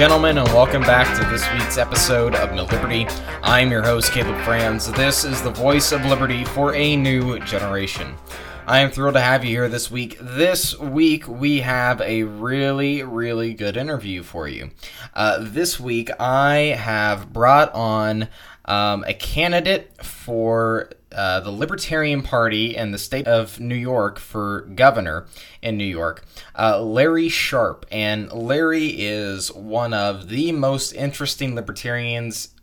Gentlemen, 0.00 0.38
and 0.38 0.48
welcome 0.48 0.80
back 0.80 1.14
to 1.18 1.28
this 1.28 1.46
week's 1.52 1.76
episode 1.76 2.34
of 2.34 2.48
MilLiberty. 2.48 3.06
I'm 3.42 3.70
your 3.70 3.82
host, 3.82 4.12
Caleb 4.12 4.42
Franz. 4.46 4.90
This 4.92 5.26
is 5.26 5.42
the 5.42 5.50
voice 5.50 5.92
of 5.92 6.02
liberty 6.06 6.42
for 6.42 6.74
a 6.74 6.96
new 6.96 7.38
generation. 7.40 8.14
I 8.66 8.78
am 8.78 8.90
thrilled 8.90 9.16
to 9.16 9.20
have 9.20 9.44
you 9.44 9.50
here 9.50 9.68
this 9.68 9.90
week. 9.90 10.16
This 10.18 10.74
week, 10.78 11.28
we 11.28 11.60
have 11.60 12.00
a 12.00 12.22
really, 12.22 13.02
really 13.02 13.52
good 13.52 13.76
interview 13.76 14.22
for 14.22 14.48
you. 14.48 14.70
Uh, 15.12 15.36
this 15.38 15.78
week, 15.78 16.08
I 16.18 16.74
have 16.78 17.30
brought 17.30 17.70
on 17.74 18.28
um, 18.64 19.04
a 19.06 19.12
candidate 19.12 20.02
for 20.02 20.88
uh, 21.12 21.40
the 21.40 21.50
Libertarian 21.50 22.22
Party 22.22 22.76
and 22.76 22.94
the 22.94 22.98
state 22.98 23.26
of 23.26 23.58
New 23.60 23.74
York 23.74 24.18
for 24.18 24.62
governor 24.74 25.26
in 25.62 25.76
New 25.76 25.84
York, 25.84 26.24
uh, 26.58 26.80
Larry 26.80 27.28
Sharpe. 27.28 27.86
And 27.90 28.32
Larry 28.32 28.88
is 28.88 29.52
one 29.52 29.92
of 29.92 30.28
the 30.28 30.52
most 30.52 30.92
interesting 30.92 31.54
libertarians 31.54 32.54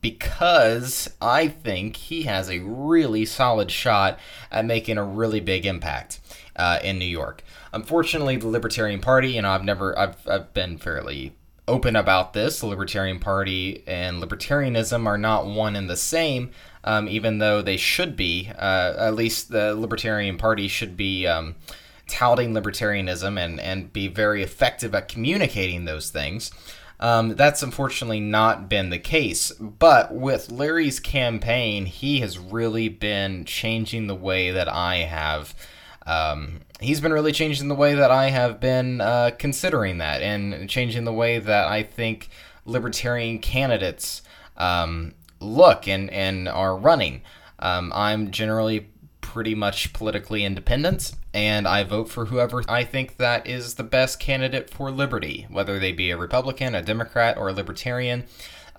because 0.00 1.10
I 1.20 1.48
think 1.48 1.96
he 1.96 2.22
has 2.22 2.48
a 2.48 2.60
really 2.60 3.24
solid 3.24 3.70
shot 3.70 4.18
at 4.50 4.64
making 4.64 4.96
a 4.96 5.04
really 5.04 5.40
big 5.40 5.66
impact 5.66 6.20
uh, 6.56 6.78
in 6.82 6.98
New 6.98 7.04
York. 7.04 7.42
Unfortunately, 7.72 8.36
the 8.36 8.48
Libertarian 8.48 9.00
Party, 9.00 9.32
you 9.32 9.42
know, 9.42 9.50
I've 9.50 9.64
never, 9.64 9.98
I've, 9.98 10.16
I've 10.26 10.54
been 10.54 10.78
fairly 10.78 11.34
open 11.68 11.96
about 11.96 12.32
this. 12.32 12.60
The 12.60 12.66
Libertarian 12.66 13.20
Party 13.20 13.84
and 13.86 14.22
libertarianism 14.22 15.06
are 15.06 15.18
not 15.18 15.46
one 15.46 15.76
and 15.76 15.88
the 15.88 15.96
same, 15.96 16.50
um, 16.84 17.08
even 17.08 17.38
though 17.38 17.62
they 17.62 17.76
should 17.76 18.16
be. 18.16 18.50
Uh, 18.56 18.94
at 18.98 19.14
least 19.14 19.50
the 19.50 19.74
Libertarian 19.74 20.36
Party 20.36 20.68
should 20.68 20.96
be 20.96 21.26
um, 21.26 21.56
touting 22.08 22.52
libertarianism 22.52 23.38
and, 23.38 23.60
and 23.60 23.92
be 23.92 24.08
very 24.08 24.42
effective 24.42 24.94
at 24.94 25.08
communicating 25.08 25.84
those 25.84 26.10
things. 26.10 26.50
Um, 26.98 27.34
that's 27.34 27.62
unfortunately 27.62 28.20
not 28.20 28.68
been 28.68 28.90
the 28.90 28.98
case. 28.98 29.52
But 29.52 30.14
with 30.14 30.50
Larry's 30.50 31.00
campaign, 31.00 31.86
he 31.86 32.20
has 32.20 32.38
really 32.38 32.88
been 32.88 33.46
changing 33.46 34.06
the 34.06 34.14
way 34.14 34.50
that 34.50 34.68
I 34.68 34.96
have. 34.96 35.54
Um, 36.06 36.60
he's 36.78 37.00
been 37.00 37.12
really 37.12 37.32
changing 37.32 37.68
the 37.68 37.74
way 37.74 37.94
that 37.94 38.10
I 38.10 38.30
have 38.30 38.60
been 38.60 39.00
uh, 39.00 39.30
considering 39.38 39.98
that 39.98 40.20
and 40.22 40.68
changing 40.68 41.04
the 41.04 41.12
way 41.12 41.38
that 41.38 41.68
I 41.68 41.82
think 41.82 42.28
libertarian 42.66 43.38
candidates 43.38 44.22
um, 44.56 45.14
look 45.40 45.88
and, 45.88 46.10
and 46.10 46.48
are 46.48 46.76
running. 46.76 47.22
Um, 47.58 47.92
I'm 47.94 48.30
generally 48.30 48.88
pretty 49.20 49.54
much 49.54 49.92
politically 49.92 50.44
independent, 50.44 51.12
and 51.32 51.66
I 51.68 51.84
vote 51.84 52.08
for 52.08 52.26
whoever 52.26 52.62
I 52.68 52.84
think 52.84 53.16
that 53.18 53.46
is 53.46 53.74
the 53.74 53.84
best 53.84 54.18
candidate 54.18 54.70
for 54.70 54.90
liberty, 54.90 55.46
whether 55.50 55.78
they 55.78 55.92
be 55.92 56.10
a 56.10 56.16
Republican, 56.16 56.74
a 56.74 56.82
Democrat, 56.82 57.36
or 57.36 57.48
a 57.48 57.52
Libertarian. 57.52 58.24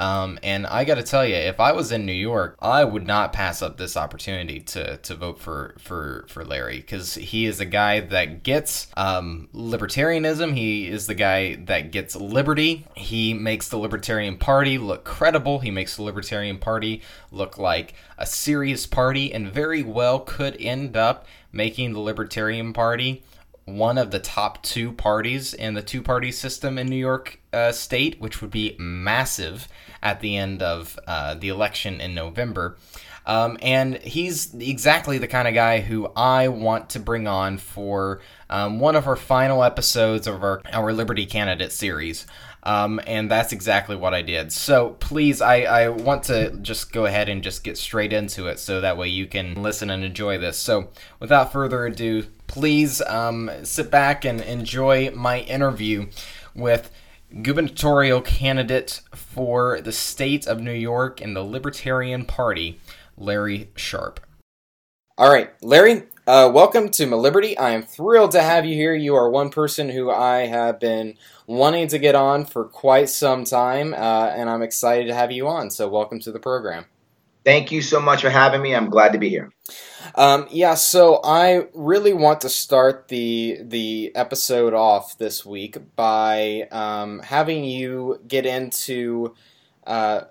Um, 0.01 0.39
and 0.41 0.65
I 0.65 0.83
got 0.83 0.95
to 0.95 1.03
tell 1.03 1.23
you, 1.23 1.35
if 1.35 1.59
I 1.59 1.73
was 1.73 1.91
in 1.91 2.07
New 2.07 2.11
York, 2.11 2.57
I 2.59 2.83
would 2.83 3.05
not 3.05 3.33
pass 3.33 3.61
up 3.61 3.77
this 3.77 3.95
opportunity 3.95 4.59
to, 4.59 4.97
to 4.97 5.13
vote 5.13 5.39
for 5.39 5.75
for 5.77 6.25
for 6.27 6.43
Larry 6.43 6.77
because 6.77 7.13
he 7.13 7.45
is 7.45 7.59
a 7.59 7.65
guy 7.65 7.99
that 7.99 8.41
gets 8.41 8.87
um, 8.97 9.47
libertarianism. 9.53 10.55
He 10.55 10.87
is 10.87 11.05
the 11.05 11.13
guy 11.13 11.53
that 11.65 11.91
gets 11.91 12.15
liberty. 12.15 12.87
He 12.95 13.35
makes 13.35 13.69
the 13.69 13.77
Libertarian 13.77 14.39
Party 14.39 14.79
look 14.79 15.03
credible. 15.03 15.59
He 15.59 15.69
makes 15.69 15.95
the 15.95 16.01
Libertarian 16.01 16.57
Party 16.57 17.03
look 17.31 17.59
like 17.59 17.93
a 18.17 18.25
serious 18.25 18.87
party, 18.87 19.31
and 19.31 19.51
very 19.51 19.83
well 19.83 20.19
could 20.19 20.57
end 20.59 20.97
up 20.97 21.27
making 21.51 21.93
the 21.93 21.99
Libertarian 21.99 22.73
Party 22.73 23.23
one 23.65 23.97
of 23.97 24.09
the 24.09 24.19
top 24.19 24.63
two 24.63 24.91
parties 24.91 25.53
in 25.53 25.75
the 25.75 25.81
two 25.81 26.01
party 26.01 26.31
system 26.31 26.77
in 26.77 26.87
New 26.87 26.95
York 26.95 27.39
uh, 27.53 27.71
State, 27.71 28.19
which 28.19 28.41
would 28.41 28.51
be 28.51 28.75
massive 28.79 29.67
at 30.01 30.19
the 30.21 30.37
end 30.37 30.61
of 30.61 30.99
uh, 31.07 31.35
the 31.35 31.49
election 31.49 32.01
in 32.01 32.13
November. 32.13 32.77
Um, 33.25 33.57
and 33.61 33.97
he's 33.97 34.53
exactly 34.55 35.17
the 35.17 35.27
kind 35.27 35.47
of 35.47 35.53
guy 35.53 35.81
who 35.81 36.11
I 36.15 36.47
want 36.47 36.89
to 36.91 36.99
bring 36.99 37.27
on 37.27 37.59
for 37.59 38.21
um, 38.49 38.79
one 38.79 38.95
of 38.95 39.07
our 39.07 39.15
final 39.15 39.63
episodes 39.63 40.25
of 40.27 40.43
our, 40.43 40.61
our 40.73 40.91
Liberty 40.91 41.25
Candidate 41.25 41.71
series. 41.71 42.25
Um, 42.63 42.99
and 43.07 43.29
that's 43.29 43.53
exactly 43.53 43.95
what 43.95 44.13
I 44.13 44.21
did. 44.21 44.51
So 44.51 44.91
please, 44.99 45.41
I, 45.41 45.61
I 45.61 45.89
want 45.89 46.23
to 46.23 46.51
just 46.57 46.91
go 46.91 47.05
ahead 47.05 47.27
and 47.27 47.43
just 47.43 47.63
get 47.63 47.77
straight 47.77 48.13
into 48.13 48.47
it 48.47 48.59
so 48.59 48.81
that 48.81 48.97
way 48.97 49.07
you 49.07 49.25
can 49.25 49.61
listen 49.61 49.89
and 49.89 50.03
enjoy 50.03 50.37
this. 50.37 50.57
So 50.57 50.89
without 51.19 51.51
further 51.51 51.85
ado, 51.85 52.25
please 52.47 53.01
um, 53.03 53.49
sit 53.63 53.89
back 53.89 54.25
and 54.25 54.41
enjoy 54.41 55.09
my 55.11 55.39
interview 55.39 56.07
with 56.53 56.91
gubernatorial 57.41 58.21
candidate 58.21 59.01
for 59.15 59.79
the 59.81 59.91
state 59.91 60.45
of 60.45 60.59
New 60.59 60.73
York 60.73 61.21
in 61.21 61.33
the 61.33 61.43
Libertarian 61.43 62.25
Party, 62.25 62.79
Larry 63.17 63.69
Sharpe. 63.75 64.19
All 65.17 65.31
right, 65.31 65.51
Larry, 65.61 66.03
uh, 66.27 66.51
welcome 66.53 66.89
to 66.89 67.05
MilLiberty. 67.05 67.59
I 67.59 67.71
am 67.71 67.83
thrilled 67.83 68.31
to 68.31 68.41
have 68.41 68.65
you 68.65 68.75
here. 68.75 68.93
You 68.93 69.15
are 69.15 69.29
one 69.29 69.49
person 69.49 69.89
who 69.89 70.11
I 70.11 70.47
have 70.47 70.79
been 70.79 71.15
wanting 71.47 71.87
to 71.89 71.99
get 71.99 72.15
on 72.15 72.45
for 72.45 72.65
quite 72.65 73.09
some 73.09 73.43
time, 73.43 73.93
uh, 73.93 74.31
and 74.35 74.49
I'm 74.49 74.61
excited 74.61 75.07
to 75.07 75.13
have 75.13 75.31
you 75.31 75.47
on. 75.47 75.69
So, 75.69 75.87
welcome 75.87 76.19
to 76.21 76.31
the 76.31 76.39
program. 76.39 76.85
Thank 77.43 77.71
you 77.71 77.81
so 77.81 77.99
much 77.99 78.21
for 78.21 78.29
having 78.29 78.61
me. 78.61 78.75
I'm 78.75 78.89
glad 78.89 79.13
to 79.13 79.19
be 79.19 79.29
here. 79.29 79.51
Um, 80.15 80.47
yeah, 80.51 80.75
so 80.75 81.19
I 81.23 81.67
really 81.73 82.13
want 82.13 82.41
to 82.41 82.49
start 82.49 83.07
the 83.07 83.59
the 83.61 84.11
episode 84.15 84.73
off 84.73 85.17
this 85.17 85.45
week 85.45 85.77
by 85.95 86.67
um, 86.71 87.19
having 87.19 87.63
you 87.63 88.19
get 88.27 88.45
into 88.45 89.35
uh, 89.87 90.21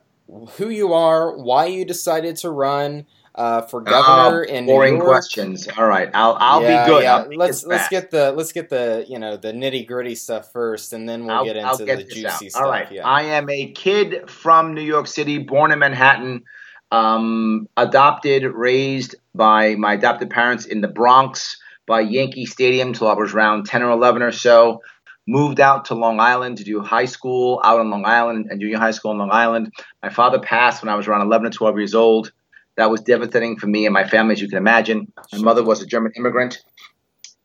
who 0.52 0.68
you 0.68 0.92
are, 0.92 1.36
why 1.36 1.66
you 1.66 1.84
decided 1.84 2.36
to 2.36 2.50
run 2.50 3.06
uh, 3.34 3.62
for 3.62 3.80
governor 3.80 4.42
uh, 4.42 4.52
in 4.52 4.66
boring 4.66 4.94
New 4.94 4.98
York. 4.98 5.10
questions. 5.10 5.68
All 5.78 5.86
right, 5.86 6.10
I'll 6.14 6.36
I'll 6.38 6.62
yeah, 6.62 6.84
be 6.84 6.90
good. 6.90 7.02
Yeah. 7.02 7.26
Let's 7.36 7.64
let's 7.64 7.88
get 7.88 8.10
the 8.10 8.32
let's 8.32 8.52
get 8.52 8.68
the 8.68 9.04
you 9.08 9.18
know 9.18 9.36
the 9.36 9.52
nitty 9.52 9.86
gritty 9.86 10.14
stuff 10.14 10.52
first, 10.52 10.92
and 10.92 11.08
then 11.08 11.24
we'll 11.24 11.36
I'll, 11.36 11.44
get 11.44 11.56
into 11.56 11.84
get 11.84 11.98
the 11.98 12.04
juicy 12.04 12.26
out. 12.26 12.50
stuff. 12.50 12.62
All 12.62 12.70
right, 12.70 12.90
yeah. 12.90 13.06
I 13.06 13.22
am 13.22 13.48
a 13.48 13.72
kid 13.72 14.28
from 14.28 14.74
New 14.74 14.82
York 14.82 15.06
City, 15.06 15.38
born 15.38 15.72
in 15.72 15.78
Manhattan, 15.78 16.44
um, 16.90 17.68
adopted, 17.76 18.44
raised 18.44 19.14
by 19.34 19.76
my 19.76 19.94
adopted 19.94 20.30
parents 20.30 20.66
in 20.66 20.80
the 20.80 20.88
Bronx 20.88 21.56
by 21.86 22.00
Yankee 22.00 22.46
Stadium 22.46 22.88
until 22.88 23.08
I 23.08 23.14
was 23.14 23.32
around 23.32 23.66
ten 23.66 23.82
or 23.82 23.90
eleven 23.90 24.22
or 24.22 24.32
so. 24.32 24.82
Moved 25.26 25.60
out 25.60 25.84
to 25.86 25.94
Long 25.94 26.18
Island 26.18 26.58
to 26.58 26.64
do 26.64 26.80
high 26.80 27.04
school 27.04 27.60
out 27.62 27.78
on 27.78 27.90
Long 27.90 28.04
Island 28.04 28.48
and 28.50 28.60
junior 28.60 28.78
high 28.78 28.90
school 28.90 29.12
on 29.12 29.18
Long 29.18 29.30
Island. 29.30 29.72
My 30.02 30.08
father 30.08 30.40
passed 30.40 30.82
when 30.82 30.88
I 30.88 30.96
was 30.96 31.06
around 31.06 31.20
11 31.20 31.46
or 31.46 31.50
12 31.50 31.76
years 31.78 31.94
old. 31.94 32.32
That 32.76 32.90
was 32.90 33.02
devastating 33.02 33.56
for 33.56 33.66
me 33.66 33.86
and 33.86 33.92
my 33.92 34.08
family, 34.08 34.32
as 34.32 34.40
you 34.40 34.48
can 34.48 34.58
imagine. 34.58 35.12
My 35.32 35.38
mother 35.38 35.62
was 35.62 35.82
a 35.82 35.86
German 35.86 36.12
immigrant, 36.16 36.58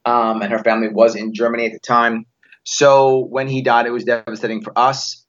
um, 0.06 0.42
and 0.42 0.52
her 0.52 0.60
family 0.60 0.88
was 0.88 1.16
in 1.16 1.34
Germany 1.34 1.66
at 1.66 1.74
the 1.74 1.80
time. 1.80 2.26
So 2.64 3.26
when 3.26 3.48
he 3.48 3.62
died, 3.62 3.86
it 3.86 3.92
was 3.92 4.06
devastating 4.06 4.64
for 4.64 4.74
us. 4.76 5.24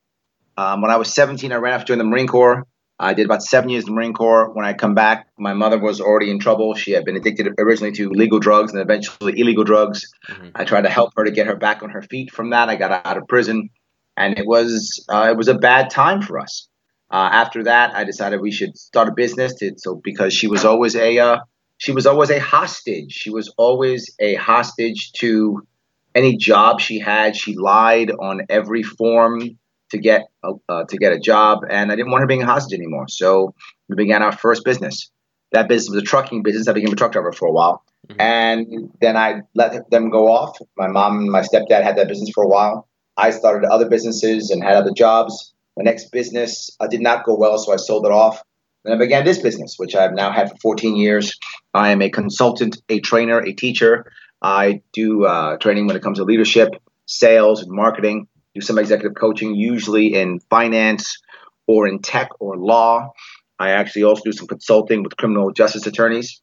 Um, 0.57 0.81
when 0.81 0.91
I 0.91 0.97
was 0.97 1.13
17, 1.13 1.53
I 1.53 1.57
ran 1.57 1.75
off 1.75 1.81
to 1.83 1.87
join 1.89 1.99
the 1.99 2.05
Marine 2.05 2.29
Corps. 2.29 2.67
I 2.99 3.13
did 3.13 3.27
about 3.27 3.43
seven 3.43 3.69
years 3.69 3.85
in 3.85 3.91
the 3.91 3.95
Marine 3.95 4.15
Corps. 4.15 4.51
When 4.55 4.65
I 4.65 4.73
come 4.73 4.95
back, 4.95 5.29
my 5.39 5.53
mother 5.53 5.79
was 5.79 6.01
already 6.01 6.31
in 6.31 6.39
trouble. 6.39 6.75
She 6.75 6.93
had 6.93 7.05
been 7.05 7.17
addicted 7.17 7.49
originally 7.59 7.93
to 7.93 8.09
legal 8.09 8.39
drugs 8.39 8.73
and 8.73 8.81
eventually 8.81 9.39
illegal 9.39 9.65
drugs. 9.65 10.11
Mm-hmm. 10.29 10.49
I 10.55 10.65
tried 10.65 10.83
to 10.83 10.89
help 10.89 11.13
her 11.17 11.25
to 11.25 11.31
get 11.31 11.47
her 11.47 11.57
back 11.57 11.83
on 11.83 11.91
her 11.91 12.03
feet 12.03 12.31
from 12.33 12.51
that. 12.51 12.71
I 12.71 12.77
got 12.77 13.07
out 13.07 13.19
of 13.19 13.29
prison, 13.29 13.69
and 14.17 14.39
it 14.39 14.47
was 14.47 15.05
uh, 15.11 15.29
it 15.31 15.37
was 15.37 15.49
a 15.49 15.55
bad 15.55 15.91
time 15.91 16.23
for 16.23 16.39
us. 16.39 16.69
Uh, 17.11 17.29
after 17.33 17.65
that, 17.65 17.95
I 17.95 18.05
decided 18.05 18.41
we 18.41 18.51
should 18.51 18.77
start 18.79 19.09
a 19.09 19.13
business. 19.13 19.55
To, 19.57 19.73
so 19.77 20.01
because 20.03 20.33
she 20.33 20.47
was 20.47 20.65
always 20.65 20.97
a 20.97 21.19
uh, 21.19 21.39
she 21.77 21.93
was 21.93 22.07
always 22.07 22.31
a 22.31 22.39
hostage. 22.39 23.13
She 23.13 23.31
was 23.31 23.53
always 23.59 24.15
a 24.19 24.37
hostage 24.37 25.13
to 25.19 25.67
any 26.15 26.39
job 26.39 26.81
she 26.81 26.99
had. 26.99 27.37
She 27.37 27.57
lied 27.57 28.11
on 28.11 28.47
every 28.49 28.83
form 28.83 29.59
to 29.91 29.99
get 29.99 30.23
a, 30.43 30.53
uh, 30.69 30.85
to 30.85 30.97
get 30.97 31.13
a 31.13 31.19
job, 31.19 31.61
and 31.69 31.93
I 31.93 31.97
didn't 31.97 32.11
want 32.11 32.23
her 32.23 32.27
being 32.27 32.43
a 32.43 32.47
hostage 32.47 32.79
anymore. 32.79 33.07
So 33.09 33.55
we 33.89 33.97
began 33.97 34.23
our 34.23 34.33
first 34.33 34.65
business. 34.65 35.11
That 35.53 35.69
business 35.69 35.95
was 35.95 36.03
a 36.03 36.07
trucking 36.07 36.43
business. 36.43 36.69
I 36.69 36.73
became 36.73 36.93
a 36.93 36.97
truck 36.97 37.13
driver 37.13 37.33
for 37.33 37.47
a 37.47 37.53
while, 37.53 37.85
mm-hmm. 38.09 38.21
and 38.21 38.91
then 39.01 39.17
I 39.17 39.43
let 39.55 39.91
them 39.91 40.11
go 40.11 40.29
off. 40.31 40.59
My 40.77 40.89
mom 40.89 41.19
and 41.19 41.31
my 41.31 41.43
stepdad 41.43 41.83
had 41.83 41.97
that 41.97 42.09
business 42.09 42.31
for 42.35 42.45
a 42.45 42.49
while. 42.49 42.89
I 43.17 43.31
started 43.31 43.69
other 43.69 43.89
businesses 43.89 44.51
and 44.51 44.63
had 44.63 44.75
other 44.75 44.93
jobs. 44.93 45.53
My 45.77 45.85
next 45.85 46.11
business 46.11 46.71
uh, 46.81 46.87
did 46.87 47.01
not 47.01 47.25
go 47.25 47.35
well, 47.35 47.59
so 47.59 47.73
I 47.73 47.77
sold 47.77 48.07
it 48.07 48.13
off. 48.13 48.43
And 48.85 48.95
I 48.95 48.99
began 48.99 49.25
this 49.25 49.39
business, 49.39 49.75
which 49.79 49.95
I've 49.95 50.13
now 50.13 50.31
had 50.31 50.51
for 50.51 50.57
14 50.63 50.97
years. 50.97 51.37
I 51.75 51.91
am 51.91 52.01
a 52.03 52.09
consultant, 52.09 52.81
a 52.89 53.01
trainer, 53.01 53.41
a 53.41 53.53
teacher. 53.53 54.11
I 54.43 54.81
do 54.93 55.25
uh, 55.25 55.57
training 55.57 55.87
when 55.87 55.97
it 55.97 56.03
comes 56.03 56.19
to 56.19 56.25
leadership, 56.25 56.69
sales, 57.07 57.63
and 57.63 57.71
marketing 57.71 58.29
do 58.57 58.63
some 58.63 58.79
executive 58.79 59.15
coaching, 59.15 59.55
usually 59.55 60.15
in 60.15 60.41
finance 60.49 61.19
or 61.67 61.87
in 61.87 62.01
tech 62.01 62.31
or 62.41 62.57
law. 62.57 63.13
I 63.59 63.71
actually 63.71 64.05
also 64.05 64.23
do 64.25 64.33
some 64.33 64.47
consulting 64.47 65.03
with 65.03 65.17
criminal 65.19 65.53
justice 65.53 65.87
attorneys. 65.87 66.41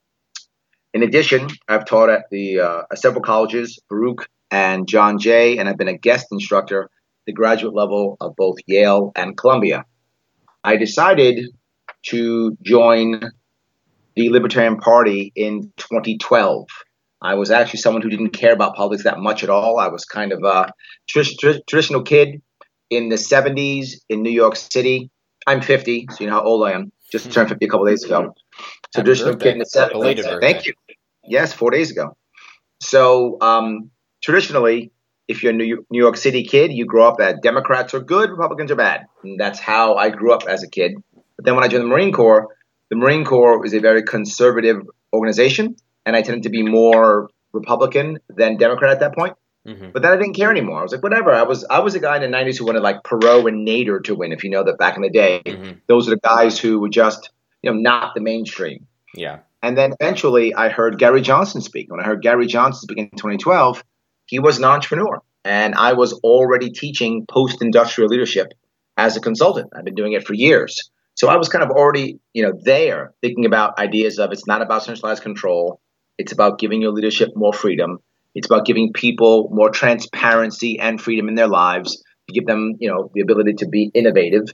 In 0.92 1.02
addition, 1.02 1.48
I've 1.68 1.84
taught 1.84 2.08
at 2.08 2.26
the 2.30 2.60
uh, 2.60 2.82
several 2.94 3.22
colleges, 3.22 3.80
Baruch 3.90 4.28
and 4.52 4.86
John 4.86 5.18
Jay, 5.18 5.58
and 5.58 5.68
I've 5.68 5.76
been 5.76 5.88
a 5.88 5.98
guest 5.98 6.28
instructor 6.30 6.84
at 6.84 6.90
the 7.26 7.32
graduate 7.32 7.74
level 7.74 8.16
of 8.20 8.36
both 8.36 8.58
Yale 8.66 9.10
and 9.16 9.36
Columbia. 9.36 9.84
I 10.62 10.76
decided 10.76 11.46
to 12.10 12.56
join 12.62 13.22
the 14.14 14.30
Libertarian 14.30 14.76
Party 14.76 15.32
in 15.34 15.72
2012. 15.78 16.68
I 17.24 17.34
was 17.34 17.50
actually 17.50 17.80
someone 17.80 18.02
who 18.02 18.10
didn't 18.10 18.30
care 18.30 18.52
about 18.52 18.74
politics 18.76 19.04
that 19.04 19.18
much 19.18 19.42
at 19.42 19.48
all. 19.48 19.78
I 19.78 19.88
was 19.88 20.04
kind 20.04 20.30
of 20.30 20.44
a 20.44 20.70
tr- 21.08 21.22
tr- 21.22 21.58
traditional 21.66 22.02
kid 22.02 22.42
in 22.90 23.08
the 23.08 23.16
70s 23.16 23.94
in 24.10 24.22
New 24.22 24.30
York 24.30 24.56
City. 24.56 25.10
I'm 25.46 25.62
50, 25.62 26.06
so 26.10 26.16
you 26.20 26.26
know 26.26 26.34
how 26.34 26.42
old 26.42 26.68
I 26.68 26.72
am. 26.72 26.92
Just 27.10 27.32
turned 27.32 27.48
50 27.48 27.64
a 27.64 27.68
couple 27.68 27.86
days 27.86 28.04
ago. 28.04 28.34
Traditional 28.94 29.36
kid 29.36 29.52
in 29.54 29.58
the 29.58 29.64
70s. 29.64 30.40
Thank 30.40 30.66
you. 30.66 30.74
Yes, 31.26 31.52
four 31.54 31.70
days 31.70 31.90
ago. 31.90 32.14
So 32.82 33.38
um, 33.40 33.90
traditionally, 34.22 34.92
if 35.26 35.42
you're 35.42 35.52
a 35.52 35.56
New 35.56 35.84
York 35.90 36.18
City 36.18 36.44
kid, 36.44 36.72
you 36.72 36.84
grow 36.84 37.08
up 37.08 37.16
that 37.18 37.42
Democrats 37.42 37.94
are 37.94 38.00
good, 38.00 38.30
Republicans 38.30 38.70
are 38.70 38.76
bad. 38.76 39.06
And 39.22 39.40
that's 39.40 39.58
how 39.58 39.94
I 39.94 40.10
grew 40.10 40.32
up 40.34 40.42
as 40.46 40.62
a 40.62 40.68
kid. 40.68 40.92
But 41.36 41.46
then 41.46 41.54
when 41.54 41.64
I 41.64 41.68
joined 41.68 41.84
the 41.84 41.88
Marine 41.88 42.12
Corps, 42.12 42.48
the 42.90 42.96
Marine 42.96 43.24
Corps 43.24 43.64
is 43.64 43.72
a 43.72 43.80
very 43.80 44.02
conservative 44.02 44.82
organization, 45.14 45.76
and 46.06 46.16
I 46.16 46.22
tended 46.22 46.44
to 46.44 46.50
be 46.50 46.62
more 46.62 47.30
Republican 47.52 48.18
than 48.28 48.56
Democrat 48.56 48.92
at 48.92 49.00
that 49.00 49.14
point. 49.14 49.34
Mm-hmm. 49.66 49.90
But 49.92 50.02
then 50.02 50.12
I 50.12 50.16
didn't 50.16 50.34
care 50.34 50.50
anymore. 50.50 50.80
I 50.80 50.82
was 50.82 50.92
like, 50.92 51.02
whatever. 51.02 51.32
I 51.32 51.44
was 51.44 51.64
I 51.64 51.78
was 51.78 51.94
a 51.94 52.00
guy 52.00 52.16
in 52.16 52.30
the 52.30 52.36
'90s 52.36 52.58
who 52.58 52.66
wanted 52.66 52.82
like 52.82 53.02
Perot 53.02 53.48
and 53.48 53.66
Nader 53.66 54.02
to 54.04 54.14
win. 54.14 54.32
If 54.32 54.44
you 54.44 54.50
know 54.50 54.62
that 54.62 54.78
back 54.78 54.96
in 54.96 55.02
the 55.02 55.10
day, 55.10 55.42
mm-hmm. 55.44 55.78
those 55.86 56.06
are 56.06 56.10
the 56.10 56.20
guys 56.20 56.58
who 56.58 56.80
were 56.80 56.90
just 56.90 57.30
you 57.62 57.72
know 57.72 57.78
not 57.78 58.14
the 58.14 58.20
mainstream. 58.20 58.86
Yeah. 59.14 59.38
And 59.62 59.78
then 59.78 59.94
eventually, 59.98 60.54
I 60.54 60.68
heard 60.68 60.98
Gary 60.98 61.22
Johnson 61.22 61.62
speak. 61.62 61.90
When 61.90 61.98
I 61.98 62.04
heard 62.04 62.20
Gary 62.20 62.46
Johnson 62.46 62.82
speak 62.82 62.98
in 62.98 63.08
2012, 63.16 63.82
he 64.26 64.38
was 64.38 64.58
an 64.58 64.64
entrepreneur, 64.64 65.22
and 65.42 65.74
I 65.74 65.94
was 65.94 66.12
already 66.12 66.70
teaching 66.70 67.24
post-industrial 67.26 68.10
leadership 68.10 68.52
as 68.98 69.16
a 69.16 69.20
consultant. 69.20 69.70
I've 69.74 69.86
been 69.86 69.94
doing 69.94 70.12
it 70.12 70.26
for 70.26 70.34
years. 70.34 70.90
So 71.14 71.28
I 71.28 71.36
was 71.36 71.48
kind 71.48 71.64
of 71.64 71.70
already, 71.70 72.18
you 72.32 72.42
know, 72.42 72.52
there 72.62 73.14
thinking 73.22 73.46
about 73.46 73.78
ideas 73.78 74.18
of 74.18 74.32
it's 74.32 74.46
not 74.46 74.62
about 74.62 74.82
centralized 74.82 75.22
control. 75.22 75.80
It's 76.18 76.32
about 76.32 76.58
giving 76.58 76.82
your 76.82 76.92
leadership 76.92 77.30
more 77.34 77.52
freedom. 77.52 77.98
It's 78.34 78.46
about 78.46 78.66
giving 78.66 78.92
people 78.92 79.48
more 79.52 79.70
transparency 79.70 80.78
and 80.78 81.00
freedom 81.00 81.28
in 81.28 81.34
their 81.34 81.48
lives 81.48 82.02
to 82.28 82.34
give 82.34 82.46
them, 82.46 82.74
you 82.78 82.88
know, 82.88 83.10
the 83.14 83.20
ability 83.20 83.54
to 83.54 83.68
be 83.68 83.90
innovative 83.94 84.44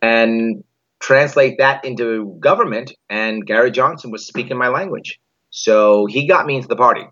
and 0.00 0.64
translate 1.00 1.58
that 1.58 1.84
into 1.84 2.36
government. 2.40 2.92
And 3.08 3.46
Gary 3.46 3.70
Johnson 3.70 4.10
was 4.10 4.26
speaking 4.26 4.56
my 4.56 4.68
language. 4.68 5.20
So 5.50 6.06
he 6.06 6.26
got 6.26 6.46
me 6.46 6.56
into 6.56 6.68
the 6.68 6.76
party. 6.76 7.04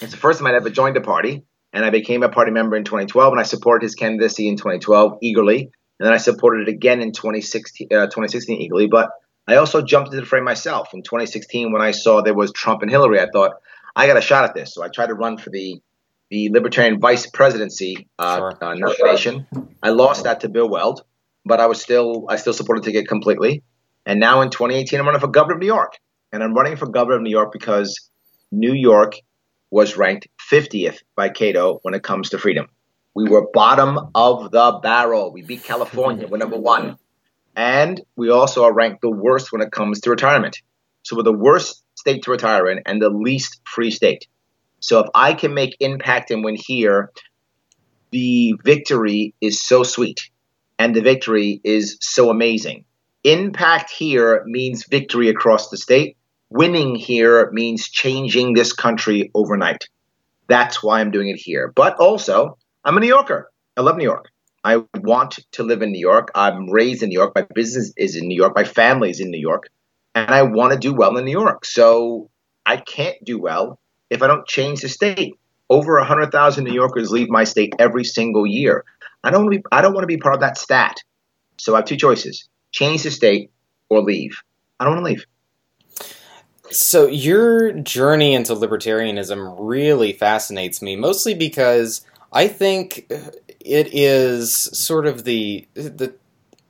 It's 0.00 0.12
the 0.12 0.18
first 0.18 0.38
time 0.38 0.48
I'd 0.48 0.54
ever 0.54 0.70
joined 0.70 0.96
a 0.96 1.00
party. 1.00 1.44
And 1.72 1.84
I 1.84 1.90
became 1.90 2.22
a 2.22 2.28
party 2.28 2.50
member 2.50 2.76
in 2.76 2.84
2012, 2.84 3.32
and 3.32 3.40
I 3.40 3.44
supported 3.44 3.82
his 3.82 3.94
candidacy 3.94 4.46
in 4.46 4.56
2012 4.56 5.18
eagerly. 5.22 5.70
And 5.98 6.06
then 6.06 6.12
I 6.12 6.18
supported 6.18 6.68
it 6.68 6.70
again 6.70 7.00
in 7.00 7.12
2016, 7.12 7.88
uh, 7.90 8.06
2016 8.06 8.60
eagerly. 8.60 8.88
But 8.88 9.08
I 9.46 9.56
also 9.56 9.82
jumped 9.82 10.08
into 10.08 10.20
the 10.20 10.26
frame 10.26 10.44
myself 10.44 10.94
in 10.94 11.02
2016 11.02 11.72
when 11.72 11.82
I 11.82 11.90
saw 11.90 12.22
there 12.22 12.34
was 12.34 12.52
Trump 12.52 12.82
and 12.82 12.90
Hillary. 12.90 13.20
I 13.20 13.28
thought 13.32 13.52
I 13.96 14.06
got 14.06 14.16
a 14.16 14.20
shot 14.20 14.44
at 14.44 14.54
this, 14.54 14.72
so 14.74 14.82
I 14.82 14.88
tried 14.88 15.08
to 15.08 15.14
run 15.14 15.38
for 15.38 15.50
the 15.50 15.80
the 16.30 16.48
Libertarian 16.48 16.98
vice 16.98 17.26
presidency 17.26 18.08
uh, 18.18 18.36
sure. 18.38 18.58
uh, 18.62 18.74
nomination. 18.74 19.46
I 19.82 19.90
lost 19.90 20.24
that 20.24 20.40
to 20.40 20.48
Bill 20.48 20.66
Weld, 20.66 21.04
but 21.44 21.60
I 21.60 21.66
was 21.66 21.82
still 21.82 22.24
I 22.28 22.36
still 22.36 22.54
supported 22.54 22.84
the 22.84 22.92
ticket 22.92 23.08
completely. 23.08 23.62
And 24.06 24.18
now 24.18 24.40
in 24.40 24.50
2018, 24.50 24.98
I'm 24.98 25.06
running 25.06 25.20
for 25.20 25.28
governor 25.28 25.54
of 25.54 25.60
New 25.60 25.66
York, 25.66 25.98
and 26.32 26.42
I'm 26.42 26.54
running 26.54 26.76
for 26.76 26.86
governor 26.86 27.16
of 27.16 27.22
New 27.22 27.30
York 27.30 27.52
because 27.52 28.10
New 28.50 28.72
York 28.72 29.14
was 29.70 29.96
ranked 29.96 30.28
50th 30.50 31.02
by 31.16 31.28
Cato 31.28 31.80
when 31.82 31.94
it 31.94 32.02
comes 32.02 32.30
to 32.30 32.38
freedom. 32.38 32.68
We 33.14 33.28
were 33.28 33.48
bottom 33.52 33.98
of 34.14 34.50
the 34.50 34.80
barrel. 34.82 35.32
We 35.32 35.42
beat 35.42 35.64
California. 35.64 36.26
We're 36.26 36.38
number 36.38 36.58
one. 36.58 36.96
And 37.54 38.00
we 38.16 38.30
also 38.30 38.64
are 38.64 38.72
ranked 38.72 39.02
the 39.02 39.10
worst 39.10 39.52
when 39.52 39.62
it 39.62 39.72
comes 39.72 40.00
to 40.00 40.10
retirement. 40.10 40.58
So 41.02 41.16
we're 41.16 41.24
the 41.24 41.32
worst 41.32 41.82
state 41.94 42.22
to 42.22 42.30
retire 42.30 42.68
in 42.68 42.80
and 42.86 43.00
the 43.00 43.10
least 43.10 43.60
free 43.64 43.90
state. 43.90 44.26
So 44.80 45.00
if 45.00 45.06
I 45.14 45.34
can 45.34 45.54
make 45.54 45.76
impact 45.80 46.30
and 46.30 46.44
win 46.44 46.56
here, 46.56 47.10
the 48.10 48.54
victory 48.64 49.34
is 49.40 49.62
so 49.62 49.82
sweet 49.82 50.30
and 50.78 50.94
the 50.94 51.00
victory 51.00 51.60
is 51.62 51.98
so 52.00 52.30
amazing. 52.30 52.84
Impact 53.24 53.90
here 53.90 54.42
means 54.46 54.86
victory 54.86 55.28
across 55.28 55.70
the 55.70 55.76
state. 55.76 56.16
Winning 56.50 56.96
here 56.96 57.50
means 57.52 57.88
changing 57.88 58.52
this 58.52 58.72
country 58.72 59.30
overnight. 59.34 59.88
That's 60.48 60.82
why 60.82 61.00
I'm 61.00 61.10
doing 61.10 61.28
it 61.28 61.36
here. 61.36 61.72
But 61.74 61.96
also, 61.98 62.58
I'm 62.84 62.96
a 62.96 63.00
New 63.00 63.06
Yorker. 63.06 63.50
I 63.76 63.82
love 63.82 63.96
New 63.96 64.04
York. 64.04 64.28
I 64.64 64.82
want 64.94 65.40
to 65.52 65.62
live 65.62 65.82
in 65.82 65.92
New 65.92 66.00
York. 66.00 66.30
I'm 66.34 66.70
raised 66.70 67.02
in 67.02 67.08
New 67.08 67.18
York. 67.18 67.32
My 67.34 67.46
business 67.54 67.92
is 67.96 68.16
in 68.16 68.28
New 68.28 68.36
York. 68.36 68.54
My 68.54 68.64
family 68.64 69.10
is 69.10 69.20
in 69.20 69.30
New 69.30 69.40
York. 69.40 69.70
And 70.14 70.30
I 70.30 70.42
want 70.42 70.72
to 70.72 70.78
do 70.78 70.94
well 70.94 71.16
in 71.16 71.24
New 71.24 71.32
York. 71.32 71.64
So 71.64 72.30
I 72.64 72.76
can't 72.76 73.16
do 73.24 73.40
well 73.40 73.80
if 74.10 74.22
I 74.22 74.26
don't 74.26 74.46
change 74.46 74.82
the 74.82 74.88
state. 74.88 75.38
Over 75.68 75.96
100,000 75.98 76.64
New 76.64 76.74
Yorkers 76.74 77.10
leave 77.10 77.28
my 77.28 77.44
state 77.44 77.74
every 77.78 78.04
single 78.04 78.46
year. 78.46 78.84
I 79.24 79.30
don't 79.30 79.44
want 79.44 79.54
to 79.54 79.58
be, 79.60 79.64
I 79.72 79.80
don't 79.80 79.94
want 79.94 80.02
to 80.02 80.08
be 80.08 80.18
part 80.18 80.34
of 80.34 80.40
that 80.42 80.58
stat. 80.58 80.96
So 81.58 81.74
I 81.74 81.78
have 81.78 81.86
two 81.86 81.96
choices 81.96 82.48
change 82.72 83.02
the 83.02 83.10
state 83.10 83.50
or 83.88 84.00
leave. 84.00 84.42
I 84.80 84.84
don't 84.84 84.94
want 84.94 85.06
to 85.06 85.12
leave. 85.12 85.26
So 86.70 87.06
your 87.06 87.72
journey 87.72 88.34
into 88.34 88.54
libertarianism 88.54 89.56
really 89.58 90.12
fascinates 90.14 90.80
me, 90.80 90.96
mostly 90.96 91.34
because 91.34 92.04
I 92.32 92.48
think 92.48 93.12
it 93.64 93.88
is 93.92 94.54
sort 94.54 95.06
of 95.06 95.24
the 95.24 95.66
the 95.74 96.14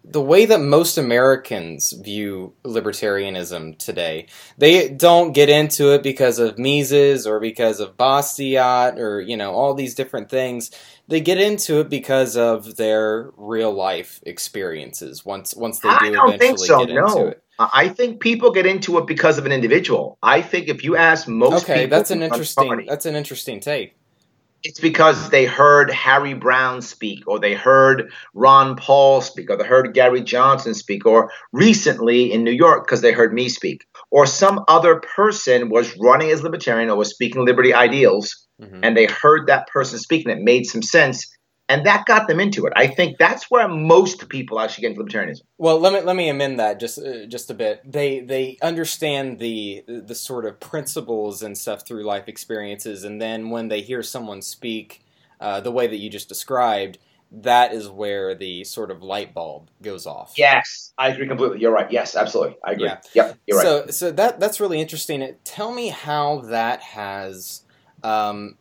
the 0.05 0.21
way 0.21 0.45
that 0.47 0.61
most 0.61 0.99
Americans 0.99 1.93
view 1.93 2.55
libertarianism 2.65 3.79
today. 3.79 4.27
They 4.59 4.89
don't 4.89 5.33
get 5.33 5.49
into 5.49 5.95
it 5.95 6.03
because 6.03 6.39
of 6.39 6.59
Mises 6.59 7.27
or 7.27 7.39
because 7.39 7.79
of 7.79 7.97
Bastiat 7.97 8.99
or 8.99 9.21
you 9.21 9.37
know 9.37 9.53
all 9.53 9.75
these 9.75 9.95
different 9.95 10.29
things. 10.29 10.71
They 11.09 11.21
get 11.21 11.39
into 11.39 11.81
it 11.81 11.89
because 11.89 12.37
of 12.37 12.77
their 12.77 13.31
real 13.37 13.73
life 13.73 14.21
experiences. 14.25 15.25
Once 15.25 15.55
once 15.55 15.79
they 15.81 15.89
do 15.89 15.95
I 15.95 16.11
don't 16.11 16.35
eventually 16.35 16.39
think 16.39 16.59
so, 16.59 16.87
get 16.87 16.95
no. 16.95 17.07
into 17.07 17.27
it. 17.29 17.43
I 17.59 17.89
think 17.89 18.21
people 18.21 18.51
get 18.51 18.67
into 18.67 18.99
it 18.99 19.07
because 19.07 19.39
of 19.39 19.47
an 19.47 19.53
individual. 19.53 20.19
I 20.21 20.43
think 20.43 20.69
if 20.69 20.83
you 20.83 20.97
ask 20.97 21.29
most 21.29 21.63
people. 21.63 21.75
okay, 21.75 21.87
that's 21.87 22.11
an 22.11 22.23
interesting 22.23 22.67
party, 22.67 22.87
that's 22.89 23.07
an 23.07 23.15
interesting 23.15 23.61
take 23.61 23.95
it's 24.65 24.81
because 24.81 25.31
they 25.31 25.45
heard 25.45 25.91
Harry 25.91 26.35
Browne 26.35 26.83
speak, 26.83 27.27
or 27.27 27.39
they 27.39 27.55
heard 27.55 28.13
Ron 28.35 28.77
Paul 28.77 29.21
speak, 29.21 29.51
or 29.51 29.57
they 29.57 29.65
heard 29.65 29.95
Gary 29.95 30.23
Johnson 30.23 30.75
speak, 30.75 31.05
or 31.05 31.31
recently 31.53 32.33
in 32.33 32.45
New 32.45 32.53
York 32.53 32.87
because 32.87 33.01
they 33.01 33.13
heard 33.13 33.35
me 33.35 33.49
speak, 33.49 33.85
or 34.11 34.27
some 34.27 34.65
other 34.69 35.01
person 35.15 35.69
was 35.69 35.97
running 35.99 36.31
as 36.31 36.43
libertarian 36.43 36.91
or 36.91 36.97
was 36.97 37.11
speaking 37.11 37.45
liberty 37.45 37.75
ideals, 37.75 38.47
mm-hmm. 38.61 38.81
and 38.83 38.97
they 38.97 39.07
heard 39.07 39.47
that 39.47 39.67
person 39.69 39.99
speaking. 39.99 40.31
It 40.31 40.43
made 40.43 40.67
some 40.67 40.83
sense, 40.83 41.27
and 41.73 41.87
that 41.87 42.05
got 42.05 42.29
them 42.29 42.39
into 42.39 42.67
it. 42.67 42.73
I 42.77 42.87
think 42.87 43.17
that's 43.19 43.51
where 43.51 43.67
most 43.67 44.29
people 44.29 44.61
actually 44.61 44.83
get 44.83 44.91
into 44.91 45.03
libertarianism. 45.03 45.41
Well, 45.57 45.81
let 45.81 45.95
me 45.95 46.01
let 46.03 46.17
me 46.17 46.29
amend 46.29 46.61
that 46.61 46.79
just 46.79 46.99
uh, 46.99 47.25
just 47.27 47.51
a 47.51 47.55
bit. 47.55 47.81
They 47.91 48.21
they 48.21 48.59
understand 48.63 49.39
the 49.39 49.83
the 49.87 50.15
sort 50.15 50.45
of 50.45 50.61
principles 50.61 51.43
and 51.43 51.57
stuff 51.57 51.87
through 51.87 52.05
life 52.05 52.29
experiences, 52.29 53.05
and 53.05 53.21
then 53.21 53.49
when 53.49 53.69
they 53.69 53.81
hear 53.81 54.03
someone 54.03 54.43
speak 54.43 55.03
uh, 55.41 55.61
the 55.61 55.73
way 55.73 55.87
that 55.87 55.97
you 55.97 56.11
just 56.11 56.29
described, 56.29 56.99
that 57.31 57.73
is 57.73 57.89
where 57.89 58.35
the 58.35 58.65
sort 58.65 58.91
of 58.91 59.03
light 59.03 59.33
bulb 59.33 59.71
goes 59.81 60.07
off. 60.07 60.35
Yes, 60.37 60.93
I 60.99 61.09
agree 61.09 61.27
completely. 61.27 61.61
You're 61.61 61.73
right. 61.73 61.91
Yes, 61.91 62.15
absolutely, 62.15 62.57
I 62.63 62.73
agree. 62.73 62.87
Yeah, 62.87 63.01
yep, 63.15 63.39
you're 63.47 63.57
right. 63.57 63.65
So 63.65 63.87
so 63.87 64.13
that 64.13 64.41
that's 64.41 64.61
really 64.61 64.81
interesting. 64.81 65.37
Tell 65.45 65.73
me 65.73 65.89
how 65.89 66.43
that 66.43 66.83
has 66.83 67.63
um, 68.05 68.57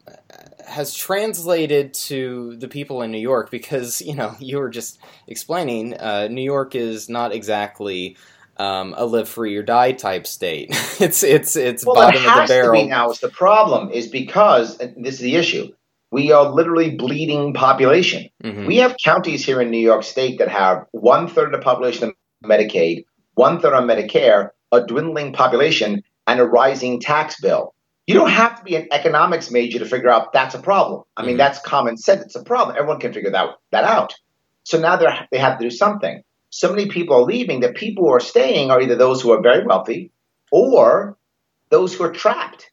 has 0.68 0.94
translated 0.94 1.94
to 1.94 2.56
the 2.58 2.68
people 2.68 3.02
in 3.02 3.12
New 3.12 3.20
York 3.20 3.52
because 3.52 4.02
you 4.02 4.16
know 4.16 4.36
you 4.40 4.58
were 4.58 4.70
just 4.70 5.00
explaining 5.28 5.94
uh, 5.96 6.28
New 6.30 6.44
York 6.44 6.76
is 6.76 7.10
not 7.10 7.34
exactly 7.34 8.18
um, 8.58 8.94
a 8.98 9.06
live 9.06 9.28
free 9.28 9.56
or 9.56 9.64
die 9.64 9.92
type 9.92 10.28
state. 10.28 10.70
it's 11.00 11.24
it's 11.24 11.56
it's 11.56 11.86
well, 11.86 11.96
bottom 11.96 12.24
it 12.24 12.28
of 12.28 12.48
the 12.48 12.54
barrel. 12.54 12.76
To 12.76 12.84
be 12.84 12.90
now 12.90 13.12
is 13.12 13.20
the 13.20 13.30
problem 13.30 13.90
is 13.92 14.08
because 14.08 14.78
this 14.78 15.16
is 15.16 15.20
the 15.20 15.36
issue. 15.36 15.72
We 16.12 16.32
are 16.32 16.50
literally 16.50 16.92
bleeding 16.92 17.54
population. 17.54 18.30
Mm-hmm. 18.44 18.66
We 18.66 18.78
have 18.78 18.98
counties 19.04 19.46
here 19.46 19.62
in 19.62 19.72
New 19.72 19.80
York 19.80 20.04
State 20.04 20.40
that 20.40 20.50
have 20.50 20.86
one 20.92 21.28
third 21.28 21.54
of 21.54 21.60
the 21.62 21.64
population 21.64 22.12
on 22.44 22.50
Medicaid, 22.50 23.06
one 23.36 23.62
third 23.62 23.74
on 23.74 23.88
Medicare, 23.88 24.50
a 24.74 24.86
dwindling 24.86 25.32
population, 25.32 26.04
and 26.28 26.40
a 26.42 26.46
rising 26.46 27.00
tax 27.00 27.40
bill 27.40 27.74
you 28.12 28.20
don't 28.20 28.30
have 28.30 28.58
to 28.58 28.64
be 28.64 28.76
an 28.76 28.88
economics 28.92 29.52
major 29.52 29.80
to 29.80 29.86
figure 29.86 30.10
out 30.10 30.34
that's 30.34 30.56
a 30.56 30.60
problem. 30.60 31.04
I 31.16 31.22
mean, 31.22 31.32
mm-hmm. 31.32 31.38
that's 31.38 31.60
common 31.60 31.98
sense. 31.98 32.22
It's 32.22 32.36
a 32.36 32.44
problem. 32.44 32.76
Everyone 32.78 33.00
can 33.00 33.14
figure 33.14 33.32
that, 33.32 33.50
that 33.72 33.86
out. 33.86 34.14
So 34.64 34.80
now 34.80 34.98
they 34.98 35.08
they 35.32 35.38
have 35.38 35.58
to 35.60 35.66
do 35.66 35.72
something. 35.72 36.24
So 36.50 36.70
many 36.70 36.90
people 36.90 37.16
are 37.16 37.24
leaving. 37.24 37.62
The 37.62 37.72
people 37.72 38.04
who 38.04 38.14
are 38.14 38.20
staying 38.20 38.70
are 38.70 38.82
either 38.82 38.96
those 38.96 39.22
who 39.22 39.32
are 39.32 39.42
very 39.42 39.66
wealthy 39.66 40.12
or 40.52 41.18
those 41.70 41.96
who 41.96 42.04
are 42.04 42.12
trapped, 42.12 42.70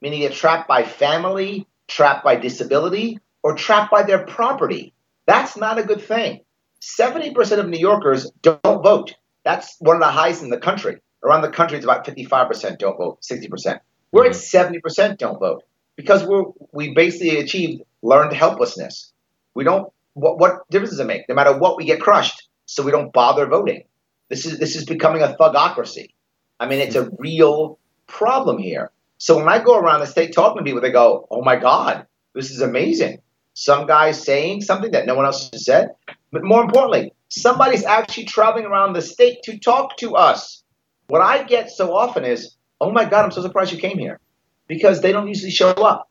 meaning 0.00 0.20
they're 0.20 0.30
trapped 0.30 0.66
by 0.66 0.82
family, 0.82 1.66
trapped 1.86 2.24
by 2.24 2.36
disability, 2.36 3.18
or 3.42 3.54
trapped 3.54 3.90
by 3.90 4.02
their 4.02 4.24
property. 4.24 4.94
That's 5.26 5.56
not 5.56 5.78
a 5.78 5.84
good 5.84 6.02
thing. 6.02 6.40
70% 6.80 7.58
of 7.58 7.68
New 7.68 7.78
Yorkers 7.78 8.30
don't 8.40 8.82
vote. 8.82 9.14
That's 9.44 9.76
one 9.78 9.96
of 9.96 10.00
the 10.00 10.08
highest 10.08 10.42
in 10.42 10.48
the 10.48 10.58
country. 10.58 10.96
Around 11.22 11.42
the 11.42 11.50
country, 11.50 11.76
it's 11.76 11.84
about 11.84 12.06
55% 12.06 12.78
don't 12.78 12.96
vote, 12.96 13.20
60%. 13.20 13.80
We're 14.12 14.26
at 14.26 14.32
mm-hmm. 14.32 14.78
70% 14.86 15.18
don't 15.18 15.38
vote 15.38 15.64
because 15.96 16.24
we're, 16.24 16.44
we 16.72 16.94
basically 16.94 17.38
achieved 17.38 17.82
learned 18.02 18.32
helplessness. 18.32 19.12
We 19.54 19.64
don't, 19.64 19.92
what, 20.14 20.38
what 20.38 20.68
difference 20.70 20.90
does 20.90 21.00
it 21.00 21.06
make? 21.06 21.28
No 21.28 21.34
matter 21.34 21.56
what, 21.56 21.76
we 21.76 21.84
get 21.84 22.00
crushed, 22.00 22.48
so 22.66 22.82
we 22.82 22.90
don't 22.90 23.12
bother 23.12 23.46
voting. 23.46 23.84
This 24.28 24.46
is, 24.46 24.58
this 24.58 24.76
is 24.76 24.84
becoming 24.84 25.22
a 25.22 25.36
thugocracy. 25.38 26.12
I 26.58 26.66
mean, 26.66 26.80
it's 26.80 26.96
a 26.96 27.04
mm-hmm. 27.04 27.16
real 27.18 27.78
problem 28.06 28.58
here. 28.58 28.90
So 29.18 29.36
when 29.36 29.48
I 29.48 29.62
go 29.62 29.78
around 29.78 30.00
the 30.00 30.06
state 30.06 30.32
talking 30.32 30.58
to 30.58 30.64
people, 30.64 30.80
they 30.80 30.90
go, 30.90 31.26
oh 31.30 31.42
my 31.42 31.56
God, 31.56 32.06
this 32.34 32.50
is 32.50 32.60
amazing. 32.60 33.20
Some 33.54 33.86
guy's 33.86 34.22
saying 34.22 34.62
something 34.62 34.92
that 34.92 35.06
no 35.06 35.14
one 35.14 35.26
else 35.26 35.50
has 35.52 35.66
said. 35.66 35.90
But 36.32 36.44
more 36.44 36.62
importantly, 36.62 37.12
somebody's 37.28 37.84
actually 37.84 38.24
traveling 38.24 38.64
around 38.64 38.92
the 38.92 39.02
state 39.02 39.42
to 39.44 39.58
talk 39.58 39.96
to 39.98 40.16
us. 40.16 40.62
What 41.08 41.20
I 41.20 41.42
get 41.42 41.70
so 41.70 41.94
often 41.94 42.24
is, 42.24 42.56
oh 42.80 42.90
my 42.90 43.04
God, 43.04 43.24
I'm 43.24 43.30
so 43.30 43.42
surprised 43.42 43.72
you 43.72 43.78
came 43.78 43.98
here. 43.98 44.20
Because 44.66 45.00
they 45.00 45.12
don't 45.12 45.28
usually 45.28 45.50
show 45.50 45.70
up. 45.70 46.08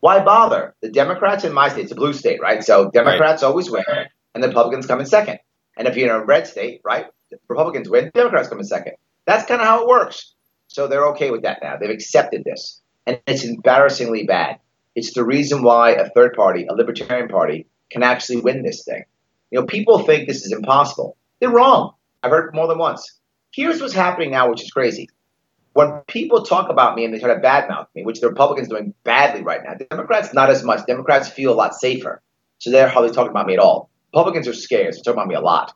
Why 0.00 0.22
bother? 0.22 0.74
The 0.82 0.90
Democrats 0.90 1.44
in 1.44 1.52
my 1.52 1.68
state, 1.68 1.84
it's 1.84 1.92
a 1.92 1.94
blue 1.94 2.12
state, 2.12 2.40
right? 2.42 2.62
So 2.62 2.90
Democrats 2.90 3.42
right. 3.42 3.48
always 3.48 3.70
win, 3.70 3.84
and 4.34 4.42
the 4.42 4.48
Republicans 4.48 4.86
come 4.86 5.00
in 5.00 5.06
second. 5.06 5.38
And 5.76 5.88
if 5.88 5.96
you're 5.96 6.14
in 6.14 6.20
a 6.20 6.24
red 6.24 6.46
state, 6.46 6.80
right, 6.84 7.06
Republicans 7.48 7.88
win, 7.88 8.10
Democrats 8.14 8.48
come 8.48 8.58
in 8.58 8.64
second. 8.64 8.94
That's 9.24 9.46
kind 9.46 9.60
of 9.60 9.66
how 9.66 9.82
it 9.82 9.88
works. 9.88 10.34
So 10.68 10.88
they're 10.88 11.08
okay 11.08 11.30
with 11.30 11.42
that 11.42 11.60
now. 11.62 11.76
They've 11.76 11.90
accepted 11.90 12.44
this. 12.44 12.80
And 13.06 13.20
it's 13.26 13.44
embarrassingly 13.44 14.24
bad. 14.24 14.58
It's 14.94 15.14
the 15.14 15.24
reason 15.24 15.62
why 15.62 15.92
a 15.92 16.10
third 16.10 16.34
party, 16.34 16.66
a 16.68 16.74
libertarian 16.74 17.28
party, 17.28 17.66
can 17.90 18.02
actually 18.02 18.40
win 18.40 18.62
this 18.62 18.84
thing. 18.84 19.04
You 19.50 19.60
know, 19.60 19.66
people 19.66 20.00
think 20.00 20.26
this 20.26 20.44
is 20.44 20.52
impossible. 20.52 21.16
They're 21.40 21.50
wrong. 21.50 21.94
I've 22.22 22.30
heard 22.30 22.48
it 22.48 22.56
more 22.56 22.68
than 22.68 22.78
once. 22.78 23.18
Here's 23.52 23.80
what's 23.80 23.92
happening 23.92 24.30
now, 24.30 24.50
which 24.50 24.62
is 24.62 24.70
crazy. 24.70 25.08
When 25.74 26.00
people 26.06 26.44
talk 26.44 26.68
about 26.68 26.96
me 26.96 27.04
and 27.04 27.14
they 27.14 27.18
try 27.18 27.32
to 27.32 27.40
badmouth 27.40 27.86
me, 27.94 28.04
which 28.04 28.20
the 28.20 28.28
Republicans 28.28 28.68
are 28.68 28.76
doing 28.78 28.94
badly 29.04 29.42
right 29.42 29.60
now, 29.64 29.74
Democrats 29.74 30.34
not 30.34 30.50
as 30.50 30.62
much. 30.62 30.86
Democrats 30.86 31.28
feel 31.28 31.52
a 31.52 31.54
lot 31.54 31.74
safer. 31.74 32.22
So 32.58 32.70
they're 32.70 32.88
hardly 32.88 33.12
talking 33.12 33.30
about 33.30 33.46
me 33.46 33.54
at 33.54 33.58
all. 33.58 33.90
Republicans 34.12 34.46
are 34.46 34.54
scared. 34.54 34.94
So 34.94 34.98
they're 34.98 35.14
talking 35.14 35.22
about 35.22 35.28
me 35.28 35.34
a 35.34 35.40
lot. 35.40 35.72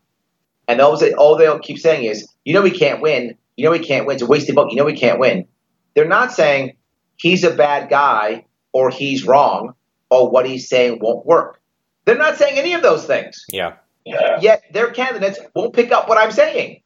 And 0.69 0.79
they'll 0.79 0.97
say, 0.97 1.13
all 1.13 1.37
they'll 1.37 1.59
keep 1.59 1.79
saying 1.79 2.05
is, 2.05 2.29
you 2.45 2.53
know, 2.53 2.63
we 2.63 2.71
can't 2.71 3.01
win. 3.01 3.37
You 3.57 3.65
know, 3.65 3.71
we 3.71 3.79
can't 3.79 4.07
win. 4.07 4.17
It's 4.17 4.23
a 4.23 4.27
wasted 4.27 4.55
vote. 4.55 4.71
You 4.71 4.77
know, 4.77 4.85
we 4.85 4.97
can't 4.97 5.19
win. 5.19 5.47
They're 5.95 6.07
not 6.07 6.33
saying 6.33 6.77
he's 7.17 7.45
a 7.45 7.55
bad 7.55 7.89
guy 7.89 8.45
or 8.73 8.91
he's 8.91 9.25
wrong 9.25 9.75
or 10.11 10.31
what 10.31 10.47
he's 10.47 10.69
saying 10.69 10.99
won't 11.01 11.25
work. 11.25 11.61
They're 12.05 12.19
not 12.19 12.37
saying 12.37 12.59
any 12.59 12.75
of 12.75 12.83
those 12.83 13.05
things. 13.07 13.45
Yeah. 13.51 13.77
Yeah. 14.05 14.39
Yet 14.41 14.65
their 14.73 14.91
candidates 14.91 15.39
won't 15.55 15.75
pick 15.75 15.91
up 15.91 16.09
what 16.09 16.19
I'm 16.19 16.31
saying. 16.31 16.83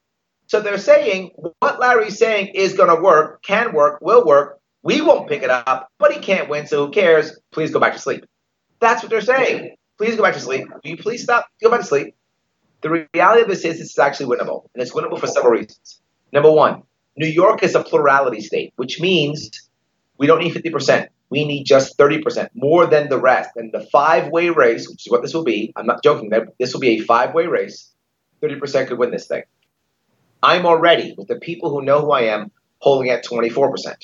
So 0.50 0.60
they're 0.60 0.78
saying 0.78 1.30
what 1.60 1.78
Larry's 1.78 2.18
saying 2.18 2.48
is 2.56 2.72
going 2.72 2.88
to 2.88 3.00
work, 3.00 3.40
can 3.44 3.72
work, 3.72 4.00
will 4.00 4.26
work. 4.26 4.58
We 4.82 5.00
won't 5.00 5.28
pick 5.28 5.44
it 5.44 5.50
up, 5.50 5.92
but 5.96 6.12
he 6.12 6.18
can't 6.18 6.48
win, 6.48 6.66
so 6.66 6.86
who 6.86 6.92
cares? 6.92 7.38
Please 7.52 7.70
go 7.70 7.78
back 7.78 7.92
to 7.92 8.00
sleep. 8.00 8.24
That's 8.80 9.00
what 9.00 9.10
they're 9.10 9.20
saying. 9.20 9.76
Please 9.96 10.16
go 10.16 10.24
back 10.24 10.34
to 10.34 10.40
sleep. 10.40 10.66
Will 10.68 10.90
you 10.90 10.96
please 10.96 11.22
stop? 11.22 11.46
Go 11.62 11.70
back 11.70 11.82
to 11.82 11.86
sleep. 11.86 12.16
The 12.80 13.06
reality 13.14 13.42
of 13.42 13.48
this 13.48 13.64
is 13.64 13.78
this 13.78 13.90
is 13.90 13.98
actually 14.00 14.36
winnable, 14.36 14.64
and 14.74 14.82
it's 14.82 14.90
winnable 14.90 15.20
for 15.20 15.28
several 15.28 15.52
reasons. 15.52 16.00
Number 16.32 16.50
one, 16.50 16.82
New 17.16 17.28
York 17.28 17.62
is 17.62 17.76
a 17.76 17.84
plurality 17.84 18.40
state, 18.40 18.72
which 18.74 19.00
means 19.00 19.70
we 20.18 20.26
don't 20.26 20.40
need 20.40 20.52
50%. 20.52 21.06
We 21.28 21.44
need 21.44 21.62
just 21.62 21.96
30%, 21.96 22.48
more 22.54 22.86
than 22.86 23.08
the 23.08 23.20
rest. 23.20 23.50
And 23.54 23.70
the 23.72 23.86
five 23.92 24.32
way 24.32 24.50
race, 24.50 24.88
which 24.88 25.06
is 25.06 25.12
what 25.12 25.22
this 25.22 25.32
will 25.32 25.44
be, 25.44 25.72
I'm 25.76 25.86
not 25.86 26.02
joking, 26.02 26.32
this 26.58 26.72
will 26.72 26.80
be 26.80 26.98
a 26.98 27.04
five 27.04 27.34
way 27.34 27.46
race. 27.46 27.92
30% 28.42 28.88
could 28.88 28.98
win 28.98 29.12
this 29.12 29.28
thing. 29.28 29.44
I'm 30.42 30.66
already, 30.66 31.14
with 31.16 31.28
the 31.28 31.36
people 31.36 31.70
who 31.70 31.82
know 31.82 32.00
who 32.00 32.12
I 32.12 32.22
am, 32.22 32.50
polling 32.82 33.10
at 33.10 33.24
24%. 33.24 33.94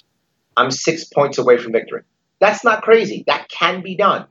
I'm 0.57 0.71
six 0.71 1.05
points 1.05 1.39
away 1.39 1.59
from 1.59 1.73
victory. 1.73 2.03
That's 2.41 2.65
not 2.65 2.83
crazy. 2.83 3.25
That 3.27 3.49
can 3.49 3.83
be 3.83 3.97
done. 3.97 4.27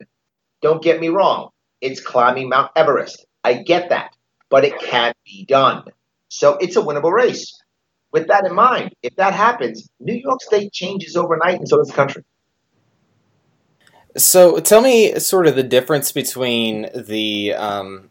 Don't 0.62 0.82
get 0.82 1.00
me 1.00 1.08
wrong. 1.08 1.50
It's 1.80 2.00
climbing 2.00 2.48
Mount 2.48 2.70
Everest. 2.76 3.26
I 3.44 3.54
get 3.54 3.90
that. 3.90 4.16
But 4.48 4.64
it 4.64 4.78
can 4.78 5.12
be 5.24 5.44
done. 5.44 5.84
So 6.28 6.56
it's 6.56 6.76
a 6.76 6.82
winnable 6.82 7.12
race. 7.12 7.60
With 8.12 8.28
that 8.28 8.46
in 8.46 8.54
mind, 8.54 8.94
if 9.02 9.14
that 9.16 9.34
happens, 9.34 9.88
New 10.00 10.14
York 10.14 10.40
State 10.40 10.72
changes 10.72 11.16
overnight, 11.16 11.58
and 11.58 11.68
so 11.68 11.76
does 11.76 11.88
the 11.88 11.94
country. 11.94 12.24
So 14.16 14.60
tell 14.60 14.80
me 14.80 15.18
sort 15.18 15.46
of 15.46 15.56
the 15.56 15.62
difference 15.62 16.12
between 16.12 16.88
the 16.94 17.52
um, 17.54 18.08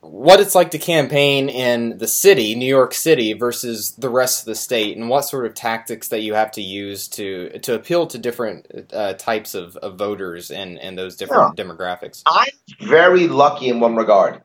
what 0.00 0.40
it's 0.40 0.54
like 0.54 0.72
to 0.72 0.78
campaign 0.78 1.48
in 1.48 1.98
the 1.98 2.08
city, 2.08 2.54
New 2.54 2.66
York 2.66 2.94
City, 2.94 3.32
versus 3.32 3.92
the 3.92 4.08
rest 4.08 4.40
of 4.40 4.46
the 4.46 4.54
state, 4.54 4.96
and 4.96 5.08
what 5.08 5.22
sort 5.22 5.46
of 5.46 5.54
tactics 5.54 6.08
that 6.08 6.20
you 6.20 6.34
have 6.34 6.50
to 6.52 6.62
use 6.62 7.08
to 7.08 7.58
to 7.60 7.74
appeal 7.74 8.06
to 8.08 8.18
different 8.18 8.92
uh, 8.92 9.14
types 9.14 9.54
of, 9.54 9.76
of, 9.76 9.96
voters 9.96 10.50
and, 10.50 10.78
and 10.78 10.98
those 10.98 11.16
different 11.16 11.56
yeah. 11.56 11.64
demographics. 11.64 12.22
I'm 12.26 12.48
very 12.80 13.28
lucky 13.28 13.68
in 13.68 13.80
one 13.80 13.96
regard, 13.96 14.42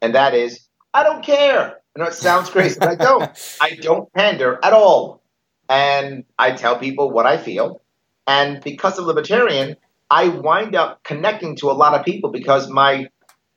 and 0.00 0.14
that 0.14 0.34
is 0.34 0.60
I 0.94 1.02
don't 1.02 1.24
care. 1.24 1.76
I 1.96 2.00
know 2.00 2.06
it 2.06 2.14
sounds 2.14 2.50
crazy, 2.50 2.78
but 2.78 2.88
I 2.88 2.94
don't. 2.94 3.56
I 3.60 3.74
don't 3.74 4.12
pander 4.12 4.58
at 4.62 4.72
all, 4.72 5.22
and 5.68 6.24
I 6.38 6.52
tell 6.52 6.78
people 6.78 7.10
what 7.10 7.26
I 7.26 7.36
feel. 7.36 7.82
And 8.26 8.62
because 8.62 8.98
of 8.98 9.06
libertarian, 9.06 9.76
I 10.10 10.28
wind 10.28 10.76
up 10.76 11.02
connecting 11.02 11.56
to 11.56 11.70
a 11.70 11.72
lot 11.72 11.94
of 11.94 12.04
people 12.04 12.30
because 12.30 12.68
my 12.68 13.08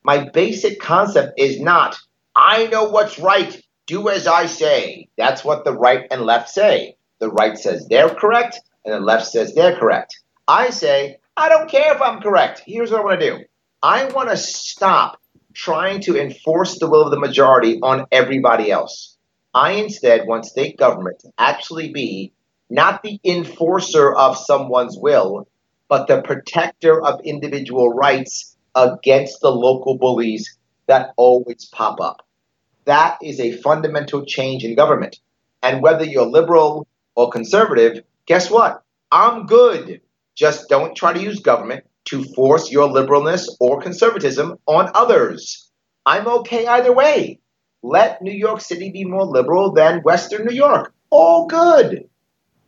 my 0.03 0.29
basic 0.29 0.79
concept 0.79 1.34
is 1.38 1.60
not 1.60 1.98
I 2.36 2.67
know 2.67 2.86
what's 2.86 3.20
right, 3.20 3.62
do 3.88 4.10
as 4.10 4.25
I 4.25 4.46
say. 4.46 5.10
That's 5.17 5.43
what 5.43 5.65
the 5.65 5.74
right 5.74 6.08
and 6.10 6.22
left 6.22 6.50
say. 6.50 6.96
The 7.20 7.29
right 7.29 7.58
says 7.58 7.88
they're 7.88 8.10
correct, 8.10 8.60
and 8.86 8.93
the 8.93 9.00
left 9.00 9.27
says 9.27 9.53
they're 9.53 9.77
correct. 9.77 10.20
I 10.48 10.70
say, 10.70 11.17
I 11.36 11.50
don't 11.50 11.70
care 11.70 11.93
if 11.93 12.01
I'm 12.01 12.22
correct. 12.22 12.63
Here's 12.65 12.91
what 12.91 13.01
I 13.01 13.03
want 13.03 13.20
to 13.20 13.29
do. 13.29 13.43
I 13.84 14.05
want 14.05 14.29
to 14.29 14.38
stop 14.38 15.20
trying 15.53 16.01
to 16.01 16.20
enforce 16.20 16.79
the 16.79 16.89
will 16.89 17.03
of 17.03 17.12
the 17.12 17.20
majority 17.20 17.79
on 17.81 18.05
everybody 18.12 18.72
else. 18.72 19.17
I 19.53 19.74
instead 19.74 20.25
want 20.25 20.46
state 20.46 20.77
government 20.77 21.20
to 21.20 21.31
actually 21.38 21.91
be 21.91 22.31
not 22.70 23.03
the 23.03 23.20
enforcer 23.25 24.13
of 24.13 24.38
someone's 24.38 24.98
will, 24.98 25.48
but 25.89 26.08
the 26.08 26.22
protector 26.22 27.01
of 27.01 27.20
individual 27.25 27.89
rights 27.89 28.50
against 28.75 29.42
the 29.42 29.51
local 29.51 29.98
bullies 29.98 30.58
that 30.88 31.13
always 31.18 31.66
pop 31.66 32.00
up. 32.00 32.25
That 32.86 33.18
is 33.22 33.40
a 33.40 33.58
fundamental 33.62 34.25
change 34.25 34.63
in 34.63 34.75
government. 34.75 35.20
And 35.62 35.82
whether 35.82 36.04
you're 36.04 36.25
liberal 36.25 36.88
or 37.16 37.30
conservative, 37.30 38.04
guess 38.25 38.50
what? 38.50 38.84
I'm 39.12 39.46
good. 39.46 40.01
Just 40.36 40.70
don't 40.70 40.96
try 40.96 41.13
to 41.13 41.22
use 41.22 41.40
government 41.40 41.86
to 42.06 42.24
force 42.24 42.72
your 42.72 42.90
liberalness 42.90 43.48
or 43.60 43.82
conservatism 43.82 44.58
on 44.66 44.92
others. 44.96 45.70
I'm 46.06 46.28
okay 46.28 46.66
either 46.66 46.92
way. 46.92 47.40
Let 47.84 48.22
New 48.22 48.34
York 48.34 48.62
City 48.62 48.92
be 48.92 49.06
more 49.06 49.25
liberal 49.25 49.72
than 49.72 50.01
Western 50.01 50.46
New 50.46 50.56
York. 50.56 50.94
All 51.10 51.48
good. 51.48 52.08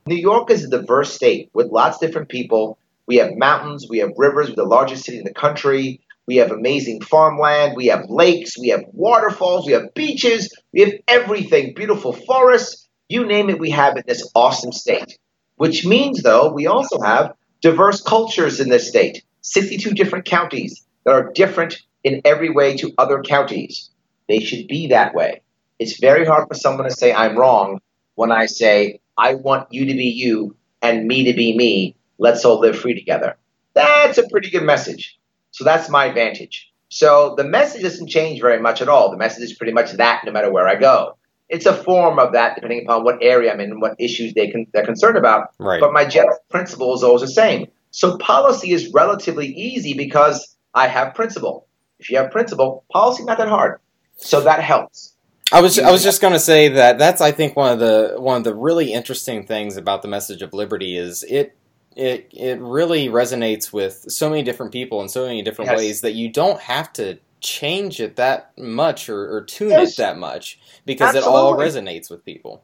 New 0.05 0.15
York 0.15 0.51
is 0.51 0.65
a 0.65 0.69
diverse 0.69 1.13
state 1.13 1.49
with 1.53 1.71
lots 1.71 1.97
of 1.97 2.01
different 2.01 2.29
people 2.29 2.77
we 3.07 3.17
have 3.17 3.35
mountains, 3.35 3.87
we 3.89 3.99
have 3.99 4.11
rivers, 4.17 4.49
we're 4.49 4.55
the 4.55 4.63
largest 4.63 5.05
city 5.05 5.17
in 5.17 5.23
the 5.23 5.33
country. 5.33 6.01
We 6.25 6.37
have 6.37 6.51
amazing 6.51 7.01
farmland, 7.01 7.75
we 7.75 7.87
have 7.87 8.09
lakes, 8.09 8.57
we 8.57 8.69
have 8.69 8.85
waterfalls, 8.93 9.65
we 9.65 9.73
have 9.73 9.93
beaches, 9.93 10.55
we 10.71 10.79
have 10.81 10.93
everything, 11.07 11.73
beautiful 11.73 12.13
forests, 12.13 12.87
you 13.09 13.25
name 13.25 13.49
it, 13.49 13.59
we 13.59 13.71
have 13.71 13.97
in 13.97 14.03
this 14.07 14.31
awesome 14.33 14.71
state. 14.71 15.19
Which 15.57 15.85
means, 15.85 16.23
though, 16.23 16.51
we 16.51 16.65
also 16.65 17.01
have 17.01 17.33
diverse 17.61 18.01
cultures 18.01 18.59
in 18.59 18.69
this 18.69 18.87
state 18.87 19.23
62 19.41 19.91
different 19.91 20.25
counties 20.25 20.85
that 21.03 21.13
are 21.13 21.31
different 21.33 21.81
in 22.03 22.21
every 22.23 22.49
way 22.49 22.77
to 22.77 22.93
other 22.97 23.21
counties. 23.21 23.89
They 24.29 24.39
should 24.39 24.67
be 24.67 24.87
that 24.87 25.13
way. 25.13 25.41
It's 25.79 25.99
very 25.99 26.25
hard 26.25 26.47
for 26.47 26.55
someone 26.55 26.85
to 26.85 26.95
say 26.95 27.13
I'm 27.13 27.37
wrong 27.37 27.81
when 28.15 28.31
I 28.31 28.45
say 28.45 29.01
I 29.17 29.35
want 29.35 29.67
you 29.71 29.85
to 29.85 29.93
be 29.93 30.05
you 30.05 30.55
and 30.81 31.05
me 31.05 31.25
to 31.25 31.33
be 31.33 31.55
me 31.57 31.95
let's 32.17 32.45
all 32.45 32.59
live 32.59 32.77
free 32.77 32.93
together. 32.93 33.37
That's 33.73 34.17
a 34.17 34.27
pretty 34.29 34.49
good 34.49 34.63
message. 34.63 35.17
So 35.51 35.63
that's 35.63 35.89
my 35.89 36.05
advantage. 36.05 36.71
So 36.89 37.33
the 37.37 37.43
message 37.43 37.81
doesn't 37.81 38.07
change 38.07 38.39
very 38.41 38.59
much 38.59 38.81
at 38.81 38.89
all. 38.89 39.11
The 39.11 39.17
message 39.17 39.43
is 39.43 39.53
pretty 39.53 39.73
much 39.73 39.93
that 39.93 40.23
no 40.25 40.31
matter 40.31 40.51
where 40.51 40.67
I 40.67 40.75
go. 40.75 41.17
It's 41.49 41.65
a 41.65 41.73
form 41.73 42.19
of 42.19 42.33
that 42.33 42.55
depending 42.55 42.85
upon 42.85 43.03
what 43.03 43.21
area 43.21 43.51
I'm 43.51 43.59
in 43.59 43.71
and 43.71 43.81
what 43.81 43.95
issues 43.99 44.33
they 44.33 44.47
can, 44.47 44.67
they're 44.73 44.85
concerned 44.85 45.17
about. 45.17 45.49
Right. 45.59 45.79
But 45.79 45.93
my 45.93 46.05
general 46.05 46.37
principle 46.49 46.93
is 46.95 47.03
always 47.03 47.21
the 47.21 47.27
same. 47.27 47.67
So 47.91 48.17
policy 48.17 48.71
is 48.71 48.91
relatively 48.93 49.47
easy 49.47 49.93
because 49.93 50.55
I 50.73 50.87
have 50.87 51.13
principle. 51.13 51.67
If 51.99 52.09
you 52.09 52.17
have 52.17 52.31
principle, 52.31 52.85
policy 52.91 53.23
not 53.23 53.37
that 53.37 53.47
hard. 53.47 53.79
So 54.17 54.41
that 54.41 54.63
helps. 54.63 55.13
I 55.51 55.61
was 55.61 55.77
I 55.77 55.91
was 55.91 56.03
just 56.03 56.21
going 56.21 56.33
to 56.33 56.39
say 56.39 56.69
that 56.69 56.97
that's 56.97 57.21
I 57.21 57.31
think 57.31 57.55
one 57.55 57.71
of 57.71 57.79
the 57.79 58.15
one 58.17 58.37
of 58.37 58.43
the 58.43 58.55
really 58.55 58.93
interesting 58.93 59.45
things 59.45 59.77
about 59.77 60.01
the 60.01 60.07
message 60.07 60.41
of 60.41 60.53
liberty 60.53 60.97
is 60.97 61.23
it 61.23 61.55
it 61.95 62.29
it 62.31 62.59
really 62.59 63.07
resonates 63.07 63.71
with 63.71 64.05
so 64.09 64.29
many 64.29 64.43
different 64.43 64.71
people 64.71 65.01
in 65.01 65.09
so 65.09 65.25
many 65.25 65.41
different 65.41 65.71
yes. 65.71 65.77
ways 65.77 66.01
that 66.01 66.13
you 66.13 66.29
don't 66.29 66.59
have 66.59 66.91
to 66.93 67.17
change 67.39 67.99
it 67.99 68.15
that 68.15 68.57
much 68.57 69.09
or, 69.09 69.35
or 69.35 69.43
tune 69.43 69.69
yes. 69.69 69.93
it 69.93 69.97
that 69.97 70.17
much 70.17 70.59
because 70.85 71.15
Absolutely. 71.15 71.31
it 71.31 71.35
all 71.35 71.57
resonates 71.57 72.09
with 72.09 72.23
people. 72.23 72.63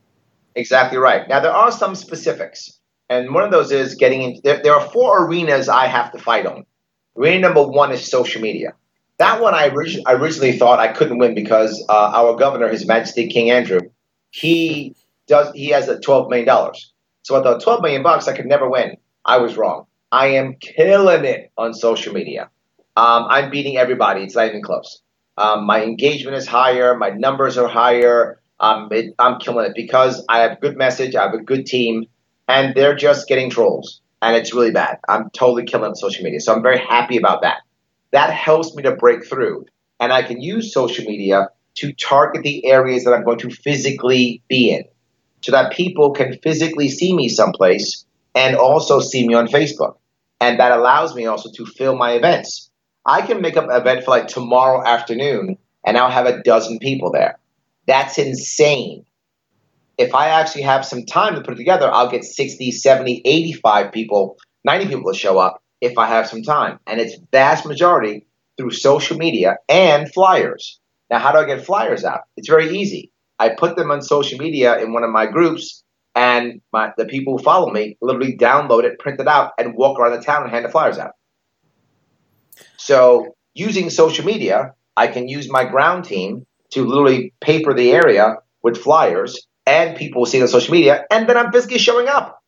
Exactly 0.56 0.98
right. 0.98 1.28
Now 1.28 1.40
there 1.40 1.52
are 1.52 1.72
some 1.72 1.96
specifics, 1.96 2.80
and 3.10 3.34
one 3.34 3.44
of 3.44 3.52
those 3.52 3.72
is 3.72 3.96
getting 3.96 4.22
into. 4.22 4.42
There, 4.44 4.62
there 4.64 4.74
are 4.74 4.90
four 4.90 5.26
arenas 5.26 5.70
I 5.70 5.88
have 5.88 6.12
to 6.14 6.18
fight 6.18 6.46
on. 6.46 6.66
Arena 7.18 7.40
number 7.40 7.64
one 7.64 7.92
is 7.92 8.10
social 8.10 8.42
media. 8.42 8.74
That 9.18 9.42
one 9.42 9.54
I, 9.54 9.70
orig- 9.70 10.02
I 10.06 10.14
originally 10.14 10.58
thought 10.58 10.80
I 10.80 10.94
couldn't 10.94 11.18
win 11.18 11.36
because 11.36 11.84
uh, 11.90 12.12
our 12.16 12.38
governor, 12.38 12.70
His 12.70 12.88
Majesty 12.88 13.28
King 13.28 13.52
Andrew, 13.52 13.82
he 14.32 14.96
does 15.28 15.52
he 15.54 15.68
has 15.68 15.88
a 15.90 16.00
twelve 16.00 16.30
million 16.30 16.48
dollars. 16.48 16.94
So 17.24 17.40
I 17.40 17.44
thought 17.44 17.62
twelve 17.62 17.82
million 17.82 18.02
bucks 18.02 18.28
I 18.28 18.36
could 18.36 18.46
never 18.46 18.70
win. 18.70 18.96
I 19.30 19.38
was 19.38 19.56
wrong. 19.58 19.86
I 20.12 20.30
am 20.42 20.56
killing 20.56 21.24
it 21.24 21.52
on 21.56 21.76
social 21.76 22.14
media. 22.14 22.50
Um, 22.98 23.28
I'm 23.30 23.52
beating 23.52 23.78
everybody. 23.78 24.24
It's 24.24 24.36
not 24.36 24.48
even 24.48 24.64
close. 24.64 25.04
Um, 25.38 25.68
my 25.68 25.84
engagement 25.84 26.36
is 26.36 26.48
higher. 26.48 26.98
My 26.98 27.12
numbers 27.12 27.56
are 27.56 27.68
higher. 27.68 28.42
Um, 28.60 28.88
it, 28.92 29.14
I'm 29.20 29.40
killing 29.40 29.68
it 29.68 29.74
because 29.76 30.26
I 30.28 30.40
have 30.40 30.54
a 30.54 30.56
good 30.56 30.76
message. 30.78 31.14
I 31.16 31.22
have 31.22 31.36
a 31.36 31.44
good 31.44 31.68
team, 31.68 32.08
and 32.48 32.74
they're 32.74 32.96
just 32.96 33.28
getting 33.28 33.52
trolls, 33.52 34.02
and 34.20 34.36
it's 34.36 34.52
really 34.52 34.72
bad. 34.72 34.98
I'm 35.08 35.30
totally 35.30 35.66
killing 35.66 35.94
social 35.94 36.24
media, 36.24 36.40
so 36.42 36.52
I'm 36.52 36.64
very 36.64 36.80
happy 36.80 37.16
about 37.16 37.44
that. 37.44 37.60
That 38.10 38.34
helps 38.34 38.74
me 38.74 38.82
to 38.82 38.96
break 38.96 39.28
through, 39.30 39.68
and 40.00 40.12
I 40.12 40.24
can 40.24 40.42
use 40.42 40.74
social 40.74 41.06
media 41.06 41.50
to 41.76 41.94
target 41.94 42.42
the 42.42 42.66
areas 42.66 43.04
that 43.04 43.14
I'm 43.14 43.24
going 43.24 43.38
to 43.40 43.52
physically 43.52 44.42
be 44.50 44.72
in, 44.72 44.86
so 45.42 45.52
that 45.52 45.72
people 45.72 46.14
can 46.14 46.40
physically 46.40 46.90
see 46.90 47.16
me 47.16 47.30
someplace 47.30 48.06
and 48.36 48.56
also 48.56 49.00
see 49.00 49.28
me 49.28 49.34
on 49.34 49.48
Facebook, 49.48 49.98
and 50.40 50.60
that 50.60 50.72
allows 50.72 51.16
me 51.16 51.26
also 51.26 51.50
to 51.52 51.66
fill 51.66 51.96
my 51.96 52.14
events 52.14 52.70
I 53.06 53.22
can 53.22 53.42
make 53.42 53.58
up 53.58 53.66
an 53.66 53.72
event 53.72 54.04
for 54.04 54.12
like 54.12 54.28
tomorrow 54.28 54.86
afternoon 54.86 55.58
and 55.86 55.98
I'll 55.98 56.12
have 56.12 56.26
a 56.26 56.44
dozen 56.44 56.80
people 56.80 57.12
there. 57.12 57.40
That's 57.88 58.18
insane. 58.18 59.06
If 59.98 60.14
I 60.14 60.30
actually 60.30 60.62
have 60.62 60.86
some 60.86 61.06
time 61.06 61.36
to 61.36 61.42
put 61.42 61.56
it 61.56 61.58
together, 61.58 61.90
I'll 61.92 62.10
get 62.10 62.24
60, 62.24 62.72
70, 62.72 63.22
85 63.26 63.92
people, 63.92 64.38
90 64.64 64.88
people 64.88 65.12
to 65.12 65.18
show 65.18 65.40
up 65.40 65.62
if 65.82 65.98
I 65.98 66.08
have 66.08 66.28
some 66.28 66.44
time. 66.44 66.80
And 66.86 67.02
it's 67.02 67.18
vast 67.32 67.66
majority 67.66 68.28
through 68.58 68.72
social 68.72 69.18
media 69.18 69.58
and 69.68 70.12
flyers. 70.14 70.80
Now, 71.10 71.18
how 71.20 71.32
do 71.32 71.40
I 71.40 71.46
get 71.46 71.66
flyers 71.66 72.06
out? 72.06 72.22
It's 72.38 72.50
very 72.50 72.78
easy. 72.78 73.12
I 73.40 73.50
put 73.50 73.76
them 73.76 73.90
on 73.90 74.02
social 74.02 74.38
media 74.38 74.78
in 74.78 74.94
one 74.94 75.04
of 75.04 75.10
my 75.10 75.26
groups, 75.26 75.84
and 76.16 76.62
my, 76.74 76.92
the 76.98 77.06
people 77.06 77.38
who 77.38 77.44
follow 77.44 77.72
me 77.72 77.98
literally 78.02 78.36
download 78.36 78.84
it, 78.84 79.00
print 79.00 79.20
it 79.20 79.28
out, 79.28 79.52
and 79.58 79.76
walk 79.76 80.00
around 80.00 80.18
the 80.18 80.24
town 80.24 80.44
and 80.44 80.52
hand 80.52 80.66
the 80.66 80.70
flyers 80.70 80.98
out. 80.98 81.12
So 82.78 83.36
using 83.54 83.90
social 83.90 84.26
media, 84.26 84.74
I 84.96 85.08
can 85.08 85.28
use 85.28 85.50
my 85.50 85.66
ground 85.66 86.06
team 86.06 86.46
to 86.72 86.86
literally 86.86 87.34
paper 87.42 87.74
the 87.74 87.92
area 87.92 88.38
with 88.62 88.78
flyers 88.78 89.48
and 89.66 89.96
people 89.98 90.22
will 90.22 90.26
see 90.26 90.40
it 90.40 90.42
on 90.42 90.48
social 90.48 90.74
media 90.74 91.06
and 91.12 91.28
then 91.28 91.38
I'm 91.38 91.52
physically 91.52 91.80
showing 91.80 92.08
up. 92.08 92.42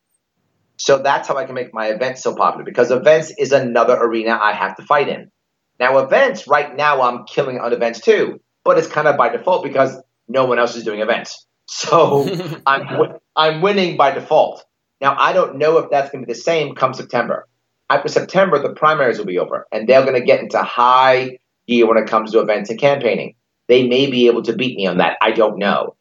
So 0.78 0.98
that's 0.98 1.28
how 1.28 1.38
I 1.38 1.46
can 1.46 1.54
make 1.54 1.74
my 1.74 1.88
events 1.88 2.24
so 2.24 2.36
popular 2.36 2.66
because 2.66 2.90
events 2.90 3.32
is 3.38 3.52
another 3.52 3.96
arena 3.96 4.38
I 4.42 4.54
have 4.54 4.76
to 4.78 4.84
fight 4.84 5.10
in. 5.10 5.32
Now 5.80 6.00
events, 6.00 6.48
right 6.48 6.76
now 6.76 7.02
I'm 7.02 7.26
killing 7.26 7.60
on 7.60 7.72
events 7.72 8.02
too, 8.02 8.42
but 8.64 8.78
it's 8.78 8.88
kind 8.88 9.08
of 9.08 9.18
by 9.18 9.30
default 9.30 9.64
because 9.64 10.02
no 10.28 10.46
one 10.46 10.60
else 10.60 10.76
is 10.76 10.84
doing 10.84 11.02
events. 11.02 11.46
So 11.68 12.28
I'm 12.66 13.21
I'm 13.36 13.62
winning 13.62 13.98
by 13.98 14.12
default. 14.12 14.64
Now 15.00 15.16
I 15.18 15.34
don't 15.34 15.58
know 15.58 15.78
if 15.78 15.90
that's 15.90 16.12
going 16.12 16.24
to 16.24 16.28
be 16.28 16.34
the 16.34 16.40
same 16.40 16.76
come 16.76 16.94
September 16.94 17.48
after 17.92 18.08
September, 18.08 18.58
the 18.58 18.74
primaries 18.74 19.18
will 19.18 19.26
be 19.26 19.38
over, 19.38 19.68
and 19.70 19.88
they're 19.88 20.04
going 20.04 20.18
to 20.18 20.26
get 20.26 20.40
into 20.40 20.58
high 20.60 21.40
gear 21.68 21.86
when 21.86 21.98
it 21.98 22.08
comes 22.08 22.32
to 22.32 22.40
events 22.40 22.70
and 22.70 22.80
campaigning. 22.80 23.36
They 23.68 23.86
may 23.86 24.10
be 24.10 24.28
able 24.28 24.44
to 24.44 24.56
beat 24.56 24.78
me 24.78 24.88
on 24.88 25.00
that. 25.00 25.18
I 25.22 25.32
don't 25.32 25.58
know. 25.58 25.98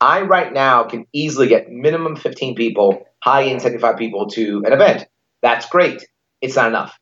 I 0.00 0.22
right 0.22 0.52
now 0.52 0.84
can 0.84 1.06
easily 1.12 1.46
get 1.46 1.70
minimum 1.70 2.16
15 2.16 2.56
people, 2.56 3.06
high 3.22 3.44
end 3.44 3.62
75 3.62 3.96
people 3.96 4.26
to 4.30 4.62
an 4.66 4.72
event. 4.72 5.06
That's 5.40 5.68
great. 5.68 6.04
It's 6.40 6.56
not 6.56 6.66
enough. 6.66 6.98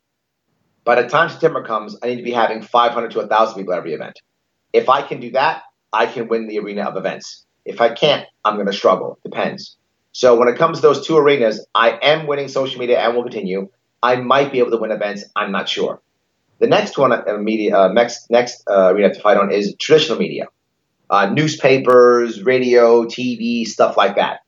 By 0.84 1.00
the 1.00 1.08
time 1.08 1.30
September 1.30 1.64
comes, 1.64 1.96
I 2.02 2.08
need 2.08 2.16
to 2.16 2.22
be 2.22 2.32
having 2.32 2.60
500 2.60 3.10
to 3.12 3.18
1,000 3.18 3.58
people 3.58 3.72
at 3.72 3.78
every 3.78 3.94
event. 3.94 4.20
If 4.74 4.90
I 4.90 5.00
can 5.00 5.20
do 5.20 5.30
that, 5.30 5.62
I 5.90 6.04
can 6.04 6.28
win 6.28 6.48
the 6.48 6.58
arena 6.58 6.82
of 6.82 6.98
events. 6.98 7.46
If 7.68 7.80
I 7.80 7.90
can't, 7.92 8.26
I'm 8.44 8.54
going 8.54 8.66
to 8.66 8.72
struggle. 8.72 9.18
Depends. 9.22 9.76
So 10.12 10.36
when 10.36 10.48
it 10.48 10.56
comes 10.56 10.78
to 10.78 10.82
those 10.82 11.06
two 11.06 11.16
arenas, 11.16 11.64
I 11.74 11.90
am 12.02 12.26
winning 12.26 12.48
social 12.48 12.80
media 12.80 12.98
and 12.98 13.14
will 13.14 13.22
continue. 13.22 13.68
I 14.02 14.16
might 14.16 14.50
be 14.50 14.58
able 14.58 14.70
to 14.70 14.78
win 14.78 14.90
events. 14.90 15.24
I'm 15.36 15.52
not 15.52 15.68
sure. 15.68 16.00
The 16.60 16.66
next 16.66 16.98
one, 16.98 17.12
uh, 17.12 17.38
media, 17.38 17.76
uh, 17.76 17.88
next 17.92 18.30
next 18.30 18.64
uh, 18.66 18.94
have 18.96 19.12
to 19.12 19.20
fight 19.20 19.36
on 19.36 19.52
is 19.52 19.76
traditional 19.78 20.18
media, 20.18 20.48
uh, 21.08 21.26
newspapers, 21.30 22.42
radio, 22.42 23.04
TV, 23.04 23.64
stuff 23.64 23.96
like 23.96 24.16
that. 24.16 24.40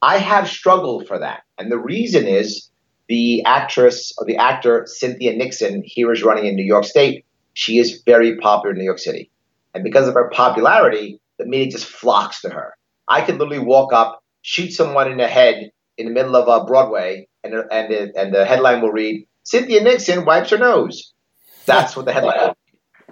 I 0.00 0.18
have 0.18 0.48
struggled 0.48 1.06
for 1.06 1.20
that, 1.20 1.42
and 1.58 1.70
the 1.70 1.78
reason 1.78 2.26
is 2.26 2.68
the 3.08 3.44
actress 3.44 4.12
or 4.18 4.26
the 4.26 4.38
actor 4.38 4.86
Cynthia 4.88 5.36
Nixon 5.36 5.84
here 5.86 6.10
is 6.12 6.24
running 6.24 6.46
in 6.46 6.56
New 6.56 6.64
York 6.64 6.84
State. 6.84 7.24
She 7.54 7.78
is 7.78 8.02
very 8.04 8.38
popular 8.38 8.72
in 8.72 8.78
New 8.78 8.84
York 8.84 8.98
City, 8.98 9.30
and 9.72 9.84
because 9.84 10.08
of 10.08 10.14
her 10.14 10.30
popularity, 10.30 11.20
the 11.42 11.48
media 11.48 11.72
just 11.72 11.86
flocks 11.86 12.40
to 12.42 12.50
her. 12.50 12.74
I 13.08 13.22
could 13.22 13.38
literally 13.38 13.58
walk 13.58 13.92
up, 13.92 14.22
shoot 14.42 14.72
someone 14.72 15.10
in 15.10 15.18
the 15.18 15.28
head 15.28 15.70
in 15.98 16.06
the 16.06 16.12
middle 16.12 16.36
of 16.36 16.48
uh, 16.48 16.64
Broadway, 16.64 17.28
and 17.44 17.54
and 17.54 17.92
the, 17.92 18.12
and 18.16 18.34
the 18.34 18.44
headline 18.44 18.80
will 18.80 18.92
read 18.92 19.26
Cynthia 19.42 19.82
Nixon 19.82 20.24
wipes 20.24 20.50
her 20.50 20.58
nose. 20.58 21.12
That's 21.66 21.96
what 21.96 22.06
the 22.06 22.12
headline. 22.12 22.50
Is. 22.50 22.54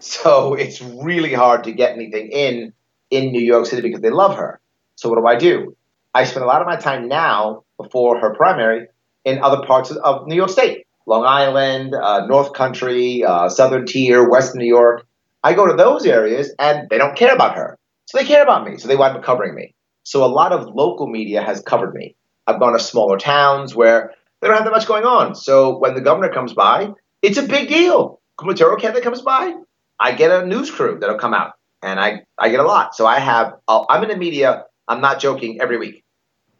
So 0.07 0.55
it's 0.55 0.81
really 0.81 1.35
hard 1.35 1.64
to 1.64 1.73
get 1.73 1.93
anything 1.93 2.31
in 2.33 2.73
in 3.11 3.33
New 3.33 3.43
York 3.43 3.66
City 3.66 3.83
because 3.83 4.01
they 4.01 4.11
love 4.11 4.37
her. 4.37 4.61
So 4.97 5.09
what 5.09 5.19
do 5.19 5.27
I 5.27 5.37
do? 5.37 5.77
I 6.14 6.25
spend 6.25 6.45
a 6.45 6.47
lot 6.47 6.61
of 6.61 6.66
my 6.66 6.77
time 6.77 7.09
now 7.09 7.64
before 7.77 8.19
her 8.19 8.35
primary 8.35 8.88
in 9.25 9.43
other 9.43 9.64
parts 9.66 9.90
of 9.90 10.27
New 10.27 10.35
York 10.35 10.51
State, 10.51 10.87
Long 11.07 11.25
Island, 11.25 11.95
uh, 11.95 12.27
North 12.27 12.53
Country, 12.53 13.25
uh, 13.25 13.49
Southern 13.49 13.87
Tier, 13.87 14.29
Western 14.29 14.61
New 14.61 14.69
York. 14.69 15.07
I 15.43 15.55
go 15.55 15.66
to 15.66 15.75
those 15.75 16.07
areas 16.07 16.53
and 16.59 16.88
they 16.90 16.99
don't 16.99 17.16
care 17.16 17.35
about 17.35 17.57
her. 17.57 17.79
So 18.11 18.18
they 18.18 18.25
care 18.25 18.42
about 18.42 18.68
me. 18.68 18.77
So 18.77 18.88
they 18.88 18.96
wind 18.96 19.16
up 19.16 19.23
covering 19.23 19.55
me. 19.55 19.73
So 20.03 20.25
a 20.25 20.27
lot 20.27 20.51
of 20.51 20.66
local 20.75 21.07
media 21.07 21.42
has 21.42 21.61
covered 21.61 21.94
me. 21.94 22.16
I've 22.44 22.59
gone 22.59 22.73
to 22.73 22.81
smaller 22.81 23.16
towns 23.16 23.73
where 23.73 24.14
they 24.40 24.49
don't 24.49 24.57
have 24.57 24.64
that 24.64 24.73
much 24.73 24.88
going 24.88 25.05
on. 25.05 25.37
So 25.37 25.79
when 25.79 25.94
the 25.94 26.01
governor 26.01 26.33
comes 26.33 26.53
by, 26.53 26.90
it's 27.23 27.38
a 27.38 27.44
big 27.44 27.68
deal. 27.68 28.20
gubernatorial 28.37 28.81
candidate 28.81 29.05
comes 29.05 29.23
by, 29.23 29.55
I 30.01 30.11
get 30.11 30.33
a 30.33 30.44
news 30.44 30.73
crew 30.73 30.99
that'll 30.99 31.18
come 31.20 31.35
out, 31.35 31.53
and 31.85 32.01
I, 32.01 32.23
I 32.37 32.49
get 32.49 32.59
a 32.59 32.64
lot. 32.64 32.96
So 32.96 33.07
I 33.07 33.20
have, 33.20 33.53
I'm 33.68 34.03
in 34.03 34.09
the 34.09 34.16
media, 34.16 34.64
I'm 34.88 35.01
not 35.01 35.20
joking, 35.20 35.61
every 35.61 35.79
week. 35.79 36.03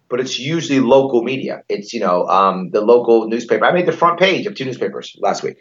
But 0.09 0.21
it's 0.21 0.39
usually 0.39 0.79
local 0.79 1.25
media. 1.25 1.65
It's, 1.69 1.93
you 1.93 1.99
know, 1.99 2.29
um, 2.29 2.71
the 2.71 2.81
local 2.81 3.27
newspaper. 3.27 3.65
I 3.65 3.73
made 3.73 3.87
the 3.87 3.93
front 3.93 4.21
page 4.21 4.47
of 4.47 4.55
two 4.55 4.67
newspapers 4.67 5.17
last 5.19 5.43
week. 5.43 5.57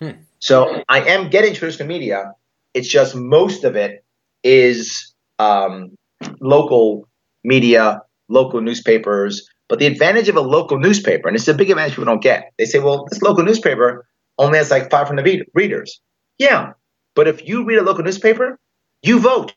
Hmm. 0.00 0.22
So 0.40 0.82
I 0.88 1.02
am 1.02 1.30
getting 1.30 1.54
traditional 1.54 1.86
media. 1.86 2.32
It's 2.74 2.88
just 2.88 3.14
most 3.14 3.62
of 3.62 3.76
it 3.76 4.02
is 4.42 5.14
um, 5.38 5.96
local 6.40 7.08
media, 7.44 8.00
local 8.28 8.60
newspapers, 8.60 9.48
but 9.68 9.78
the 9.78 9.86
advantage 9.86 10.28
of 10.28 10.36
a 10.36 10.40
local 10.40 10.78
newspaper, 10.78 11.28
and 11.28 11.36
it's 11.36 11.48
a 11.48 11.54
big 11.54 11.70
advantage 11.70 11.92
people 11.92 12.04
don't 12.04 12.22
get, 12.22 12.52
they 12.58 12.64
say, 12.64 12.78
well, 12.78 13.06
this 13.10 13.22
local 13.22 13.44
newspaper 13.44 14.06
only 14.38 14.58
has 14.58 14.70
like 14.70 14.90
500 14.90 15.44
readers. 15.54 16.00
Yeah, 16.38 16.72
but 17.14 17.26
if 17.26 17.48
you 17.48 17.64
read 17.64 17.78
a 17.78 17.82
local 17.82 18.04
newspaper, 18.04 18.58
you 19.02 19.18
vote. 19.18 19.54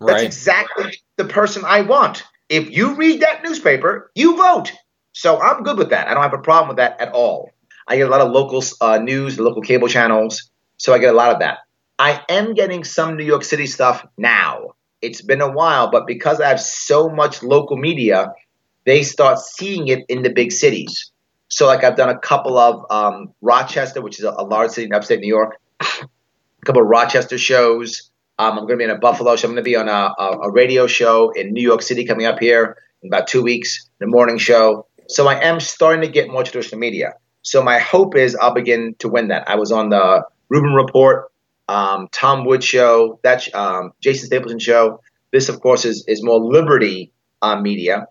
Right. 0.00 0.12
That's 0.12 0.22
exactly 0.22 0.92
the 1.16 1.24
person 1.24 1.62
I 1.64 1.82
want. 1.82 2.24
If 2.48 2.70
you 2.70 2.94
read 2.94 3.20
that 3.20 3.42
newspaper, 3.42 4.10
you 4.14 4.36
vote. 4.36 4.72
So 5.12 5.40
I'm 5.40 5.62
good 5.62 5.78
with 5.78 5.90
that. 5.90 6.08
I 6.08 6.14
don't 6.14 6.22
have 6.22 6.34
a 6.34 6.38
problem 6.38 6.68
with 6.68 6.78
that 6.78 7.00
at 7.00 7.12
all. 7.12 7.50
I 7.88 7.96
get 7.96 8.08
a 8.08 8.10
lot 8.10 8.20
of 8.20 8.32
local 8.32 8.62
uh, 8.80 8.98
news, 8.98 9.38
local 9.38 9.62
cable 9.62 9.88
channels, 9.88 10.50
so 10.76 10.92
I 10.92 10.98
get 10.98 11.12
a 11.12 11.16
lot 11.16 11.32
of 11.32 11.38
that. 11.40 11.58
I 12.02 12.20
am 12.28 12.54
getting 12.54 12.82
some 12.82 13.16
New 13.16 13.24
York 13.24 13.44
City 13.44 13.68
stuff 13.68 14.04
now. 14.18 14.70
It's 15.02 15.22
been 15.22 15.40
a 15.40 15.48
while, 15.48 15.88
but 15.88 16.04
because 16.04 16.40
I 16.40 16.48
have 16.48 16.60
so 16.60 17.08
much 17.08 17.44
local 17.44 17.76
media, 17.76 18.32
they 18.84 19.04
start 19.04 19.38
seeing 19.38 19.86
it 19.86 20.04
in 20.08 20.24
the 20.24 20.30
big 20.30 20.50
cities. 20.50 21.12
So, 21.46 21.66
like 21.66 21.84
I've 21.84 21.94
done 21.94 22.08
a 22.08 22.18
couple 22.18 22.58
of 22.58 22.84
um, 22.90 23.32
Rochester, 23.40 24.02
which 24.02 24.18
is 24.18 24.24
a, 24.24 24.30
a, 24.30 24.42
large 24.42 24.72
city 24.72 24.86
in 24.86 24.92
upstate 24.92 25.20
New 25.20 25.28
York, 25.28 25.60
a 25.80 26.08
couple 26.66 26.82
of 26.82 26.88
Rochester 26.88 27.38
shows. 27.38 28.10
Um, 28.36 28.58
I'm 28.58 28.66
going 28.66 28.70
to 28.70 28.76
be 28.78 28.84
in 28.84 28.90
a 28.90 28.98
Buffalo 28.98 29.36
show. 29.36 29.46
I'm 29.46 29.54
going 29.54 29.64
to 29.64 29.70
be 29.70 29.76
on 29.76 29.88
a, 29.88 30.12
a, 30.18 30.38
a, 30.48 30.50
radio 30.50 30.88
show 30.88 31.30
in 31.30 31.52
New 31.52 31.62
York 31.62 31.82
City 31.82 32.04
coming 32.04 32.26
up 32.26 32.40
here 32.40 32.78
in 33.04 33.10
about 33.10 33.28
two 33.28 33.44
weeks, 33.44 33.88
the 34.00 34.08
morning 34.08 34.38
show. 34.38 34.86
So 35.06 35.28
I 35.28 35.38
am 35.40 35.60
starting 35.60 36.00
to 36.00 36.08
get 36.08 36.28
more 36.28 36.42
traditional 36.42 36.80
media. 36.80 37.12
So 37.42 37.62
my 37.62 37.78
hope 37.78 38.16
is 38.16 38.34
I'll 38.34 38.54
begin 38.54 38.96
to 38.98 39.08
win 39.08 39.28
that. 39.28 39.48
I 39.48 39.54
was 39.54 39.70
on 39.70 39.90
the 39.90 40.24
Rubin 40.48 40.74
Report, 40.74 41.31
um, 41.68 42.08
Tom 42.12 42.44
Woods 42.44 42.64
show, 42.64 43.20
that 43.22 43.52
um, 43.54 43.92
Jason 44.00 44.26
Stapleton 44.26 44.58
show. 44.58 45.00
This, 45.30 45.48
of 45.48 45.60
course, 45.60 45.84
is 45.84 46.04
is 46.06 46.22
more 46.22 46.38
Liberty 46.38 47.12
uh, 47.40 47.60
media 47.60 48.08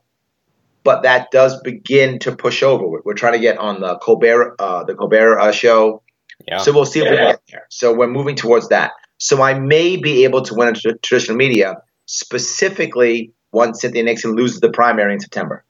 but 0.83 1.03
that 1.03 1.31
does 1.31 1.59
begin 1.61 2.19
to 2.19 2.35
push 2.35 2.63
over. 2.63 2.87
We're, 2.87 3.01
we're 3.03 3.13
trying 3.13 3.33
to 3.33 3.39
get 3.39 3.57
on 3.57 3.81
the 3.81 3.97
Colbert, 3.97 4.55
uh, 4.59 4.83
the 4.83 4.95
Colbert 4.95 5.39
uh, 5.39 5.51
show. 5.51 6.01
Yeah. 6.47 6.57
So 6.57 6.71
we'll 6.71 6.85
see 6.85 6.99
if 6.99 7.09
we 7.09 7.17
get 7.17 7.41
there. 7.51 7.67
So 7.69 7.93
we're 7.93 8.07
moving 8.07 8.35
towards 8.35 8.69
that. 8.69 8.91
So 9.17 9.41
I 9.41 9.53
may 9.53 9.97
be 9.97 10.23
able 10.23 10.41
to 10.43 10.55
win 10.55 10.69
in 10.69 10.73
tr- 10.73 10.97
traditional 11.03 11.37
media, 11.37 11.77
specifically 12.07 13.31
once 13.51 13.81
Cynthia 13.81 14.03
Nixon 14.03 14.31
loses 14.31 14.59
the 14.59 14.71
primary 14.71 15.13
in 15.13 15.19
September. 15.19 15.63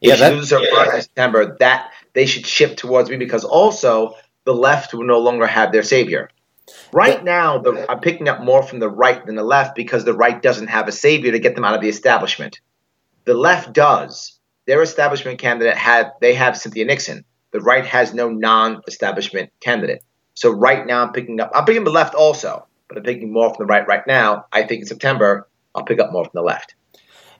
Yeah, 0.00 0.14
If 0.14 0.20
Yeah, 0.20 0.28
she 0.28 0.34
loses 0.34 0.50
her 0.50 0.66
primary 0.72 0.96
in 0.96 1.02
September, 1.02 1.56
that 1.60 1.90
they 2.14 2.26
should 2.26 2.46
shift 2.46 2.78
towards 2.78 3.10
me 3.10 3.16
because 3.16 3.44
also 3.44 4.14
the 4.44 4.54
left 4.54 4.92
will 4.92 5.04
no 5.04 5.20
longer 5.20 5.46
have 5.46 5.70
their 5.70 5.84
savior. 5.84 6.30
Right 6.92 7.22
now, 7.22 7.58
the, 7.58 7.90
I'm 7.90 8.00
picking 8.00 8.28
up 8.28 8.42
more 8.42 8.62
from 8.62 8.78
the 8.78 8.88
right 8.88 9.24
than 9.24 9.34
the 9.34 9.42
left 9.42 9.74
because 9.74 10.04
the 10.04 10.14
right 10.14 10.40
doesn't 10.40 10.68
have 10.68 10.88
a 10.88 10.92
savior 10.92 11.32
to 11.32 11.38
get 11.38 11.54
them 11.54 11.64
out 11.64 11.74
of 11.74 11.80
the 11.80 11.88
establishment. 11.88 12.60
The 13.24 13.34
left 13.34 13.72
does. 13.72 14.38
Their 14.66 14.82
establishment 14.82 15.38
candidate 15.38 15.76
had 15.76 16.12
they 16.20 16.34
have 16.34 16.56
Cynthia 16.56 16.84
Nixon. 16.86 17.24
The 17.50 17.60
right 17.60 17.84
has 17.84 18.14
no 18.14 18.30
non-establishment 18.30 19.52
candidate. 19.60 20.02
So 20.34 20.50
right 20.50 20.86
now, 20.86 21.02
I'm 21.02 21.12
picking 21.12 21.40
up. 21.40 21.50
I'm 21.54 21.64
picking 21.64 21.84
the 21.84 21.90
left 21.90 22.14
also, 22.14 22.66
but 22.88 22.96
I'm 22.98 23.04
picking 23.04 23.32
more 23.32 23.50
from 23.50 23.66
the 23.66 23.66
right 23.66 23.86
right 23.86 24.06
now. 24.06 24.46
I 24.52 24.62
think 24.62 24.82
in 24.82 24.86
September 24.86 25.48
I'll 25.74 25.84
pick 25.84 26.00
up 26.00 26.12
more 26.12 26.24
from 26.24 26.32
the 26.34 26.42
left. 26.42 26.74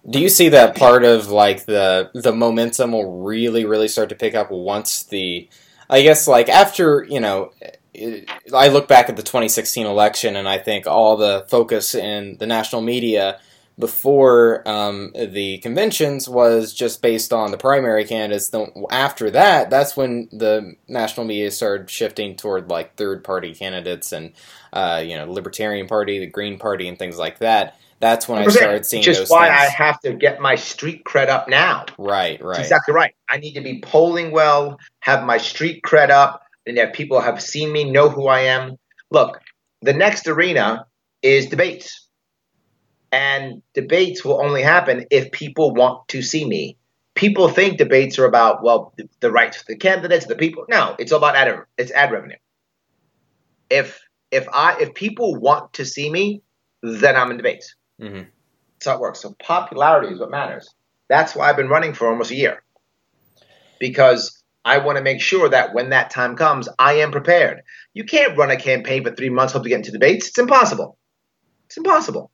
Do 0.08 0.20
you 0.20 0.28
see 0.28 0.50
that 0.50 0.76
part 0.76 1.02
of 1.02 1.28
like 1.28 1.64
the 1.64 2.10
the 2.14 2.32
momentum 2.32 2.92
will 2.92 3.22
really 3.22 3.64
really 3.64 3.88
start 3.88 4.10
to 4.10 4.14
pick 4.14 4.34
up 4.34 4.50
once 4.50 5.04
the 5.04 5.48
I 5.88 6.02
guess 6.02 6.28
like 6.28 6.48
after, 6.48 7.06
you 7.08 7.20
know, 7.20 7.52
it- 7.94 8.28
I 8.52 8.68
look 8.68 8.88
back 8.88 9.08
at 9.08 9.16
the 9.16 9.22
2016 9.22 9.86
election 9.86 10.36
and 10.36 10.48
I 10.48 10.58
think 10.58 10.86
all 10.86 11.16
the 11.16 11.46
focus 11.48 11.94
in 11.94 12.36
the 12.38 12.46
national 12.46 12.82
media 12.82 13.40
before 13.78 14.62
um, 14.68 15.12
the 15.14 15.58
conventions 15.58 16.28
was 16.28 16.72
just 16.72 17.02
based 17.02 17.32
on 17.32 17.50
the 17.50 17.58
primary 17.58 18.04
candidates. 18.04 18.48
Then 18.50 18.70
after 18.90 19.30
that, 19.32 19.68
that's 19.70 19.96
when 19.96 20.28
the 20.30 20.74
national 20.86 21.26
media 21.26 21.50
started 21.50 21.90
shifting 21.90 22.36
toward 22.36 22.70
like 22.70 22.94
third 22.96 23.24
party 23.24 23.52
candidates 23.54 24.12
and 24.12 24.32
uh, 24.72 25.02
you 25.04 25.16
know 25.16 25.30
Libertarian 25.30 25.88
Party, 25.88 26.20
the 26.20 26.26
Green 26.26 26.58
Party, 26.58 26.86
and 26.88 26.98
things 26.98 27.18
like 27.18 27.38
that. 27.40 27.76
That's 28.00 28.28
when 28.28 28.38
I 28.42 28.46
started 28.48 28.84
seeing 28.86 29.00
Which 29.00 29.08
is 29.08 29.30
why 29.30 29.48
things. 29.48 29.60
I 29.60 29.82
have 29.84 30.00
to 30.00 30.12
get 30.14 30.40
my 30.40 30.56
street 30.56 31.04
cred 31.04 31.28
up 31.28 31.48
now. 31.48 31.86
Right, 31.98 32.38
That's 32.38 32.44
right. 32.44 32.60
exactly 32.60 32.94
right. 32.94 33.14
I 33.28 33.38
need 33.38 33.54
to 33.54 33.60
be 33.62 33.80
polling 33.80 34.30
well, 34.30 34.78
have 35.00 35.24
my 35.24 35.38
street 35.38 35.82
cred 35.82 36.10
up, 36.10 36.43
and 36.66 36.78
have 36.78 36.92
people 36.92 37.20
have 37.20 37.42
seen 37.42 37.72
me, 37.72 37.90
know 37.90 38.08
who 38.08 38.26
I 38.26 38.40
am. 38.40 38.76
Look, 39.10 39.40
the 39.82 39.92
next 39.92 40.26
arena 40.26 40.86
is 41.22 41.46
debates. 41.46 42.08
And 43.12 43.62
debates 43.74 44.24
will 44.24 44.42
only 44.44 44.62
happen 44.62 45.06
if 45.10 45.30
people 45.30 45.72
want 45.72 46.08
to 46.08 46.22
see 46.22 46.44
me. 46.44 46.76
People 47.14 47.48
think 47.48 47.78
debates 47.78 48.18
are 48.18 48.24
about, 48.24 48.64
well, 48.64 48.92
the, 48.96 49.08
the 49.20 49.30
rights 49.30 49.60
of 49.60 49.66
the 49.66 49.76
candidates, 49.76 50.26
the 50.26 50.34
people. 50.34 50.64
No, 50.68 50.96
it's 50.98 51.12
all 51.12 51.18
about 51.18 51.36
ad 51.36 51.54
it's 51.78 51.92
ad 51.92 52.10
revenue. 52.10 52.36
If 53.70 54.00
if 54.32 54.48
I 54.52 54.76
if 54.80 54.94
people 54.94 55.36
want 55.36 55.74
to 55.74 55.84
see 55.84 56.10
me, 56.10 56.42
then 56.82 57.14
I'm 57.14 57.30
in 57.30 57.36
debates. 57.36 57.76
hmm 58.00 58.22
That's 58.74 58.86
how 58.86 58.94
it 58.94 59.00
works. 59.00 59.20
So 59.20 59.36
popularity 59.40 60.12
is 60.12 60.18
what 60.18 60.30
matters. 60.30 60.68
That's 61.08 61.36
why 61.36 61.48
I've 61.48 61.56
been 61.56 61.68
running 61.68 61.94
for 61.94 62.08
almost 62.08 62.32
a 62.32 62.36
year. 62.36 62.64
Because 63.78 64.33
I 64.64 64.78
want 64.78 64.96
to 64.96 65.04
make 65.04 65.20
sure 65.20 65.48
that 65.48 65.74
when 65.74 65.90
that 65.90 66.10
time 66.10 66.36
comes, 66.36 66.68
I 66.78 66.94
am 66.94 67.12
prepared. 67.12 67.62
You 67.92 68.04
can't 68.04 68.36
run 68.36 68.50
a 68.50 68.56
campaign 68.56 69.04
for 69.04 69.14
three 69.14 69.28
months, 69.28 69.52
hope 69.52 69.64
to 69.64 69.68
get 69.68 69.76
into 69.76 69.92
debates. 69.92 70.28
It's 70.28 70.38
impossible. 70.38 70.98
It's 71.66 71.76
impossible. 71.76 72.30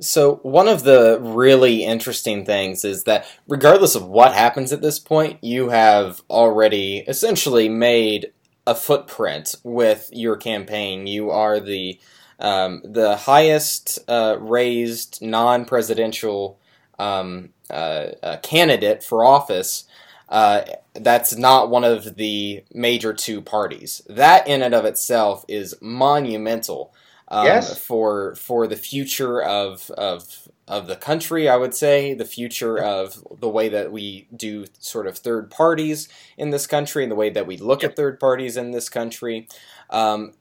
So 0.00 0.40
one 0.42 0.68
of 0.68 0.82
the 0.82 1.18
really 1.22 1.82
interesting 1.82 2.44
things 2.44 2.84
is 2.84 3.04
that 3.04 3.26
regardless 3.48 3.94
of 3.94 4.06
what 4.06 4.34
happens 4.34 4.72
at 4.72 4.82
this 4.82 4.98
point, 4.98 5.42
you 5.42 5.70
have 5.70 6.20
already 6.28 6.98
essentially 7.08 7.70
made 7.70 8.32
a 8.66 8.74
footprint 8.74 9.54
with 9.64 10.10
your 10.12 10.36
campaign. 10.36 11.06
You 11.06 11.30
are 11.30 11.60
the 11.60 11.98
um, 12.38 12.82
the 12.84 13.16
highest 13.16 13.98
uh, 14.08 14.36
raised 14.38 15.22
non-presidential 15.22 16.60
um, 16.98 17.50
uh, 17.70 18.08
uh, 18.22 18.36
candidate 18.42 19.02
for 19.02 19.24
office. 19.24 19.84
Uh, 20.28 20.62
that's 20.94 21.36
not 21.36 21.70
one 21.70 21.84
of 21.84 22.16
the 22.16 22.64
major 22.74 23.12
two 23.12 23.40
parties. 23.40 24.02
That 24.08 24.48
in 24.48 24.62
and 24.62 24.74
of 24.74 24.84
itself 24.84 25.44
is 25.48 25.74
monumental 25.80 26.92
um, 27.28 27.46
Yes. 27.46 27.78
for 27.78 28.34
for 28.34 28.66
the 28.66 28.76
future 28.76 29.40
of 29.42 29.90
of 29.92 30.48
of 30.68 30.88
the 30.88 30.96
country. 30.96 31.48
I 31.48 31.56
would 31.56 31.74
say 31.74 32.12
the 32.14 32.24
future 32.24 32.76
of 32.78 33.22
the 33.40 33.48
way 33.48 33.68
that 33.68 33.92
we 33.92 34.26
do 34.34 34.66
sort 34.80 35.06
of 35.06 35.16
third 35.18 35.50
parties 35.50 36.08
in 36.36 36.50
this 36.50 36.66
country 36.66 37.04
and 37.04 37.12
the 37.12 37.16
way 37.16 37.30
that 37.30 37.46
we 37.46 37.56
look 37.56 37.84
at 37.84 37.94
third 37.94 38.18
parties 38.18 38.56
in 38.56 38.72
this 38.72 38.88
country. 38.88 39.46
Um, 39.90 40.32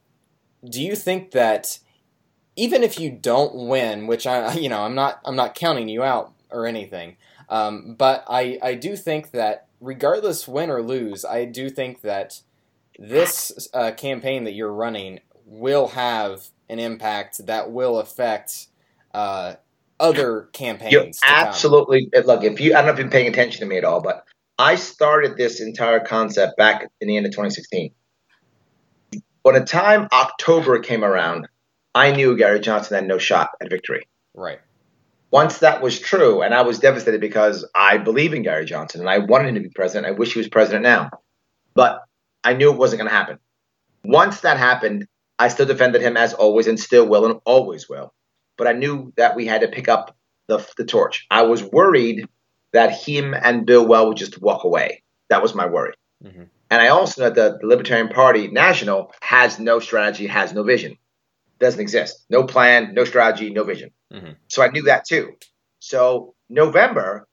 do 0.68 0.82
you 0.82 0.96
think 0.96 1.32
that 1.32 1.78
even 2.56 2.84
if 2.84 3.00
you 3.00 3.12
don't 3.12 3.68
win, 3.68 4.08
which 4.08 4.26
I 4.26 4.54
you 4.54 4.70
know 4.70 4.82
I'm 4.82 4.96
not 4.96 5.20
I'm 5.26 5.36
not 5.36 5.54
counting 5.56 5.90
you 5.90 6.02
out 6.04 6.34
or 6.50 6.66
anything, 6.66 7.18
um, 7.50 7.96
but 7.98 8.26
I 8.28 8.60
I 8.62 8.76
do 8.76 8.96
think 8.96 9.32
that 9.32 9.68
regardless 9.80 10.48
win 10.48 10.70
or 10.70 10.82
lose, 10.82 11.26
I 11.26 11.46
do 11.46 11.70
think 11.70 12.02
that 12.02 12.42
this 12.98 13.70
uh, 13.74 13.92
campaign 13.92 14.46
that 14.46 14.54
you're 14.54 14.74
running 14.74 15.20
will 15.46 15.90
have 15.90 16.48
an 16.70 16.80
impact 16.80 17.46
that 17.46 17.72
will 17.72 18.00
affect 18.00 18.68
uh, 19.14 19.56
other 20.00 20.50
campaigns. 20.54 20.92
You're 20.92 21.08
absolutely 21.24 22.10
look. 22.26 22.44
If 22.44 22.60
you, 22.60 22.74
I 22.74 22.78
don't 22.78 22.88
know 22.88 22.94
if 22.94 22.98
you've 23.00 23.10
been 23.10 23.12
paying 23.12 23.28
attention 23.28 23.62
to 23.62 23.66
me 23.66 23.78
at 23.78 23.86
all, 23.86 24.02
but 24.02 24.26
I 24.58 24.76
started 24.76 25.38
this 25.38 25.62
entire 25.62 26.00
concept 26.00 26.58
back 26.58 26.90
in 27.02 27.08
the 27.08 27.18
end 27.18 27.26
of 27.26 27.32
2016. 27.32 27.92
By 29.44 29.60
the 29.60 29.66
time 29.66 30.08
October 30.12 30.80
came 30.80 31.04
around, 31.04 31.48
I 31.94 32.12
knew 32.12 32.36
Gary 32.36 32.60
Johnson 32.60 32.96
had 32.96 33.08
no 33.08 33.18
shot 33.18 33.52
at 33.62 33.70
victory. 33.70 34.08
right. 34.34 34.60
Once 35.36 35.58
that 35.58 35.82
was 35.82 36.00
true, 36.00 36.42
and 36.42 36.54
I 36.54 36.62
was 36.62 36.80
devastated 36.80 37.20
because 37.20 37.70
I 37.76 37.98
believe 37.98 38.34
in 38.34 38.42
Gary 38.42 38.64
Johnson 38.64 39.02
and 39.02 39.10
I 39.10 39.18
wanted 39.18 39.50
him 39.50 39.56
to 39.56 39.60
be 39.60 39.70
president. 39.70 40.08
I 40.08 40.18
wish 40.18 40.32
he 40.32 40.40
was 40.40 40.48
president 40.48 40.84
now, 40.84 41.10
but 41.74 42.04
I 42.46 42.54
knew 42.54 42.72
it 42.72 42.78
wasn't 42.78 43.02
going 43.02 43.10
to 43.10 43.18
happen. 43.18 43.40
Once 44.06 44.40
that 44.40 44.58
happened, 44.58 45.10
I 45.38 45.50
still 45.50 45.66
defended 45.66 46.02
him 46.02 46.16
as 46.16 46.34
always 46.34 46.68
and 46.68 46.80
still 46.80 47.06
will 47.06 47.26
and 47.26 47.42
always 47.44 47.90
will. 47.90 48.14
But 48.58 48.68
I 48.68 48.72
knew 48.72 49.12
that 49.18 49.36
we 49.36 49.46
had 49.46 49.60
to 49.60 49.68
pick 49.68 49.90
up 49.90 50.16
the, 50.48 50.66
the 50.78 50.86
torch. 50.86 51.28
I 51.30 51.42
was 51.42 51.62
worried 51.62 52.30
that 52.72 52.94
him 52.94 53.34
and 53.34 53.66
Bill 53.66 53.86
Weld 53.86 54.08
would 54.08 54.18
just 54.18 54.42
walk 54.42 54.64
away. 54.64 55.04
That 55.28 55.42
was 55.42 55.54
my 55.54 55.66
worry. 55.66 55.96
Mhm. 56.24 56.48
And 56.72 56.82
I 56.82 56.88
also 56.88 57.24
know 57.24 57.30
that 57.30 57.60
the 57.60 57.68
Libertarian 57.68 58.08
Party 58.08 58.48
National 58.48 59.12
has 59.22 59.60
no 59.60 59.82
strategy, 59.82 60.28
has 60.28 60.54
no 60.54 60.64
vision. 60.64 60.98
Doesn't 61.60 61.80
exist. 61.80 62.26
No 62.30 62.44
plan, 62.44 62.94
no 62.94 63.06
strategy, 63.06 63.50
no 63.50 63.64
vision. 63.64 63.92
Mhm. 64.14 64.36
So 64.48 64.62
I 64.62 64.70
knew 64.70 64.84
that 64.84 65.06
too. 65.06 65.34
So 65.80 66.36
November, 66.50 67.28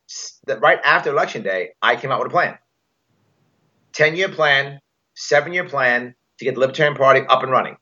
right 0.58 0.78
after 0.84 1.10
election 1.10 1.42
day, 1.42 1.70
I 1.82 1.96
came 1.96 2.10
out 2.12 2.20
with 2.20 2.28
a 2.28 2.30
plan. 2.30 2.58
10 3.92 4.16
year 4.16 4.28
plan, 4.28 4.80
seven 5.14 5.52
year 5.52 5.68
plan 5.68 6.14
to 6.38 6.44
get 6.44 6.54
the 6.54 6.60
Libertarian 6.60 6.96
Party 6.96 7.20
up 7.28 7.42
and 7.42 7.52
running. 7.52 7.76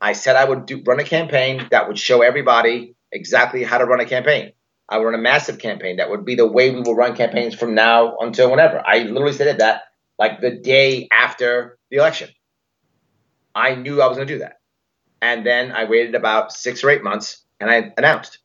I 0.00 0.12
said 0.14 0.36
I 0.36 0.44
would 0.44 0.66
do, 0.66 0.82
run 0.86 1.00
a 1.00 1.04
campaign 1.04 1.66
that 1.70 1.86
would 1.86 1.98
show 1.98 2.22
everybody 2.22 2.94
exactly 3.12 3.62
how 3.64 3.78
to 3.78 3.84
run 3.84 4.00
a 4.00 4.06
campaign. 4.06 4.52
I 4.88 4.98
would 4.98 5.04
run 5.04 5.14
a 5.14 5.18
massive 5.18 5.58
campaign 5.58 5.96
that 5.96 6.10
would 6.10 6.24
be 6.24 6.34
the 6.34 6.46
way 6.46 6.70
we 6.70 6.80
will 6.80 6.94
run 6.94 7.14
campaigns 7.14 7.54
from 7.54 7.74
now 7.74 8.16
until 8.18 8.50
whenever. 8.50 8.82
I 8.86 9.00
literally 9.00 9.34
said 9.34 9.58
that 9.58 9.82
like 10.18 10.40
the 10.40 10.50
day 10.50 11.08
after 11.12 11.78
the 11.90 11.98
election. 11.98 12.30
I 13.54 13.74
knew 13.74 14.00
I 14.00 14.06
was 14.06 14.16
going 14.16 14.28
to 14.28 14.34
do 14.34 14.38
that. 14.40 14.59
And 15.22 15.44
then 15.44 15.72
I 15.72 15.84
waited 15.84 16.14
about 16.14 16.52
six 16.52 16.82
or 16.82 16.90
eight 16.90 17.02
months 17.02 17.44
and 17.60 17.70
I 17.70 17.92
announced. 17.96 18.38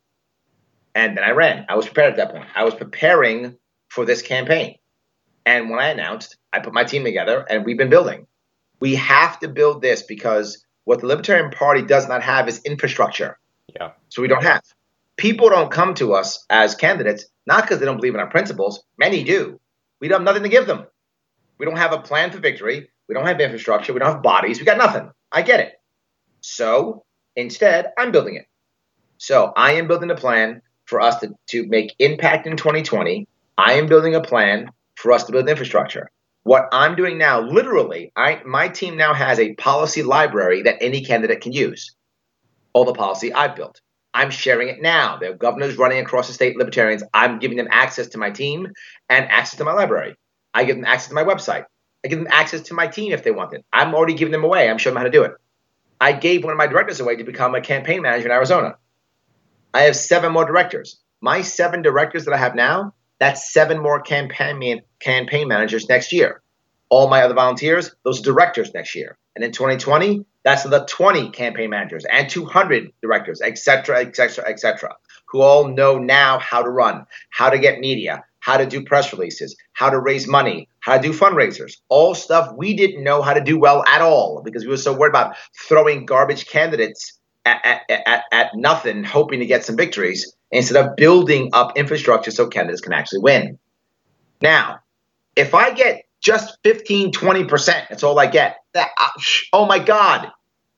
And 0.94 1.16
then 1.16 1.24
I 1.24 1.30
ran. 1.30 1.66
I 1.68 1.76
was 1.76 1.86
prepared 1.86 2.12
at 2.12 2.16
that 2.16 2.32
point. 2.32 2.48
I 2.54 2.64
was 2.64 2.74
preparing 2.74 3.56
for 3.88 4.04
this 4.04 4.22
campaign. 4.22 4.76
And 5.44 5.70
when 5.70 5.78
I 5.78 5.88
announced, 5.88 6.36
I 6.52 6.58
put 6.58 6.74
my 6.74 6.84
team 6.84 7.04
together 7.04 7.46
and 7.48 7.64
we've 7.64 7.78
been 7.78 7.90
building. 7.90 8.26
We 8.80 8.94
have 8.96 9.38
to 9.40 9.48
build 9.48 9.80
this 9.80 10.02
because 10.02 10.64
what 10.84 11.00
the 11.00 11.06
Libertarian 11.06 11.50
Party 11.50 11.82
does 11.82 12.08
not 12.08 12.22
have 12.22 12.48
is 12.48 12.62
infrastructure. 12.64 13.38
Yeah. 13.78 13.92
So 14.08 14.22
we 14.22 14.28
don't 14.28 14.42
have. 14.42 14.62
People 15.16 15.48
don't 15.48 15.70
come 15.70 15.94
to 15.94 16.14
us 16.14 16.44
as 16.50 16.74
candidates, 16.74 17.26
not 17.46 17.62
because 17.62 17.78
they 17.78 17.86
don't 17.86 17.96
believe 17.96 18.14
in 18.14 18.20
our 18.20 18.28
principles. 18.28 18.82
Many 18.98 19.24
do. 19.24 19.58
We 20.00 20.08
don't 20.08 20.20
have 20.20 20.24
nothing 20.24 20.42
to 20.42 20.48
give 20.48 20.66
them. 20.66 20.86
We 21.58 21.64
don't 21.64 21.78
have 21.78 21.92
a 21.92 21.98
plan 21.98 22.30
for 22.30 22.38
victory. 22.38 22.90
We 23.08 23.14
don't 23.14 23.26
have 23.26 23.40
infrastructure. 23.40 23.92
We 23.92 23.98
don't 23.98 24.12
have 24.12 24.22
bodies. 24.22 24.58
We 24.58 24.66
got 24.66 24.78
nothing. 24.78 25.10
I 25.32 25.42
get 25.42 25.60
it. 25.60 25.75
So 26.48 27.04
instead, 27.34 27.92
I'm 27.98 28.12
building 28.12 28.36
it. 28.36 28.46
So 29.18 29.52
I 29.56 29.72
am 29.72 29.88
building 29.88 30.12
a 30.12 30.14
plan 30.14 30.62
for 30.84 31.00
us 31.00 31.18
to, 31.20 31.34
to 31.48 31.66
make 31.66 31.96
impact 31.98 32.46
in 32.46 32.56
2020. 32.56 33.26
I 33.58 33.72
am 33.72 33.88
building 33.88 34.14
a 34.14 34.20
plan 34.20 34.70
for 34.94 35.10
us 35.10 35.24
to 35.24 35.32
build 35.32 35.48
infrastructure. 35.48 36.08
What 36.44 36.68
I'm 36.70 36.94
doing 36.94 37.18
now, 37.18 37.40
literally, 37.40 38.12
I 38.14 38.42
my 38.46 38.68
team 38.68 38.96
now 38.96 39.12
has 39.12 39.40
a 39.40 39.54
policy 39.54 40.04
library 40.04 40.62
that 40.62 40.76
any 40.80 41.04
candidate 41.04 41.40
can 41.40 41.52
use. 41.52 41.96
All 42.72 42.84
the 42.84 42.92
policy 42.92 43.32
I've 43.32 43.56
built. 43.56 43.80
I'm 44.14 44.30
sharing 44.30 44.68
it 44.68 44.80
now. 44.80 45.16
There 45.16 45.32
are 45.32 45.36
governors 45.36 45.76
running 45.76 45.98
across 45.98 46.28
the 46.28 46.32
state, 46.32 46.56
libertarians. 46.56 47.02
I'm 47.12 47.40
giving 47.40 47.56
them 47.56 47.68
access 47.72 48.06
to 48.08 48.18
my 48.18 48.30
team 48.30 48.68
and 49.08 49.28
access 49.28 49.58
to 49.58 49.64
my 49.64 49.72
library. 49.72 50.14
I 50.54 50.62
give 50.62 50.76
them 50.76 50.84
access 50.84 51.08
to 51.08 51.14
my 51.14 51.24
website. 51.24 51.64
I 52.04 52.08
give 52.08 52.20
them 52.20 52.28
access 52.30 52.60
to 52.68 52.74
my 52.74 52.86
team 52.86 53.12
if 53.12 53.24
they 53.24 53.32
want 53.32 53.52
it. 53.52 53.64
I'm 53.72 53.96
already 53.96 54.14
giving 54.14 54.32
them 54.32 54.44
away. 54.44 54.70
I'm 54.70 54.78
showing 54.78 54.94
them 54.94 55.00
how 55.00 55.06
to 55.06 55.10
do 55.10 55.24
it. 55.24 55.32
I 56.00 56.12
gave 56.12 56.44
one 56.44 56.52
of 56.52 56.58
my 56.58 56.66
directors 56.66 57.00
away 57.00 57.16
to 57.16 57.24
become 57.24 57.54
a 57.54 57.60
campaign 57.60 58.02
manager 58.02 58.26
in 58.26 58.32
Arizona. 58.32 58.76
I 59.72 59.82
have 59.82 59.96
seven 59.96 60.32
more 60.32 60.44
directors. 60.44 60.98
My 61.20 61.42
seven 61.42 61.82
directors 61.82 62.24
that 62.24 62.34
I 62.34 62.38
have 62.38 62.54
now, 62.54 62.94
that's 63.18 63.52
seven 63.52 63.78
more 63.78 64.00
campaign 64.00 64.82
campaign 65.00 65.48
managers 65.48 65.88
next 65.88 66.12
year. 66.12 66.42
All 66.88 67.08
my 67.08 67.22
other 67.22 67.34
volunteers, 67.34 67.90
those 68.04 68.20
directors 68.20 68.72
next 68.74 68.94
year. 68.94 69.16
And 69.34 69.44
in 69.44 69.52
2020, 69.52 70.24
that's 70.44 70.62
the 70.62 70.84
20 70.84 71.30
campaign 71.30 71.70
managers 71.70 72.04
and 72.04 72.28
200 72.28 72.92
directors, 73.02 73.40
et 73.42 73.58
cetera, 73.58 74.00
et 74.00 74.14
cetera, 74.14 74.48
et 74.48 74.60
cetera, 74.60 74.94
who 75.26 75.42
all 75.42 75.68
know 75.68 75.98
now 75.98 76.38
how 76.38 76.62
to 76.62 76.70
run, 76.70 77.06
how 77.30 77.50
to 77.50 77.58
get 77.58 77.80
media, 77.80 78.24
how 78.38 78.56
to 78.56 78.64
do 78.64 78.84
press 78.84 79.12
releases, 79.12 79.56
how 79.72 79.90
to 79.90 79.98
raise 79.98 80.28
money, 80.28 80.68
how 80.86 80.96
to 80.96 81.02
do 81.02 81.12
fundraisers, 81.12 81.78
all 81.88 82.14
stuff 82.14 82.54
we 82.56 82.72
didn't 82.72 83.02
know 83.02 83.20
how 83.20 83.34
to 83.34 83.40
do 83.40 83.58
well 83.58 83.82
at 83.88 84.00
all 84.00 84.40
because 84.44 84.62
we 84.62 84.70
were 84.70 84.76
so 84.76 84.92
worried 84.92 85.10
about 85.10 85.34
throwing 85.66 86.06
garbage 86.06 86.46
candidates 86.46 87.18
at, 87.44 87.60
at, 87.64 88.02
at, 88.06 88.22
at 88.30 88.50
nothing, 88.54 89.02
hoping 89.02 89.40
to 89.40 89.46
get 89.46 89.64
some 89.64 89.76
victories 89.76 90.32
instead 90.52 90.76
of 90.76 90.94
building 90.94 91.50
up 91.52 91.76
infrastructure 91.76 92.30
so 92.30 92.46
candidates 92.46 92.80
can 92.80 92.92
actually 92.92 93.18
win. 93.18 93.58
Now, 94.40 94.78
if 95.34 95.56
I 95.56 95.72
get 95.72 96.04
just 96.20 96.56
15, 96.62 97.10
20%, 97.10 97.66
that's 97.88 98.04
all 98.04 98.20
I 98.20 98.26
get. 98.26 98.58
That, 98.74 98.90
oh 99.52 99.66
my 99.66 99.80
God, 99.80 100.30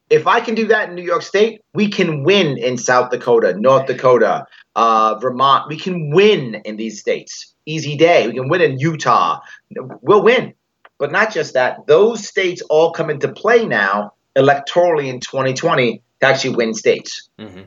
if 0.08 0.26
I 0.26 0.40
can 0.40 0.54
do 0.54 0.68
that 0.68 0.88
in 0.88 0.94
New 0.94 1.04
York 1.04 1.20
State, 1.20 1.60
we 1.74 1.90
can 1.90 2.24
win 2.24 2.56
in 2.56 2.78
South 2.78 3.10
Dakota, 3.10 3.52
North 3.58 3.86
Dakota, 3.86 4.46
uh, 4.74 5.18
Vermont. 5.20 5.68
We 5.68 5.76
can 5.76 6.10
win 6.12 6.62
in 6.64 6.76
these 6.76 6.98
states. 6.98 7.54
Easy 7.68 7.96
day. 7.96 8.26
We 8.26 8.34
can 8.34 8.48
win 8.48 8.62
in 8.62 8.78
Utah. 8.78 9.40
We'll 9.76 10.22
win. 10.22 10.54
But 10.98 11.12
not 11.12 11.32
just 11.32 11.52
that, 11.52 11.86
those 11.86 12.26
states 12.26 12.62
all 12.62 12.92
come 12.92 13.10
into 13.10 13.28
play 13.28 13.66
now 13.66 14.14
electorally 14.34 15.08
in 15.08 15.20
2020 15.20 16.02
to 16.20 16.26
actually 16.26 16.56
win 16.56 16.72
states. 16.72 17.28
Mm-hmm. 17.38 17.62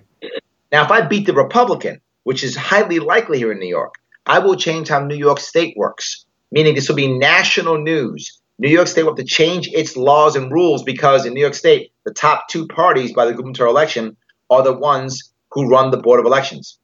Now, 0.71 0.83
if 0.85 0.91
I 0.91 1.01
beat 1.01 1.27
the 1.27 1.33
Republican, 1.33 2.01
which 2.23 2.43
is 2.43 2.55
highly 2.55 2.99
likely 2.99 3.37
here 3.37 3.51
in 3.51 3.59
New 3.59 3.69
York, 3.69 3.95
I 4.25 4.39
will 4.39 4.55
change 4.55 4.89
how 4.89 5.03
New 5.03 5.15
York 5.15 5.39
State 5.39 5.75
works, 5.77 6.25
meaning 6.51 6.73
this 6.73 6.89
will 6.89 6.95
be 6.95 7.17
national 7.19 7.77
news. 7.77 8.39
New 8.57 8.69
York 8.69 8.87
State 8.87 9.03
will 9.03 9.11
have 9.11 9.17
to 9.17 9.23
change 9.23 9.67
its 9.69 9.95
laws 9.95 10.35
and 10.35 10.51
rules 10.51 10.83
because 10.83 11.25
in 11.25 11.33
New 11.33 11.41
York 11.41 11.55
State, 11.55 11.91
the 12.05 12.13
top 12.13 12.47
two 12.47 12.67
parties 12.67 13.13
by 13.13 13.25
the 13.25 13.33
gubernatorial 13.33 13.75
election 13.75 14.17
are 14.49 14.63
the 14.63 14.73
ones 14.73 15.31
who 15.51 15.67
run 15.67 15.91
the 15.91 15.97
Board 15.97 16.19
of 16.19 16.25
Elections. 16.25 16.79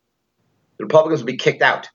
The 0.77 0.85
Republicans 0.85 1.21
will 1.21 1.27
be 1.27 1.37
kicked 1.37 1.61
out. 1.61 1.89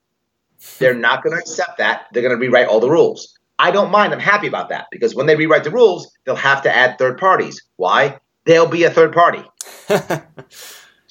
They're 0.79 0.95
not 0.95 1.23
going 1.23 1.35
to 1.37 1.41
accept 1.41 1.79
that. 1.79 2.07
They're 2.13 2.23
going 2.23 2.35
to 2.35 2.41
rewrite 2.41 2.69
all 2.69 2.81
the 2.81 2.91
rules. 2.91 3.39
I 3.59 3.71
don't 3.71 3.91
mind. 3.91 4.13
I'm 4.13 4.21
happy 4.21 4.47
about 4.47 4.71
that 4.71 4.87
because 4.91 5.15
when 5.15 5.27
they 5.27 5.37
rewrite 5.37 5.65
the 5.65 5.71
rules, 5.71 6.11
they'll 6.25 6.35
have 6.37 6.63
to 6.63 6.75
add 6.75 6.99
third 6.99 7.19
parties. 7.19 7.63
Why? 7.77 8.19
They'll 8.45 8.67
be 8.67 8.85
a 8.85 8.91
third 8.91 9.13
party. 9.13 9.45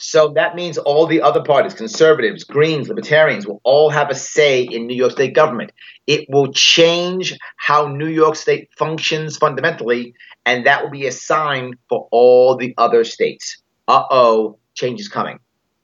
So 0.04 0.30
that 0.30 0.56
means 0.56 0.80
all 0.80 1.06
the 1.06 1.22
other 1.22 1.44
parties, 1.44 1.76
conservatives, 1.76 2.44
Greens, 2.44 2.90
Libertarians, 2.90 3.46
will 3.46 3.62
all 3.64 3.92
have 3.92 4.10
a 4.10 4.16
say 4.16 4.64
in 4.64 4.88
New 4.88 4.96
York 4.96 5.12
State 5.12 5.36
government. 5.36 5.72
It 6.08 6.26
will 6.28 6.52
change 6.54 7.38
how 7.58 7.86
New 7.86 8.08
York 8.08 8.36
State 8.36 8.70
functions 8.76 9.38
fundamentally, 9.38 10.16
and 10.44 10.66
that 10.66 10.82
will 10.82 10.90
be 10.90 11.06
a 11.06 11.12
sign 11.12 11.76
for 11.88 12.08
all 12.10 12.56
the 12.56 12.74
other 12.80 13.04
states. 13.04 13.62
Uh 13.88 14.04
oh, 14.10 14.58
change 14.74 15.00
is 15.00 15.08
coming. 15.08 15.40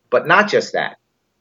But 0.10 0.26
not 0.26 0.50
just 0.50 0.74
that. 0.74 0.98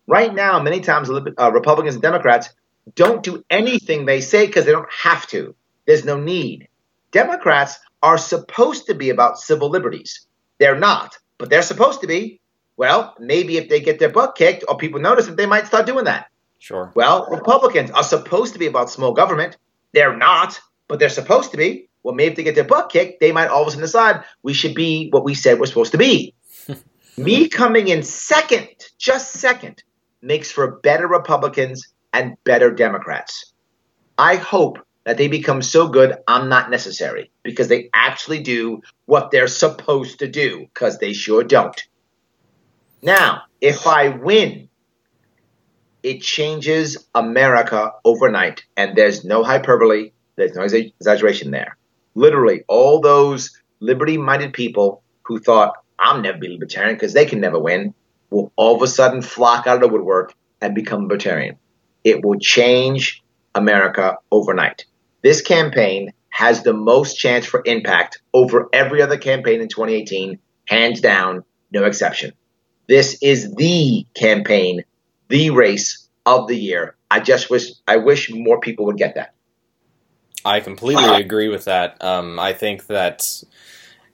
Right 0.07 0.33
now, 0.33 0.61
many 0.61 0.81
times 0.81 1.11
uh, 1.11 1.53
Republicans 1.53 1.95
and 1.95 2.03
Democrats 2.03 2.51
don't 2.95 3.23
do 3.23 3.45
anything 3.51 4.07
they 4.07 4.21
say 4.21 4.47
because 4.47 4.65
they 4.65 4.73
don't 4.73 4.93
have 4.93 5.27
to. 5.29 5.55
There's 5.87 6.05
no 6.05 6.19
need. 6.19 6.69
Democrats 7.11 7.79
are 8.03 8.19
supposed 8.19 8.87
to 8.87 8.95
be 8.95 9.11
about 9.11 9.39
civil 9.39 9.69
liberties. 9.69 10.27
They're 10.59 10.79
not, 10.79 11.19
but 11.39 11.51
they're 11.51 11.63
supposed 11.63 12.01
to 12.03 12.07
be. 12.07 12.41
Well, 12.77 13.15
maybe 13.19 13.57
if 13.57 13.69
they 13.69 13.81
get 13.81 13.99
their 13.99 14.11
butt 14.11 14.37
kicked 14.37 14.65
or 14.69 14.77
people 14.77 15.01
notice 15.01 15.29
it, 15.29 15.37
they 15.37 15.47
might 15.47 15.67
start 15.67 15.87
doing 15.87 16.05
that. 16.05 16.27
Sure. 16.59 16.93
Well, 16.95 17.27
Republicans 17.31 17.91
are 17.91 18.03
supposed 18.03 18.53
to 18.53 18.59
be 18.59 18.67
about 18.67 18.91
small 18.91 19.13
government. 19.13 19.57
They're 19.93 20.17
not, 20.17 20.61
but 20.89 20.99
they're 20.99 21.09
supposed 21.09 21.53
to 21.53 21.57
be. 21.57 21.89
Well, 22.03 22.15
maybe 22.15 22.31
if 22.31 22.37
they 22.37 22.45
get 22.45 22.55
their 22.55 22.65
butt 22.65 22.91
kicked, 22.91 23.21
they 23.21 23.33
might 23.33 23.49
all 23.49 23.63
of 23.63 23.69
a 23.69 23.71
sudden 23.71 23.83
decide 23.83 24.25
we 24.43 24.53
should 24.53 24.75
be 24.75 25.09
what 25.11 25.25
we 25.25 25.35
said 25.35 25.59
we're 25.59 25.67
supposed 25.67 25.93
to 25.93 25.99
be. 25.99 26.35
Me 27.17 27.49
coming 27.49 27.89
in 27.89 28.03
second, 28.03 28.69
just 28.99 29.33
second, 29.33 29.83
makes 30.27 30.51
for 30.51 30.81
better 30.81 31.07
Republicans 31.07 31.89
and 32.13 32.37
better 32.45 32.71
Democrats. 32.71 33.53
I 34.19 34.37
hope 34.37 34.79
that 35.05 35.17
they 35.17 35.29
become 35.29 35.63
so 35.63 35.89
good 35.89 36.17
I'm 36.27 36.49
not 36.49 36.71
necessary 36.71 37.31
because 37.45 37.69
they 37.69 37.91
actually 37.95 38.41
do 38.41 38.81
what 39.05 39.31
they're 39.31 39.47
supposed 39.47 40.19
to 40.19 40.29
do 40.29 40.67
because 40.73 40.99
they 40.99 41.13
sure 41.13 41.45
don't. 41.45 41.81
Now, 43.03 43.43
if 43.61 43.87
I 43.87 44.09
win, 44.09 44.69
it 46.03 46.23
changes 46.23 46.97
America 47.15 47.93
overnight. 48.05 48.65
And 48.77 48.97
there's 48.97 49.25
no 49.25 49.45
hyperbole, 49.45 50.13
there's 50.37 50.55
no 50.55 50.63
exaggeration 50.63 51.51
there. 51.51 51.77
Literally, 52.15 52.63
all 52.69 53.01
those 53.01 53.61
liberty 53.81 54.17
minded 54.17 54.53
people 54.53 55.03
who 55.23 55.39
thought, 55.39 55.75
I'll 55.99 56.21
never 56.21 56.39
be 56.39 56.49
libertarian 56.49 56.97
because 56.97 57.13
they 57.13 57.27
can 57.27 57.41
never 57.41 57.59
win, 57.59 57.95
will 58.31 58.53
all 58.57 58.77
of 58.77 58.83
a 58.83 58.87
sudden 58.87 59.23
flock 59.23 59.67
out 59.67 59.77
of 59.77 59.83
the 59.83 59.89
woodwork 59.89 60.35
and 60.61 60.75
become 60.75 61.03
libertarian. 61.03 61.57
It 62.05 62.25
will 62.25 62.39
change 62.39 63.23
America 63.55 64.19
overnight. 64.31 64.85
This 65.23 65.41
campaign 65.41 66.13
has 66.31 66.63
the 66.63 66.75
most 66.75 67.17
chance 67.17 67.47
for 67.47 67.63
impact 67.65 68.21
over 68.35 68.69
every 68.73 69.01
other 69.01 69.17
campaign 69.17 69.61
in 69.61 69.69
2018, 69.69 70.39
hands 70.67 71.01
down, 71.01 71.45
no 71.73 71.85
exception. 71.85 72.33
This 72.89 73.19
is 73.23 73.55
the 73.55 74.07
campaign, 74.15 74.85
the 75.29 75.51
race 75.51 76.07
of 76.27 76.47
the 76.47 76.57
year. 76.57 76.95
I 77.11 77.21
just 77.21 77.51
wish 77.51 77.71
I 77.89 77.97
wish 77.97 78.31
more 78.33 78.61
people 78.61 78.85
would 78.87 78.99
get 78.99 79.15
that. 79.15 79.35
I 80.45 80.61
completely 80.61 81.21
agree 81.21 81.49
with 81.49 81.65
that. 81.65 81.97
Um, 82.05 82.39
I 82.39 82.53
think 82.53 82.87
that 82.87 83.43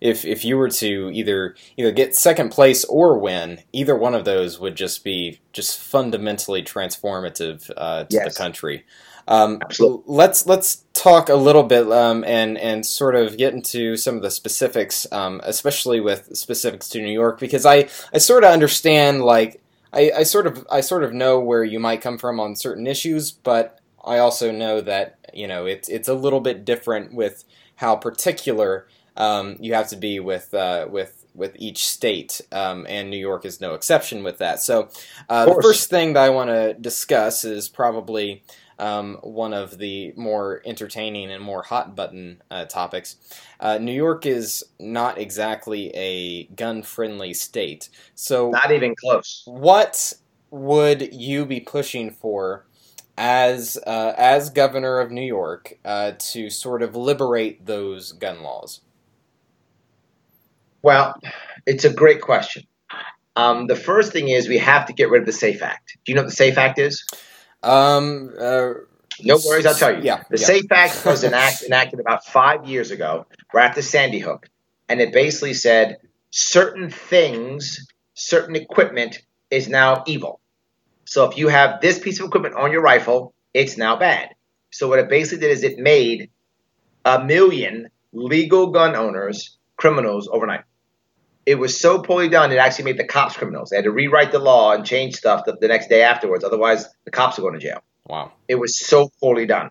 if 0.03 0.25
if 0.25 0.45
you 0.45 0.59
were 0.59 0.69
to 0.69 1.11
either 1.15 1.55
either 1.77 1.93
get 1.93 2.17
second 2.17 2.51
place 2.51 2.85
or 2.85 3.17
win, 3.19 3.61
either 3.73 3.97
one 3.97 4.15
of 4.15 4.25
those 4.25 4.59
would 4.59 4.75
just 4.75 5.05
be 5.05 5.41
just 5.53 5.79
fundamentally 5.79 6.63
transformative 6.63 7.71
uh, 7.77 8.05
to 8.05 8.17
yes. 8.17 8.35
the 8.35 8.39
country. 8.43 8.85
Um, 9.29 9.61
let's 10.07 10.45
let's 10.45 10.85
talk 10.93 11.29
a 11.29 11.37
little 11.37 11.63
bit 11.63 11.91
um, 11.93 12.25
and 12.25 12.59
and 12.59 12.85
sort 12.85 13.15
of 13.15 13.39
get 13.39 13.55
into 13.55 13.97
some 13.97 14.17
of 14.17 14.23
the 14.23 14.31
specifics, 14.33 15.07
um, 15.13 15.41
especially 15.45 16.01
with 16.01 16.37
specifics 16.37 16.89
to 16.91 17.01
New 17.01 17.13
York, 17.13 17.39
because 17.39 17.65
I 17.65 17.89
I 18.13 18.19
sort 18.19 18.43
of 18.43 18.51
understand 18.51 19.23
like 19.23 19.63
I, 19.93 20.11
I 20.17 20.23
sort 20.25 20.49
of 20.49 20.67
I 20.69 20.81
sort 20.81 21.05
of 21.05 21.13
know 21.13 21.39
where 21.39 21.63
you 21.63 21.79
might 21.79 22.01
come 22.01 22.19
from 22.19 22.41
on 22.41 22.57
certain 22.57 22.89
issues, 22.89 23.31
but 23.31 23.79
I 24.05 24.19
also 24.19 24.51
know 24.51 24.81
that 24.81 25.19
you 25.33 25.47
know 25.47 25.67
it's 25.67 25.89
it's 25.89 26.09
a 26.09 26.15
little 26.15 26.41
bit 26.41 26.65
different 26.65 27.15
with 27.15 27.45
how 27.77 27.95
particular 27.95 28.89
um, 29.17 29.57
you 29.61 29.75
have 29.75 29.89
to 29.89 29.97
be 29.97 30.21
with 30.21 30.53
uh, 30.55 30.87
with 30.91 31.23
with 31.35 31.57
each 31.59 31.87
state, 31.87 32.41
um, 32.53 32.87
and 32.89 33.11
New 33.11 33.17
York 33.17 33.45
is 33.45 33.61
no 33.61 33.75
exception 33.75 34.23
with 34.23 34.39
that. 34.39 34.61
So, 34.61 34.89
uh, 35.29 35.47
the 35.47 35.63
first 35.63 35.89
thing 35.89 36.13
that 36.13 36.25
I 36.25 36.29
want 36.31 36.51
to 36.51 36.75
discuss 36.75 37.45
is 37.45 37.69
probably 37.69 38.43
um, 38.79 39.19
one 39.23 39.53
of 39.55 39.79
the 39.79 40.13
more 40.17 40.63
entertaining 40.65 41.31
and 41.31 41.43
more 41.43 41.63
hot 41.63 41.95
button 41.95 42.43
uh, 42.51 42.65
topics. 42.67 43.17
Uh, 43.61 43.79
New 43.79 43.93
York 43.93 44.27
is 44.27 44.65
not 44.79 45.19
exactly 45.19 45.91
a 45.95 46.45
gun 46.55 46.83
friendly 46.83 47.33
state. 47.33 47.89
So, 48.15 48.51
not 48.51 48.73
even 48.73 48.95
close. 48.95 49.43
What 49.47 50.15
would 50.51 51.15
you 51.15 51.47
be 51.47 51.61
pushing 51.61 52.11
for? 52.11 52.67
As 53.19 53.79
uh, 53.87 54.15
as 54.17 54.49
governor 54.49 54.99
of 54.99 55.11
New 55.11 55.21
York, 55.21 55.79
uh, 55.85 56.13
to 56.19 56.49
sort 56.49 56.83
of 56.83 56.97
liberate 56.97 57.67
those 57.67 58.13
gun 58.13 58.43
laws. 58.43 58.81
Well, 60.83 61.19
it's 61.67 61.85
a 61.85 61.93
great 61.93 62.21
question. 62.21 62.65
Um, 63.37 63.67
the 63.67 63.77
first 63.77 64.13
thing 64.13 64.29
is 64.29 64.49
we 64.49 64.59
have 64.59 64.87
to 64.87 64.93
get 64.93 65.09
rid 65.09 65.23
of 65.23 65.27
the 65.27 65.33
SAFE 65.33 65.63
Act. 65.63 65.97
Do 66.05 66.13
you 66.13 66.17
know 66.17 66.23
what 66.23 66.31
the 66.31 66.37
SAFE 66.37 66.59
Act 66.59 66.79
is? 66.79 67.07
Um, 67.63 68.31
uh, 68.39 68.73
no 69.23 69.39
worries, 69.47 69.65
I'll 69.65 69.75
tell 69.75 69.97
you. 69.97 70.03
Yeah, 70.03 70.25
the 70.29 70.39
yeah. 70.39 70.47
SAFE 70.47 70.73
Act 70.73 71.07
was 71.07 71.25
an 71.25 71.35
act 71.35 71.63
enacted 71.67 72.01
about 72.01 72.27
five 72.27 72.67
years 72.67 72.91
ago, 72.91 73.27
right 73.55 73.69
after 73.69 73.81
Sandy 73.81 74.19
Hook, 74.19 74.49
and 74.89 75.01
it 75.01 75.13
basically 75.13 75.55
said 75.55 75.99
certain 76.31 76.91
things, 76.91 77.87
certain 78.15 78.57
equipment 78.57 79.23
is 79.51 79.69
now 79.69 80.03
evil. 80.07 80.41
So 81.05 81.29
if 81.29 81.39
you 81.39 81.49
have 81.49 81.81
this 81.81 81.99
piece 81.99 82.21
of 82.21 82.27
equipment 82.27 82.57
on 82.57 82.73
your 82.73 82.83
rifle, 82.83 83.35
it's 83.55 83.77
now 83.77 83.97
bad. 83.97 84.31
So 84.71 84.89
what 84.89 84.99
it 84.99 85.09
basically 85.09 85.47
did 85.47 85.51
is 85.53 85.63
it 85.63 85.79
made 85.79 86.31
a 87.05 87.23
million 87.23 87.89
legal 88.13 88.69
gun 88.69 88.97
owners 88.97 89.59
criminals 89.77 90.29
overnight. 90.33 90.63
It 91.45 91.57
was 91.57 91.81
so 91.81 92.01
poorly 92.01 92.29
done, 92.29 92.53
it 92.53 92.57
actually 92.57 92.85
made 92.85 92.99
the 92.99 93.05
cops 93.05 93.37
criminals. 93.37 93.71
They 93.71 93.77
had 93.77 93.85
to 93.85 93.91
rewrite 93.91 94.31
the 94.31 94.39
law 94.39 94.73
and 94.73 94.85
change 94.85 95.17
stuff 95.17 95.45
the, 95.45 95.57
the 95.61 95.69
next 95.69 95.89
day 95.89 96.03
afterwards. 96.03 96.45
Otherwise, 96.45 96.87
the 97.05 97.11
cops 97.11 97.39
are 97.39 97.43
going 97.43 97.55
to 97.55 97.61
jail. 97.61 97.83
Wow. 98.07 98.33
It 98.49 98.57
was 98.57 98.79
so 98.79 99.11
poorly 99.21 99.47
done. 99.47 99.71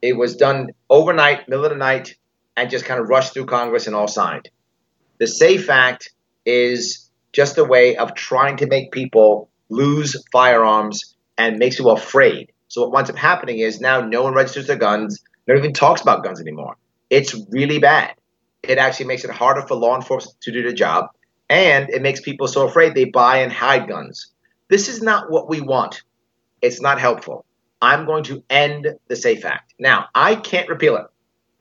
It 0.00 0.16
was 0.16 0.36
done 0.36 0.68
overnight, 0.88 1.48
middle 1.48 1.64
of 1.64 1.70
the 1.70 1.76
night, 1.76 2.14
and 2.56 2.70
just 2.70 2.84
kind 2.84 3.00
of 3.00 3.08
rushed 3.08 3.34
through 3.34 3.46
Congress 3.46 3.86
and 3.86 3.96
all 3.96 4.08
signed. 4.08 4.48
The 5.18 5.26
SAFE 5.26 5.68
Act 5.70 6.10
is 6.44 7.10
just 7.32 7.58
a 7.58 7.64
way 7.64 7.96
of 7.96 8.14
trying 8.14 8.58
to 8.58 8.66
make 8.66 8.92
people 8.92 9.48
lose 9.68 10.16
firearms 10.32 11.16
and 11.36 11.58
makes 11.58 11.76
people 11.76 11.92
afraid. 11.92 12.52
So 12.68 12.82
what 12.82 12.92
winds 12.92 13.10
up 13.10 13.16
happening 13.16 13.58
is 13.58 13.80
now 13.80 14.00
no 14.00 14.22
one 14.22 14.34
registers 14.34 14.66
their 14.66 14.76
guns, 14.76 15.22
no 15.46 15.54
one 15.54 15.62
even 15.62 15.72
talks 15.72 16.00
about 16.00 16.24
guns 16.24 16.40
anymore. 16.40 16.76
It's 17.10 17.34
really 17.50 17.78
bad. 17.78 18.14
It 18.68 18.78
actually 18.78 19.06
makes 19.06 19.24
it 19.24 19.30
harder 19.30 19.62
for 19.62 19.74
law 19.74 19.96
enforcement 19.96 20.40
to 20.42 20.52
do 20.52 20.62
the 20.62 20.72
job, 20.72 21.06
and 21.48 21.90
it 21.90 22.02
makes 22.02 22.20
people 22.20 22.48
so 22.48 22.66
afraid 22.66 22.94
they 22.94 23.04
buy 23.04 23.38
and 23.38 23.52
hide 23.52 23.88
guns. 23.88 24.32
This 24.68 24.88
is 24.88 25.02
not 25.02 25.30
what 25.30 25.48
we 25.48 25.60
want. 25.60 26.02
It's 26.62 26.80
not 26.80 26.98
helpful. 26.98 27.44
I'm 27.82 28.06
going 28.06 28.24
to 28.24 28.42
end 28.48 28.88
the 29.08 29.16
SAFE 29.16 29.44
Act. 29.44 29.74
Now, 29.78 30.06
I 30.14 30.36
can't 30.36 30.68
repeal 30.68 30.96
it. 30.96 31.06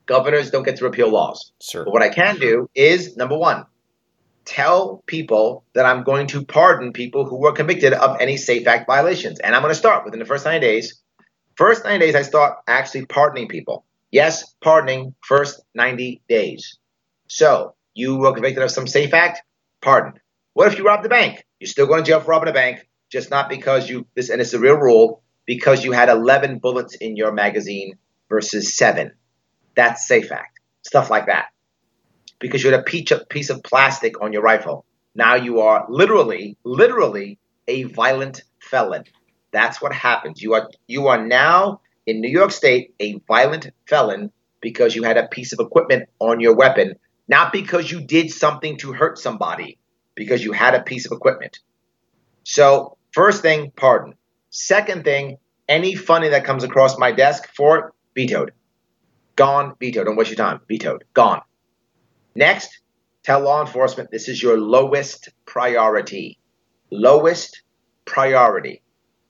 Governors 0.05 0.51
don't 0.51 0.63
get 0.63 0.77
to 0.77 0.85
repeal 0.85 1.09
laws. 1.09 1.51
Sure. 1.61 1.83
But 1.83 1.91
what 1.91 2.01
I 2.01 2.09
can 2.09 2.39
do 2.39 2.69
is 2.73 3.17
number 3.17 3.37
one, 3.37 3.65
tell 4.45 5.03
people 5.05 5.63
that 5.73 5.85
I'm 5.85 6.03
going 6.03 6.27
to 6.27 6.45
pardon 6.45 6.93
people 6.93 7.25
who 7.25 7.37
were 7.37 7.51
convicted 7.51 7.93
of 7.93 8.17
any 8.21 8.37
SAFE 8.37 8.67
Act 8.67 8.87
violations. 8.87 9.39
And 9.39 9.55
I'm 9.55 9.61
going 9.61 9.73
to 9.73 9.79
start 9.79 10.05
within 10.05 10.19
the 10.19 10.25
first 10.25 10.45
90 10.45 10.65
days. 10.65 11.01
First 11.55 11.83
90 11.83 11.99
days, 12.05 12.15
I 12.15 12.21
start 12.21 12.57
actually 12.67 13.05
pardoning 13.05 13.47
people. 13.47 13.85
Yes, 14.11 14.53
pardoning 14.61 15.15
first 15.21 15.61
90 15.75 16.21
days. 16.27 16.77
So 17.33 17.73
you 17.95 18.17
were 18.17 18.31
convicted 18.31 18.61
of 18.61 18.69
some 18.69 18.85
SAFE 18.85 19.11
Act, 19.11 19.41
pardoned. 19.81 20.19
What 20.53 20.71
if 20.71 20.77
you 20.77 20.85
robbed 20.85 21.03
the 21.03 21.09
bank? 21.09 21.43
You're 21.59 21.67
still 21.67 21.87
going 21.87 22.03
to 22.03 22.07
jail 22.07 22.19
for 22.19 22.29
robbing 22.29 22.49
a 22.49 22.53
bank, 22.53 22.87
just 23.11 23.31
not 23.31 23.49
because 23.49 23.89
you 23.89 24.05
this 24.13 24.29
and 24.29 24.39
it's 24.39 24.53
a 24.53 24.59
real 24.59 24.75
rule 24.75 25.23
because 25.47 25.83
you 25.83 25.93
had 25.93 26.09
11 26.09 26.59
bullets 26.59 26.93
in 26.93 27.17
your 27.17 27.31
magazine 27.31 27.97
versus 28.29 28.77
seven. 28.77 29.13
That's 29.75 30.07
SAFE 30.07 30.31
Act. 30.31 30.59
Stuff 30.83 31.09
like 31.09 31.25
that. 31.25 31.47
Because 32.37 32.63
you 32.63 32.69
had 32.69 32.79
a 32.79 33.23
piece 33.23 33.49
of 33.49 33.63
plastic 33.63 34.21
on 34.21 34.31
your 34.31 34.43
rifle. 34.43 34.85
Now 35.15 35.33
you 35.33 35.61
are 35.61 35.87
literally, 35.89 36.55
literally 36.63 37.39
a 37.67 37.85
violent 37.85 38.43
felon. 38.59 39.05
That's 39.49 39.81
what 39.81 39.91
happens. 39.91 40.39
You 40.39 40.53
are 40.53 40.69
you 40.85 41.07
are 41.07 41.25
now 41.25 41.81
in 42.05 42.21
New 42.21 42.29
York 42.29 42.51
State 42.51 42.93
a 42.99 43.17
violent 43.27 43.71
felon 43.87 44.31
because 44.61 44.95
you 44.95 45.01
had 45.01 45.17
a 45.17 45.27
piece 45.27 45.51
of 45.51 45.59
equipment 45.59 46.09
on 46.19 46.39
your 46.39 46.55
weapon, 46.55 46.93
not 47.27 47.53
because 47.53 47.91
you 47.91 48.01
did 48.01 48.31
something 48.31 48.77
to 48.77 48.93
hurt 48.93 49.17
somebody, 49.17 49.77
because 50.15 50.43
you 50.43 50.51
had 50.51 50.75
a 50.75 50.83
piece 50.83 51.05
of 51.05 51.11
equipment. 51.11 51.59
So, 52.43 52.97
first 53.11 53.41
thing, 53.41 53.71
pardon. 53.75 54.15
Second 54.49 55.03
thing, 55.03 55.37
any 55.67 55.95
funding 55.95 56.31
that 56.31 56.45
comes 56.45 56.63
across 56.63 56.97
my 56.97 57.11
desk 57.11 57.47
for 57.55 57.77
it, 57.77 57.85
vetoed. 58.15 58.51
Gone, 59.35 59.73
vetoed. 59.79 60.05
Don't 60.05 60.15
waste 60.15 60.29
your 60.29 60.37
time. 60.37 60.59
Vetoed. 60.67 61.05
Gone. 61.13 61.41
Next, 62.35 62.79
tell 63.23 63.41
law 63.41 63.61
enforcement 63.61 64.11
this 64.11 64.27
is 64.27 64.41
your 64.41 64.59
lowest 64.59 65.29
priority. 65.45 66.37
Lowest 66.91 67.63
priority. 68.05 68.81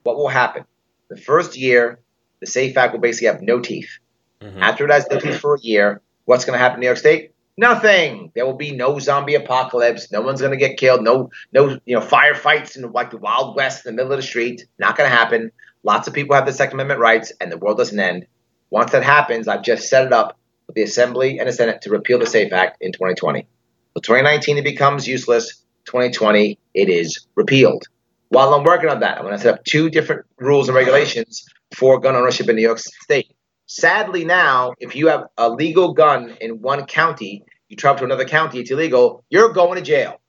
What 0.04 0.18
will 0.18 0.28
happen? 0.28 0.66
The 1.10 1.18
first 1.18 1.56
year, 1.56 2.00
the 2.40 2.48
SAFE 2.48 2.76
Act 2.76 2.94
will 2.94 3.00
basically 3.00 3.28
have 3.28 3.42
no 3.42 3.60
teeth. 3.60 4.00
Mm-hmm. 4.42 4.62
After 4.62 4.86
it 4.86 4.92
has 4.92 5.08
no 5.10 5.20
teeth 5.20 5.40
for 5.40 5.56
a 5.56 5.62
year, 5.62 6.02
what's 6.26 6.44
going 6.44 6.58
to 6.58 6.60
happen 6.60 6.76
in 6.76 6.80
New 6.82 6.88
York 6.88 6.98
State? 6.98 7.33
Nothing. 7.58 8.32
There 8.34 8.46
will 8.46 8.58
be 8.58 8.72
no 8.72 8.98
zombie 9.00 9.36
apocalypse. 9.36 10.12
No 10.12 10.22
one's 10.22 10.42
to 10.42 10.56
get 10.58 10.78
killed. 10.78 11.04
No, 11.04 11.30
no, 11.52 11.78
you 11.86 11.96
know, 11.96 12.02
firefights 12.02 12.76
in 12.76 12.92
like 12.92 13.12
the 13.12 13.18
Wild 13.18 13.56
West 13.56 13.86
in 13.86 13.92
the 13.92 13.96
middle 13.96 14.14
of 14.14 14.18
the 14.18 14.24
street. 14.24 14.66
Not 14.80 14.96
to 14.96 15.08
happen. 15.08 15.52
Lots 15.84 16.08
of 16.08 16.14
people 16.14 16.36
have 16.36 16.46
the 16.46 16.54
Second 16.54 16.76
Amendment 16.76 17.00
rights, 17.00 17.32
and 17.40 17.52
the 17.52 17.58
world 17.58 17.78
doesn't 17.78 18.00
end. 18.00 18.26
Once 18.70 18.92
that 18.92 19.04
happens, 19.04 19.48
I've 19.48 19.62
just 19.62 19.88
set 19.88 20.06
it 20.06 20.14
up 20.14 20.38
with 20.66 20.76
the 20.76 20.82
Assembly 20.82 21.38
and 21.38 21.48
the 21.48 21.54
Senate 21.54 21.82
to 21.82 21.92
repeal 21.92 22.20
the 22.20 22.26
SAFE 22.26 22.54
Act 22.54 22.78
in 22.82 22.92
2020. 22.92 23.46
So 23.94 24.02
2019 24.02 24.58
it 24.58 24.64
becomes 24.64 25.08
useless. 25.08 25.64
2020 25.86 26.58
it 26.74 26.90
is 26.90 27.28
repealed. 27.36 27.84
While 28.30 28.54
I'm 28.56 28.64
working 28.64 28.90
on 28.90 29.02
that, 29.02 29.20
I'm 29.20 29.30
to 29.30 29.38
set 29.38 29.54
up 29.54 29.64
two 29.64 29.92
different 29.92 30.26
rules 30.40 30.70
and 30.70 30.76
regulations 30.76 31.46
for 31.76 32.00
gun 32.00 32.16
ownership 32.16 32.50
in 32.50 32.56
New 32.56 32.64
York 32.64 32.80
State. 32.80 33.36
Sadly, 33.76 34.24
now, 34.24 34.76
if 34.80 34.96
you 34.96 35.08
have 35.08 35.24
a 35.36 35.50
legal 35.50 35.94
gun 35.94 36.38
in 36.40 36.62
one 36.62 36.86
county, 36.86 37.44
you 37.70 37.76
travel 37.76 37.98
to 38.02 38.06
another 38.06 38.24
county, 38.24 38.60
it's 38.60 38.70
illegal, 38.70 39.26
you're 39.32 39.52
going 39.52 39.80
to 39.80 39.82
jail. 39.82 40.22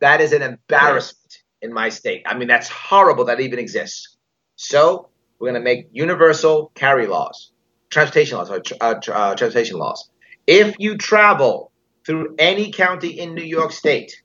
That 0.00 0.22
is 0.22 0.32
an 0.32 0.40
embarrassment 0.40 1.42
in 1.60 1.74
my 1.74 1.90
state. 1.90 2.22
I 2.24 2.34
mean, 2.38 2.48
that's 2.48 2.70
horrible 2.70 3.26
that 3.26 3.40
even 3.40 3.58
exists. 3.58 4.16
So, 4.56 5.10
we're 5.38 5.50
going 5.50 5.60
to 5.60 5.64
make 5.64 5.88
universal 5.92 6.72
carry 6.74 7.06
laws, 7.06 7.52
transportation 7.90 8.38
laws, 8.38 8.50
uh, 8.50 8.62
uh, 8.80 9.34
transportation 9.34 9.76
laws. 9.76 10.08
If 10.46 10.76
you 10.78 10.96
travel 10.96 11.70
through 12.06 12.36
any 12.38 12.72
county 12.72 13.10
in 13.10 13.34
New 13.34 13.44
York 13.44 13.72
State 13.72 14.22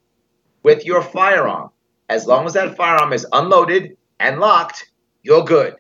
with 0.63 0.85
your 0.85 1.01
firearm, 1.01 1.71
as 2.07 2.25
long 2.25 2.45
as 2.45 2.53
that 2.53 2.77
firearm 2.77 3.11
is 3.11 3.27
unloaded 3.33 3.97
and 4.17 4.39
locked, 4.39 4.89
you're 5.23 5.43
good. 5.43 5.75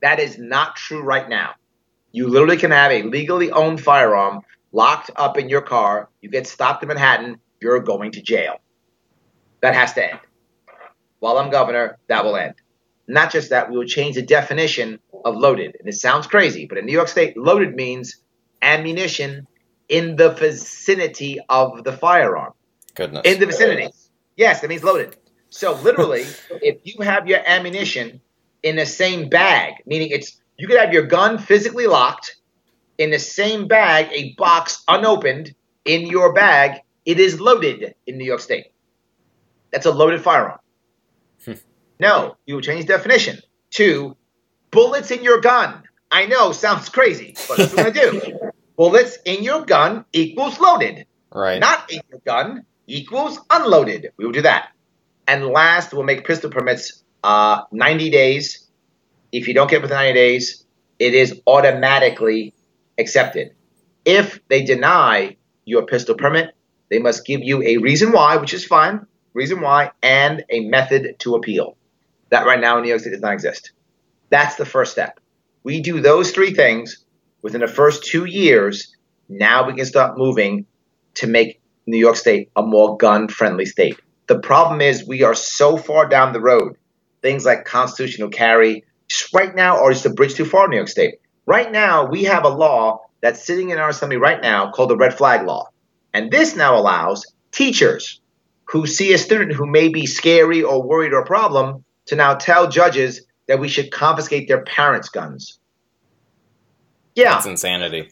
That 0.00 0.18
is 0.18 0.38
not 0.38 0.76
true 0.76 1.02
right 1.02 1.28
now. 1.28 1.56
You 2.18 2.26
literally 2.26 2.56
can 2.56 2.72
have 2.72 2.90
a 2.90 3.04
legally 3.04 3.52
owned 3.52 3.80
firearm 3.80 4.40
locked 4.72 5.12
up 5.14 5.38
in 5.38 5.48
your 5.48 5.60
car. 5.60 6.08
You 6.20 6.28
get 6.28 6.48
stopped 6.48 6.82
in 6.82 6.88
Manhattan, 6.88 7.38
you're 7.60 7.78
going 7.78 8.10
to 8.10 8.20
jail. 8.20 8.56
That 9.60 9.76
has 9.76 9.92
to 9.92 10.10
end. 10.10 10.18
While 11.20 11.38
I'm 11.38 11.48
governor, 11.48 11.96
that 12.08 12.24
will 12.24 12.34
end. 12.34 12.54
Not 13.06 13.30
just 13.30 13.50
that, 13.50 13.70
we 13.70 13.76
will 13.76 13.86
change 13.86 14.16
the 14.16 14.22
definition 14.22 14.98
of 15.24 15.36
loaded. 15.36 15.76
And 15.78 15.88
it 15.88 15.92
sounds 15.92 16.26
crazy, 16.26 16.66
but 16.66 16.76
in 16.76 16.86
New 16.86 16.92
York 16.92 17.06
State, 17.06 17.36
loaded 17.36 17.76
means 17.76 18.16
ammunition 18.60 19.46
in 19.88 20.16
the 20.16 20.30
vicinity 20.30 21.38
of 21.48 21.84
the 21.84 21.92
firearm. 21.92 22.52
Goodness. 22.96 23.22
In 23.26 23.38
the 23.38 23.46
vicinity. 23.46 23.90
Yes, 24.36 24.60
that 24.62 24.68
means 24.68 24.82
loaded. 24.82 25.16
So 25.50 25.74
literally, 25.74 26.22
if 26.50 26.80
you 26.82 27.00
have 27.04 27.28
your 27.28 27.42
ammunition 27.46 28.20
in 28.64 28.74
the 28.74 28.86
same 28.86 29.28
bag, 29.28 29.74
meaning 29.86 30.08
it's 30.10 30.40
you 30.58 30.66
could 30.66 30.78
have 30.78 30.92
your 30.92 31.06
gun 31.06 31.38
physically 31.38 31.86
locked 31.86 32.36
in 32.98 33.10
the 33.10 33.18
same 33.18 33.68
bag, 33.68 34.08
a 34.12 34.34
box 34.34 34.82
unopened 34.88 35.54
in 35.84 36.06
your 36.06 36.32
bag. 36.32 36.80
It 37.06 37.20
is 37.20 37.40
loaded 37.40 37.94
in 38.06 38.18
New 38.18 38.24
York 38.24 38.40
State. 38.40 38.72
That's 39.72 39.86
a 39.86 39.92
loaded 39.92 40.22
firearm. 40.22 40.58
Hmm. 41.44 41.52
no, 42.00 42.36
you 42.46 42.56
will 42.56 42.62
change 42.62 42.86
definition 42.86 43.38
to 43.70 44.16
bullets 44.72 45.12
in 45.12 45.22
your 45.22 45.40
gun. 45.40 45.84
I 46.10 46.26
know, 46.26 46.52
sounds 46.52 46.88
crazy, 46.88 47.34
but 47.48 47.58
that's 47.58 47.74
what 47.74 47.84
we're 47.84 47.92
gonna 47.92 48.20
do. 48.22 48.38
Bullets 48.76 49.18
in 49.24 49.42
your 49.42 49.64
gun 49.64 50.04
equals 50.12 50.60
loaded. 50.60 51.06
Right. 51.34 51.58
Not 51.58 51.90
in 51.90 52.00
your 52.10 52.20
gun 52.24 52.64
equals 52.86 53.40
unloaded. 53.50 54.12
We 54.16 54.24
will 54.24 54.32
do 54.32 54.42
that. 54.42 54.70
And 55.26 55.46
last, 55.46 55.92
we'll 55.92 56.04
make 56.04 56.24
pistol 56.24 56.48
permits 56.48 57.02
uh, 57.24 57.62
90 57.72 58.10
days. 58.10 58.67
If 59.32 59.48
you 59.48 59.54
don't 59.54 59.70
get 59.70 59.82
within 59.82 59.96
90 59.96 60.14
days, 60.14 60.64
it 60.98 61.14
is 61.14 61.40
automatically 61.46 62.54
accepted. 62.98 63.54
If 64.04 64.40
they 64.48 64.62
deny 64.62 65.36
your 65.64 65.86
pistol 65.86 66.14
permit, 66.14 66.54
they 66.90 66.98
must 66.98 67.26
give 67.26 67.42
you 67.42 67.62
a 67.62 67.76
reason 67.78 68.12
why, 68.12 68.36
which 68.36 68.54
is 68.54 68.64
fine, 68.64 69.06
reason 69.34 69.60
why, 69.60 69.90
and 70.02 70.44
a 70.50 70.60
method 70.60 71.16
to 71.20 71.34
appeal. 71.34 71.76
That 72.30 72.46
right 72.46 72.60
now 72.60 72.76
in 72.76 72.82
New 72.82 72.88
York 72.88 73.00
State 73.00 73.10
does 73.10 73.20
not 73.20 73.34
exist. 73.34 73.72
That's 74.30 74.56
the 74.56 74.66
first 74.66 74.92
step. 74.92 75.20
We 75.62 75.80
do 75.80 76.00
those 76.00 76.30
three 76.30 76.54
things 76.54 77.04
within 77.42 77.60
the 77.60 77.68
first 77.68 78.04
two 78.04 78.24
years. 78.24 78.94
Now 79.28 79.66
we 79.66 79.74
can 79.74 79.86
start 79.86 80.18
moving 80.18 80.66
to 81.14 81.26
make 81.26 81.60
New 81.86 81.98
York 81.98 82.16
State 82.16 82.50
a 82.56 82.62
more 82.62 82.96
gun 82.96 83.28
friendly 83.28 83.66
state. 83.66 83.98
The 84.26 84.38
problem 84.38 84.80
is 84.80 85.06
we 85.06 85.22
are 85.22 85.34
so 85.34 85.76
far 85.76 86.08
down 86.08 86.32
the 86.32 86.40
road. 86.40 86.76
Things 87.22 87.44
like 87.44 87.64
constitutional 87.64 88.28
carry, 88.28 88.84
right 89.32 89.54
now, 89.54 89.78
or 89.78 89.90
is 89.90 90.04
a 90.06 90.10
bridge 90.10 90.34
too 90.34 90.44
far 90.44 90.64
in 90.64 90.70
New 90.70 90.76
York 90.76 90.88
State. 90.88 91.20
Right 91.46 91.70
now, 91.70 92.06
we 92.06 92.24
have 92.24 92.44
a 92.44 92.48
law 92.48 93.00
that's 93.20 93.44
sitting 93.44 93.70
in 93.70 93.78
our 93.78 93.88
assembly 93.88 94.16
right 94.16 94.40
now 94.40 94.70
called 94.70 94.90
the 94.90 94.96
red 94.96 95.16
flag 95.16 95.46
law. 95.46 95.68
And 96.12 96.30
this 96.30 96.56
now 96.56 96.78
allows 96.78 97.26
teachers 97.52 98.20
who 98.64 98.86
see 98.86 99.12
a 99.12 99.18
student 99.18 99.52
who 99.52 99.66
may 99.66 99.88
be 99.88 100.06
scary 100.06 100.62
or 100.62 100.82
worried 100.82 101.12
or 101.12 101.20
a 101.20 101.26
problem 101.26 101.84
to 102.06 102.16
now 102.16 102.34
tell 102.34 102.68
judges 102.68 103.22
that 103.46 103.60
we 103.60 103.68
should 103.68 103.90
confiscate 103.90 104.46
their 104.48 104.62
parents' 104.62 105.08
guns. 105.08 105.58
Yeah. 107.14 107.32
That's 107.32 107.46
insanity. 107.46 108.10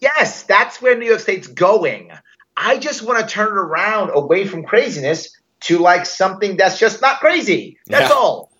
Yes, 0.00 0.42
that's 0.44 0.82
where 0.82 0.98
New 0.98 1.06
York 1.06 1.20
State's 1.20 1.46
going. 1.46 2.10
I 2.56 2.78
just 2.78 3.02
want 3.02 3.20
to 3.20 3.26
turn 3.26 3.48
it 3.48 3.60
around 3.60 4.10
away 4.12 4.46
from 4.46 4.64
craziness 4.64 5.36
to 5.60 5.78
like 5.78 6.06
something 6.06 6.56
that's 6.56 6.78
just 6.78 7.00
not 7.00 7.20
crazy. 7.20 7.78
That's 7.86 8.10
yeah. 8.10 8.16
all. 8.16 8.51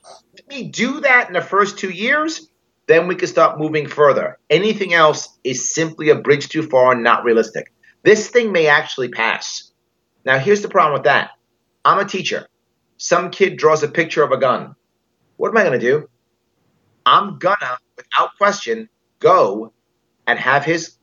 We 0.53 0.65
do 0.65 1.01
that 1.01 1.29
in 1.29 1.33
the 1.33 1.41
first 1.41 1.79
two 1.79 1.89
years, 1.89 2.49
then 2.87 3.09
we 3.09 3.15
can 3.15 3.29
start 3.29 3.59
moving 3.59 3.89
further. 3.89 4.39
Anything 4.51 4.93
else 4.93 5.39
is 5.43 5.73
simply 5.73 6.11
a 6.11 6.15
bridge 6.15 6.51
too 6.51 6.63
far 6.65 6.93
and 6.93 7.03
not 7.03 7.25
realistic. 7.25 7.73
This 8.03 8.29
thing 8.29 8.53
may 8.53 8.67
actually 8.67 9.09
pass. 9.09 9.73
Now, 10.27 10.39
here's 10.39 10.61
the 10.61 10.69
problem 10.69 10.93
with 10.93 11.05
that. 11.05 11.31
I'm 11.87 11.99
a 11.99 12.05
teacher. 12.05 12.47
Some 12.99 13.31
kid 13.31 13.57
draws 13.57 13.83
a 13.83 13.89
picture 13.89 14.23
of 14.23 14.31
a 14.31 14.37
gun. 14.37 14.75
What 15.39 15.49
am 15.49 15.57
I 15.57 15.65
going 15.65 15.81
to 15.81 15.87
do? 15.87 16.09
I'm 17.07 17.39
gonna, 17.39 17.79
without 17.97 18.37
question, 18.37 18.91
go 19.21 19.73
and 20.27 20.39
have 20.39 20.65
his 20.65 20.97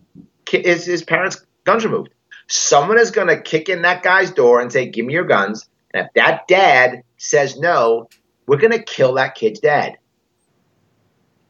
his, 0.47 0.85
his 0.85 1.03
parents' 1.03 1.43
guns 1.63 1.85
removed. 1.85 2.09
Someone 2.47 2.99
is 2.99 3.11
going 3.11 3.27
to 3.27 3.41
kick 3.41 3.67
in 3.67 3.81
that 3.81 4.03
guy's 4.03 4.31
door 4.31 4.61
and 4.61 4.71
say, 4.71 4.87
Give 4.87 5.05
me 5.05 5.13
your 5.13 5.25
guns. 5.25 5.67
And 5.93 6.05
if 6.05 6.13
that 6.13 6.47
dad 6.47 7.01
says 7.17 7.59
no, 7.59 8.09
we're 8.49 8.57
going 8.57 8.71
to 8.71 8.81
kill 8.81 9.13
that 9.13 9.35
kid's 9.35 9.59
dad. 9.59 9.99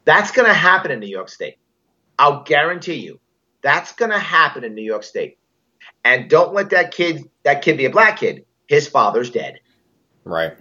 That's 0.04 0.32
going 0.32 0.46
to 0.46 0.52
happen 0.52 0.90
in 0.90 1.00
New 1.00 1.06
York 1.06 1.30
State. 1.30 1.56
I'll 2.18 2.42
guarantee 2.42 2.96
you. 2.96 3.18
That's 3.62 3.92
going 3.92 4.10
to 4.10 4.18
happen 4.18 4.64
in 4.64 4.74
New 4.74 4.82
York 4.82 5.02
State. 5.02 5.38
And 6.04 6.28
don't 6.28 6.52
let 6.52 6.68
that 6.70 6.92
kid 6.92 7.30
that 7.44 7.62
kid 7.62 7.78
be 7.78 7.86
a 7.86 7.90
black 7.90 8.18
kid. 8.18 8.44
His 8.66 8.86
father's 8.86 9.30
dead. 9.30 9.60
Right. 10.24 10.52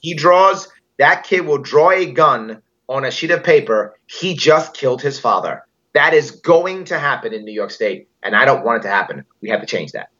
He 0.00 0.14
draws 0.14 0.68
that 0.98 1.24
kid 1.24 1.40
will 1.40 1.58
draw 1.58 1.90
a 1.90 2.06
gun 2.06 2.62
on 2.88 3.04
a 3.04 3.10
sheet 3.10 3.32
of 3.32 3.42
paper. 3.42 3.98
He 4.06 4.34
just 4.34 4.74
killed 4.74 5.02
his 5.02 5.18
father. 5.18 5.64
That 5.92 6.14
is 6.14 6.30
going 6.30 6.84
to 6.84 7.00
happen 7.00 7.34
in 7.34 7.44
New 7.44 7.52
York 7.52 7.72
State, 7.72 8.06
and 8.22 8.36
I 8.36 8.44
don't 8.44 8.64
want 8.64 8.84
it 8.84 8.88
to 8.88 8.94
happen. 8.94 9.24
We 9.40 9.48
have 9.48 9.60
to 9.60 9.66
change 9.66 9.90
that. 9.90 10.10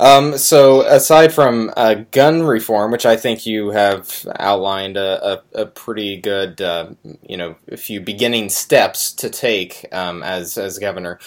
Um, 0.00 0.38
so, 0.38 0.80
aside 0.86 1.30
from 1.30 1.70
uh, 1.76 1.94
gun 2.10 2.42
reform, 2.42 2.90
which 2.90 3.04
I 3.04 3.16
think 3.18 3.44
you 3.44 3.68
have 3.70 4.26
outlined 4.38 4.96
a, 4.96 5.42
a, 5.54 5.62
a 5.62 5.66
pretty 5.66 6.16
good, 6.16 6.58
uh, 6.62 6.90
you 7.28 7.36
know, 7.36 7.54
a 7.70 7.76
few 7.76 8.00
beginning 8.00 8.48
steps 8.48 9.12
to 9.14 9.28
take 9.28 9.84
um, 9.92 10.22
as 10.22 10.56
as 10.56 10.78
governor, 10.78 11.18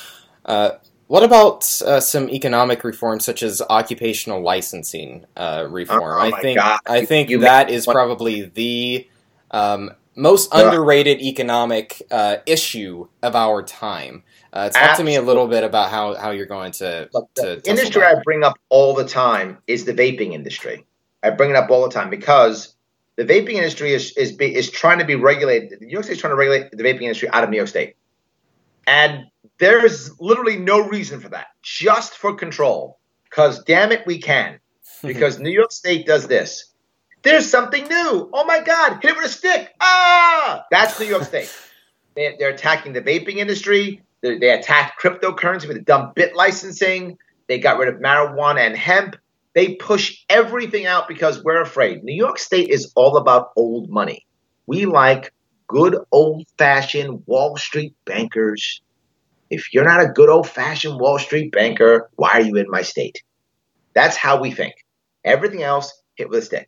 uh, 0.45 0.71
what 1.05 1.21
about 1.21 1.69
uh, 1.85 1.99
some 1.99 2.27
economic 2.31 2.83
reform, 2.83 3.19
such 3.19 3.43
as 3.43 3.61
occupational 3.69 4.41
licensing 4.41 5.25
uh, 5.37 5.67
reform? 5.69 6.01
Oh, 6.17 6.35
I 6.35 6.41
think 6.41 6.57
God. 6.57 6.79
I 6.87 7.05
think 7.05 7.29
You- 7.29 7.37
you 7.37 7.43
that 7.43 7.69
is 7.69 7.85
what- 7.85 7.93
probably 7.93 8.41
the 8.41 9.07
um, 9.51 9.91
most 10.15 10.53
Yeah. 10.53 10.67
underrated 10.67 11.21
economic 11.21 12.01
uh, 12.11 12.37
issue 12.45 13.07
of 13.21 13.35
our 13.35 13.63
time. 13.63 14.23
Uh, 14.51 14.69
talk 14.69 14.97
to 14.97 15.03
me 15.03 15.15
a 15.15 15.21
little 15.21 15.47
bit 15.47 15.63
about 15.63 15.89
how, 15.89 16.13
how 16.13 16.29
you're 16.29 16.45
going 16.45 16.71
to, 16.73 17.09
Look, 17.13 17.33
to 17.35 17.61
the 17.63 17.69
industry. 17.69 18.03
I 18.03 18.15
bring 18.23 18.43
up 18.43 18.57
all 18.69 18.93
the 18.93 19.07
time 19.07 19.57
is 19.65 19.85
the 19.85 19.93
vaping 19.93 20.33
industry. 20.33 20.85
I 21.23 21.31
bring 21.31 21.49
it 21.49 21.55
up 21.55 21.71
all 21.71 21.83
the 21.83 21.89
time 21.89 22.09
because 22.09 22.75
the 23.15 23.25
vaping 23.25 23.53
industry 23.53 23.93
is 23.93 24.15
is 24.17 24.31
be, 24.31 24.53
is 24.53 24.69
trying 24.69 24.99
to 24.99 25.05
be 25.05 25.15
regulated. 25.15 25.79
New 25.81 25.87
York 25.87 26.03
State 26.03 26.13
is 26.13 26.19
trying 26.19 26.31
to 26.31 26.35
regulate 26.35 26.71
the 26.71 26.83
vaping 26.83 27.03
industry 27.03 27.29
out 27.29 27.43
of 27.43 27.49
New 27.49 27.57
York 27.57 27.69
State, 27.69 27.95
and 28.85 29.25
there's 29.59 30.19
literally 30.19 30.57
no 30.57 30.87
reason 30.87 31.19
for 31.19 31.29
that, 31.29 31.47
just 31.61 32.13
for 32.17 32.35
control. 32.35 32.99
Because 33.23 33.63
damn 33.63 33.91
it, 33.91 34.05
we 34.05 34.19
can. 34.19 34.59
Because 35.01 35.37
New 35.37 35.49
York 35.49 35.71
State 35.73 36.05
does 36.05 36.27
this. 36.27 36.72
There's 37.23 37.49
something 37.49 37.87
new. 37.87 38.29
Oh 38.33 38.45
my 38.45 38.61
God! 38.61 38.99
Hit 39.01 39.11
it 39.11 39.17
with 39.17 39.25
a 39.25 39.29
stick. 39.29 39.73
Ah, 39.81 40.65
that's 40.69 40.99
New 40.99 41.07
York 41.07 41.23
State. 41.23 41.53
They, 42.15 42.35
they're 42.37 42.51
attacking 42.51 42.93
the 42.93 43.01
vaping 43.01 43.37
industry. 43.37 44.03
They, 44.21 44.37
they 44.37 44.51
attacked 44.51 45.01
cryptocurrency 45.01 45.67
with 45.67 45.77
the 45.77 45.83
dumb 45.83 46.11
bit 46.15 46.35
licensing. 46.35 47.17
They 47.47 47.57
got 47.57 47.79
rid 47.79 47.89
of 47.89 47.99
marijuana 48.01 48.59
and 48.59 48.77
hemp. 48.77 49.15
They 49.55 49.73
push 49.73 50.23
everything 50.29 50.85
out 50.85 51.07
because 51.07 51.43
we're 51.43 51.61
afraid. 51.61 52.03
New 52.03 52.13
York 52.13 52.37
State 52.37 52.69
is 52.69 52.91
all 52.95 53.17
about 53.17 53.51
old 53.55 53.89
money. 53.89 54.27
We 54.67 54.85
like 54.85 55.33
good 55.67 55.97
old 56.11 56.45
fashioned 56.57 57.23
Wall 57.25 57.57
Street 57.57 57.95
bankers. 58.05 58.81
If 59.49 59.73
you're 59.73 59.83
not 59.83 60.03
a 60.03 60.07
good 60.07 60.29
old 60.29 60.47
fashioned 60.47 60.99
Wall 60.99 61.17
Street 61.17 61.51
banker, 61.51 62.09
why 62.15 62.33
are 62.33 62.41
you 62.41 62.57
in 62.57 62.69
my 62.69 62.83
state? 62.83 63.23
That's 63.93 64.15
how 64.15 64.39
we 64.39 64.51
think. 64.51 64.73
Everything 65.23 65.63
else, 65.63 65.93
hit 66.15 66.29
with 66.29 66.39
a 66.39 66.45
stick. 66.45 66.67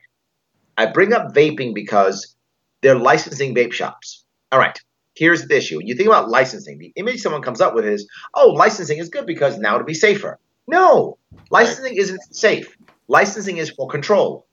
I 0.77 0.87
bring 0.87 1.13
up 1.13 1.33
vaping 1.33 1.73
because 1.73 2.35
they're 2.81 2.97
licensing 2.97 3.55
vape 3.55 3.73
shops. 3.73 4.23
All 4.51 4.59
right, 4.59 4.79
here's 5.15 5.47
the 5.47 5.57
issue. 5.57 5.79
You 5.83 5.95
think 5.95 6.07
about 6.07 6.29
licensing, 6.29 6.77
the 6.77 6.93
image 6.95 7.21
someone 7.21 7.41
comes 7.41 7.61
up 7.61 7.73
with 7.73 7.85
is, 7.85 8.07
oh, 8.33 8.49
licensing 8.49 8.99
is 8.99 9.09
good 9.09 9.25
because 9.25 9.57
now 9.57 9.75
it'll 9.75 9.85
be 9.85 9.93
safer. 9.93 10.39
No, 10.67 11.17
licensing 11.49 11.95
isn't 11.97 12.21
safe. 12.35 12.75
Licensing 13.07 13.57
is 13.57 13.69
for 13.69 13.87
control. 13.87 14.45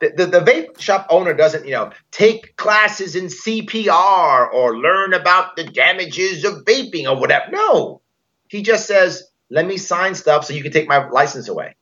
The, 0.00 0.10
the, 0.16 0.26
the 0.26 0.40
vape 0.40 0.80
shop 0.80 1.06
owner 1.10 1.32
doesn't, 1.32 1.64
you 1.64 1.72
know, 1.72 1.92
take 2.10 2.56
classes 2.56 3.14
in 3.14 3.26
CPR 3.26 4.52
or 4.52 4.76
learn 4.76 5.14
about 5.14 5.56
the 5.56 5.64
damages 5.64 6.44
of 6.44 6.64
vaping 6.64 7.08
or 7.08 7.18
whatever. 7.18 7.50
No, 7.52 8.00
he 8.48 8.62
just 8.62 8.86
says, 8.86 9.22
let 9.48 9.66
me 9.66 9.76
sign 9.76 10.14
stuff 10.14 10.44
so 10.44 10.54
you 10.54 10.62
can 10.62 10.72
take 10.72 10.88
my 10.88 11.08
license 11.08 11.48
away. 11.48 11.76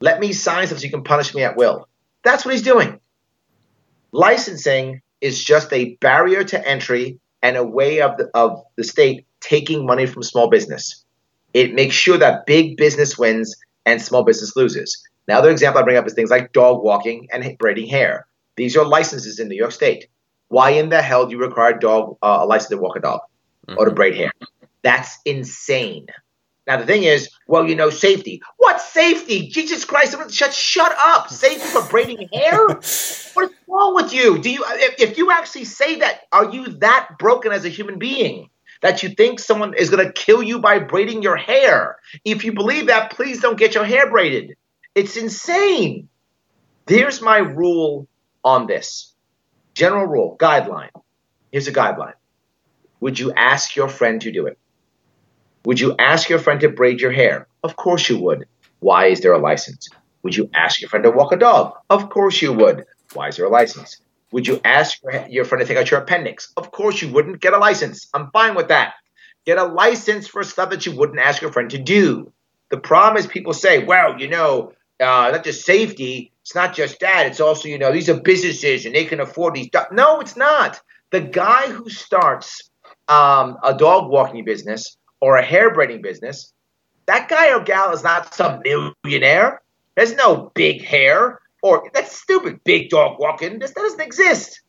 Let 0.00 0.20
me 0.20 0.32
sign 0.32 0.66
stuff 0.66 0.80
so 0.80 0.84
you 0.84 0.90
can 0.90 1.04
punish 1.04 1.34
me 1.34 1.42
at 1.42 1.56
will. 1.56 1.88
That's 2.22 2.44
what 2.44 2.54
he's 2.54 2.62
doing. 2.62 3.00
Licensing 4.12 5.00
is 5.20 5.42
just 5.42 5.72
a 5.72 5.96
barrier 5.96 6.44
to 6.44 6.68
entry 6.68 7.20
and 7.42 7.56
a 7.56 7.64
way 7.64 8.00
of 8.00 8.16
the, 8.16 8.30
of 8.34 8.62
the 8.76 8.84
state 8.84 9.26
taking 9.40 9.86
money 9.86 10.06
from 10.06 10.22
small 10.22 10.48
business. 10.48 11.04
It 11.54 11.74
makes 11.74 11.94
sure 11.94 12.18
that 12.18 12.46
big 12.46 12.76
business 12.76 13.18
wins 13.18 13.56
and 13.86 14.00
small 14.00 14.24
business 14.24 14.54
loses. 14.56 15.02
Now, 15.26 15.38
other 15.38 15.50
example 15.50 15.80
I 15.80 15.84
bring 15.84 15.96
up 15.96 16.06
is 16.06 16.14
things 16.14 16.30
like 16.30 16.52
dog 16.52 16.82
walking 16.82 17.28
and 17.32 17.56
braiding 17.58 17.88
hair. 17.88 18.26
These 18.56 18.76
are 18.76 18.84
licenses 18.84 19.38
in 19.38 19.48
New 19.48 19.56
York 19.56 19.72
State. 19.72 20.06
Why 20.48 20.70
in 20.70 20.88
the 20.88 21.00
hell 21.00 21.26
do 21.26 21.32
you 21.32 21.40
require 21.40 21.76
a 21.76 21.80
dog 21.80 22.16
uh, 22.22 22.40
a 22.42 22.46
license 22.46 22.70
to 22.70 22.78
walk 22.78 22.96
a 22.96 23.00
dog 23.00 23.20
or 23.76 23.84
to 23.84 23.92
braid 23.92 24.16
hair? 24.16 24.32
That's 24.82 25.18
insane. 25.24 26.06
Now 26.66 26.76
the 26.76 26.86
thing 26.86 27.04
is, 27.04 27.30
well, 27.46 27.68
you 27.68 27.74
know, 27.74 27.90
safety. 27.90 28.42
What 28.58 28.80
safety? 28.80 29.48
Jesus 29.48 29.84
Christ! 29.84 30.16
Shut, 30.32 30.52
shut 30.52 30.94
up! 30.98 31.28
Safety 31.28 31.66
for 31.66 31.82
braiding 31.88 32.28
hair? 32.32 32.58
What 33.32 33.44
is 33.44 33.56
wrong 33.68 33.94
with 33.94 34.12
you? 34.12 34.38
Do 34.38 34.50
you, 34.50 34.64
if, 34.66 35.10
if 35.10 35.18
you 35.18 35.30
actually 35.30 35.64
say 35.64 36.00
that, 36.00 36.22
are 36.32 36.50
you 36.50 36.66
that 36.78 37.10
broken 37.18 37.52
as 37.52 37.64
a 37.64 37.68
human 37.68 37.98
being 37.98 38.50
that 38.82 39.04
you 39.04 39.10
think 39.10 39.38
someone 39.38 39.72
is 39.74 39.88
going 39.88 40.04
to 40.04 40.12
kill 40.12 40.42
you 40.42 40.58
by 40.58 40.80
braiding 40.80 41.22
your 41.22 41.36
hair? 41.36 41.96
If 42.24 42.44
you 42.44 42.52
believe 42.52 42.88
that, 42.88 43.12
please 43.12 43.40
don't 43.40 43.58
get 43.58 43.76
your 43.76 43.84
hair 43.84 44.10
braided. 44.10 44.56
It's 44.96 45.16
insane. 45.16 46.08
Here's 46.88 47.22
my 47.22 47.38
rule 47.38 48.08
on 48.42 48.66
this. 48.66 49.14
General 49.74 50.06
rule, 50.06 50.36
guideline. 50.40 50.90
Here's 51.52 51.68
a 51.68 51.72
guideline. 51.72 52.14
Would 53.00 53.18
you 53.18 53.32
ask 53.32 53.76
your 53.76 53.88
friend 53.88 54.20
to 54.22 54.32
do 54.32 54.46
it? 54.46 54.58
Would 55.64 55.78
you 55.78 55.94
ask 55.98 56.28
your 56.28 56.38
friend 56.38 56.60
to 56.60 56.68
braid 56.68 57.00
your 57.00 57.12
hair? 57.12 57.46
Of 57.62 57.76
course 57.76 58.08
you 58.08 58.18
would. 58.18 58.46
Why 58.78 59.06
is 59.06 59.20
there 59.20 59.32
a 59.32 59.38
license? 59.38 59.88
Would 60.22 60.36
you 60.36 60.48
ask 60.54 60.80
your 60.80 60.88
friend 60.88 61.04
to 61.04 61.10
walk 61.10 61.32
a 61.32 61.36
dog? 61.36 61.74
Of 61.90 62.08
course 62.08 62.40
you 62.40 62.52
would. 62.52 62.86
Why 63.12 63.28
is 63.28 63.36
there 63.36 63.46
a 63.46 63.50
license? 63.50 64.00
Would 64.32 64.46
you 64.46 64.60
ask 64.64 65.00
your, 65.28 65.44
friend 65.44 65.60
to 65.60 65.66
take 65.66 65.76
out 65.76 65.90
your 65.90 66.00
appendix? 66.00 66.52
Of 66.56 66.70
course 66.70 67.02
you 67.02 67.12
wouldn't. 67.12 67.40
Get 67.40 67.52
a 67.52 67.58
license. 67.58 68.08
I'm 68.14 68.30
fine 68.30 68.54
with 68.54 68.68
that. 68.68 68.94
Get 69.44 69.58
a 69.58 69.64
license 69.64 70.28
for 70.28 70.42
stuff 70.44 70.70
that 70.70 70.86
you 70.86 70.96
wouldn't 70.96 71.18
ask 71.18 71.42
your 71.42 71.52
friend 71.52 71.70
to 71.70 71.78
do. 71.78 72.32
The 72.70 72.78
problem 72.78 73.18
is 73.18 73.26
people 73.26 73.52
say, 73.52 73.84
well, 73.84 74.20
you 74.20 74.28
know, 74.28 74.72
uh, 75.00 75.30
not 75.32 75.44
just 75.44 75.66
safety. 75.66 76.30
It's 76.42 76.54
not 76.54 76.74
just 76.74 77.00
that. 77.00 77.26
It's 77.26 77.40
also, 77.40 77.68
you 77.68 77.78
know, 77.78 77.92
these 77.92 78.08
are 78.08 78.20
businesses 78.20 78.86
and 78.86 78.94
they 78.94 79.04
can 79.04 79.20
afford 79.20 79.54
these. 79.54 79.68
Do-. 79.70 79.80
No, 79.92 80.20
it's 80.20 80.36
not. 80.36 80.80
The 81.10 81.20
guy 81.20 81.68
who 81.68 81.88
starts 81.90 82.70
um, 83.08 83.58
a 83.64 83.74
dog 83.74 84.10
walking 84.10 84.44
business 84.44 84.96
or 85.20 85.36
a 85.36 85.44
hair 85.44 85.72
braiding 85.72 86.02
business, 86.02 86.52
that 87.06 87.28
guy 87.28 87.52
or 87.54 87.60
gal 87.60 87.92
is 87.92 88.02
not 88.02 88.34
some 88.34 88.62
millionaire. 88.64 89.60
There's 89.96 90.14
no 90.14 90.50
big 90.54 90.84
hair 90.84 91.40
or 91.62 91.90
that 91.94 92.08
stupid. 92.10 92.60
Big 92.64 92.88
dog 92.88 93.18
walking. 93.18 93.58
This 93.58 93.72
that 93.74 93.80
doesn't 93.80 94.00
exist. 94.00 94.62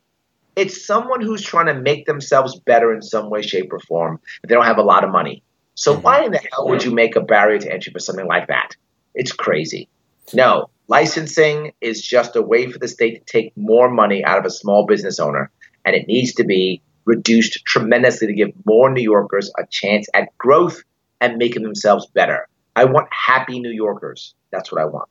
It's 0.56 0.86
someone 0.86 1.22
who's 1.22 1.42
trying 1.42 1.68
to 1.68 1.74
make 1.74 2.06
themselves 2.06 2.60
better 2.60 2.94
in 2.94 3.02
some 3.02 3.30
way, 3.30 3.42
shape, 3.42 3.72
or 3.72 3.80
form. 3.80 4.20
They 4.46 4.54
don't 4.54 4.66
have 4.66 4.78
a 4.78 4.84
lot 4.84 5.04
of 5.04 5.10
money. 5.10 5.44
So 5.76 5.96
Mhm. 5.96 6.04
why 6.04 6.26
in 6.26 6.32
the 6.32 6.42
hell 6.52 6.68
would 6.68 6.84
you 6.84 6.92
make 6.92 7.16
a 7.16 7.22
barrier 7.22 7.60
to 7.60 7.72
entry 7.72 7.94
for 7.94 8.00
something 8.00 8.28
like 8.28 8.48
that? 8.48 8.76
It's 9.16 9.32
crazy. 9.32 9.88
No, 10.34 10.70
licensing 10.88 11.72
is 11.80 12.02
just 12.02 12.36
a 12.36 12.42
way 12.42 12.70
for 12.70 12.80
the 12.80 12.88
state 12.88 13.26
to 13.26 13.32
take 13.32 13.56
more 13.56 13.90
money 13.90 14.24
out 14.26 14.38
of 14.38 14.46
a 14.46 14.50
small 14.50 14.86
business 14.86 15.20
owner, 15.20 15.50
and 15.86 15.96
it 15.96 16.08
needs 16.08 16.34
to 16.34 16.44
be 16.44 16.82
reduced 17.06 17.64
tremendously 17.66 18.28
to 18.28 18.34
give 18.34 18.52
more 18.66 18.92
New 18.92 19.02
Yorkers 19.02 19.52
a 19.58 19.66
chance 19.70 20.08
at 20.14 20.36
growth 20.38 20.84
and 21.20 21.38
making 21.38 21.64
themselves 21.64 22.08
better. 22.08 22.48
I 22.76 22.86
want 22.86 23.08
happy 23.12 23.60
New 23.60 23.72
Yorkers. 23.72 24.34
That's 24.52 24.72
what 24.72 24.82
I 24.82 24.86
want. 24.86 25.10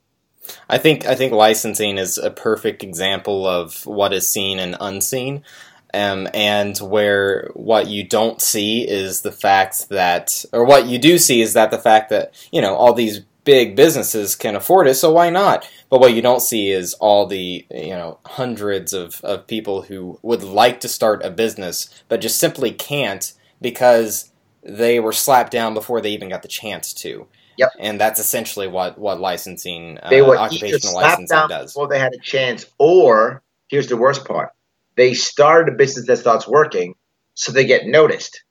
I 0.69 0.79
think 0.79 1.07
I 1.07 1.15
think 1.15 1.33
licensing 1.33 1.99
is 1.99 2.19
a 2.19 2.31
perfect 2.31 2.83
example 2.83 3.47
of 3.47 3.85
what 3.87 4.13
is 4.13 4.31
seen 4.31 4.59
and 4.59 4.77
unseen, 4.81 5.45
um, 5.93 6.29
and 6.33 6.77
where 6.79 7.51
what 7.55 7.87
you 7.89 8.05
don't 8.05 8.41
see 8.41 8.89
is 8.89 9.21
the 9.21 9.33
fact 9.33 9.89
that, 9.91 10.45
or 10.53 10.65
what 10.65 10.87
you 10.87 10.99
do 10.99 11.19
see 11.19 11.43
is 11.43 11.53
that 11.53 11.71
the 11.71 11.79
fact 11.79 12.11
that 12.11 12.33
you 12.51 12.63
know 12.63 12.75
all 12.75 12.95
these 12.95 13.21
big 13.45 13.77
businesses 13.77 14.37
can 14.37 14.57
afford 14.57 14.87
it, 14.87 14.95
so 14.95 15.13
why 15.13 15.31
not? 15.31 15.69
But 15.89 16.01
what 16.01 16.15
you 16.15 16.23
don't 16.23 16.41
see 16.43 16.71
is 16.71 16.95
all 16.95 17.27
the 17.27 17.67
you 17.71 17.91
know 17.91 18.19
hundreds 18.27 18.93
of, 18.93 19.21
of 19.23 19.47
people 19.47 19.83
who 19.83 20.19
would 20.23 20.43
like 20.43 20.81
to 20.81 20.89
start 20.89 21.25
a 21.25 21.31
business 21.31 22.03
but 22.09 22.21
just 22.21 22.39
simply 22.39 22.73
can't 22.73 23.33
because 23.61 24.31
they 24.63 25.01
were 25.01 25.13
slapped 25.13 25.53
down 25.53 25.75
before 25.75 26.01
they 26.01 26.11
even 26.11 26.29
got 26.29 26.43
the 26.43 26.49
chance 26.49 26.93
to. 26.95 27.27
Yep. 27.57 27.71
And 27.79 28.01
that's 28.01 28.21
essentially 28.21 28.69
what 28.69 28.99
what 28.99 29.21
licensing, 29.21 29.99
uh, 30.03 30.09
They 30.09 30.23
were 30.23 30.39
occupational 30.39 30.93
slapped 30.93 31.21
licensing 31.21 31.37
down 31.37 31.49
does. 31.49 31.73
before 31.73 31.89
they 31.89 31.99
had 31.99 32.15
a 32.15 32.19
chance, 32.19 32.65
or 32.79 33.43
here's 33.69 33.89
the 33.89 33.97
worst 33.97 34.25
part: 34.27 34.51
they 34.97 35.15
started 35.15 35.73
a 35.75 35.77
business 35.77 36.07
that 36.07 36.19
starts 36.19 36.49
working, 36.49 36.95
so 37.35 37.53
they 37.53 37.67
get 37.67 37.87
noticed. 37.87 38.43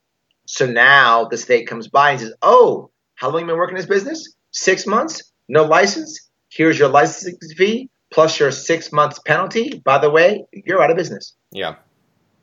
So 0.45 0.65
now 0.65 1.25
the 1.25 1.37
state 1.37 1.67
comes 1.67 1.87
by 1.87 2.11
and 2.11 2.19
says, 2.19 2.33
"Oh, 2.41 2.91
How 3.15 3.27
long 3.27 3.39
have 3.39 3.41
you 3.41 3.47
been 3.47 3.57
working 3.57 3.77
this 3.77 3.85
business? 3.85 4.35
Six 4.51 4.85
months? 4.85 5.31
No 5.47 5.63
license? 5.63 6.29
Here's 6.49 6.79
your 6.79 6.89
licensing 6.89 7.37
fee 7.55 7.89
plus 8.11 8.39
your 8.39 8.51
six 8.51 8.91
months 8.91 9.19
penalty. 9.19 9.81
By 9.83 9.99
the 9.99 10.09
way, 10.09 10.45
you're 10.51 10.81
out 10.81 10.91
of 10.91 10.97
business. 10.97 11.35
Yeah, 11.51 11.75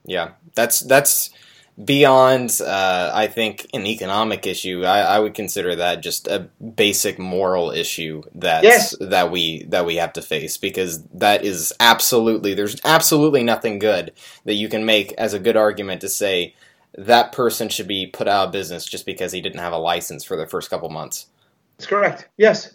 yeah. 0.05 0.33
That's 0.55 0.81
that's 0.81 1.31
beyond, 1.83 2.59
uh, 2.65 3.11
I 3.15 3.27
think, 3.27 3.67
an 3.75 3.87
economic 3.87 4.47
issue. 4.47 4.85
I, 4.85 5.01
I, 5.01 5.19
would 5.19 5.35
consider 5.35 5.77
that 5.77 6.03
just 6.03 6.27
a 6.27 6.49
basic 6.75 7.19
moral 7.19 7.71
issue 7.71 8.23
that 8.35 8.65
yes. 8.65 8.95
that 8.99 9.31
we 9.31 9.65
that 9.65 9.85
we 9.85 9.97
have 9.97 10.15
to 10.15 10.23
face 10.23 10.57
because 10.57 11.03
that 11.09 11.45
is 11.45 11.75
absolutely 11.79 12.55
there's 12.55 12.81
absolutely 12.85 13.43
nothing 13.43 13.79
good 13.79 14.13
that 14.45 14.55
you 14.55 14.69
can 14.69 14.87
make 14.87 15.13
as 15.15 15.35
a 15.35 15.39
good 15.39 15.57
argument 15.57 16.01
to 16.01 16.09
say 16.09 16.55
that 16.97 17.31
person 17.31 17.69
should 17.69 17.89
be 17.89 18.07
put 18.07 18.27
out 18.27 18.47
of 18.47 18.53
business 18.53 18.87
just 18.87 19.05
because 19.05 19.33
he 19.33 19.43
didn't 19.43 19.61
have 19.61 19.75
a 19.75 19.79
license 19.79 20.25
for 20.25 20.37
the 20.37 20.47
first 20.47 20.71
couple 20.71 20.89
months. 20.89 21.27
That's 21.77 21.87
correct. 21.87 22.29
Yes. 22.37 22.75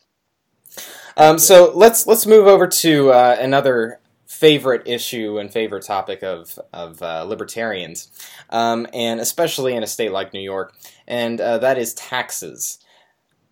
Um, 1.17 1.39
so 1.39 1.71
let's 1.75 2.07
let's 2.07 2.25
move 2.25 2.47
over 2.47 2.67
to 2.67 3.11
uh, 3.11 3.37
another 3.39 3.99
favorite 4.25 4.87
issue 4.87 5.37
and 5.37 5.51
favorite 5.51 5.83
topic 5.83 6.23
of 6.23 6.57
of 6.73 7.01
uh, 7.01 7.23
libertarians, 7.23 8.09
um, 8.49 8.87
and 8.93 9.19
especially 9.19 9.75
in 9.75 9.83
a 9.83 9.87
state 9.87 10.11
like 10.11 10.33
New 10.33 10.41
York, 10.41 10.73
and 11.07 11.39
uh, 11.41 11.57
that 11.59 11.77
is 11.77 11.93
taxes. 11.93 12.79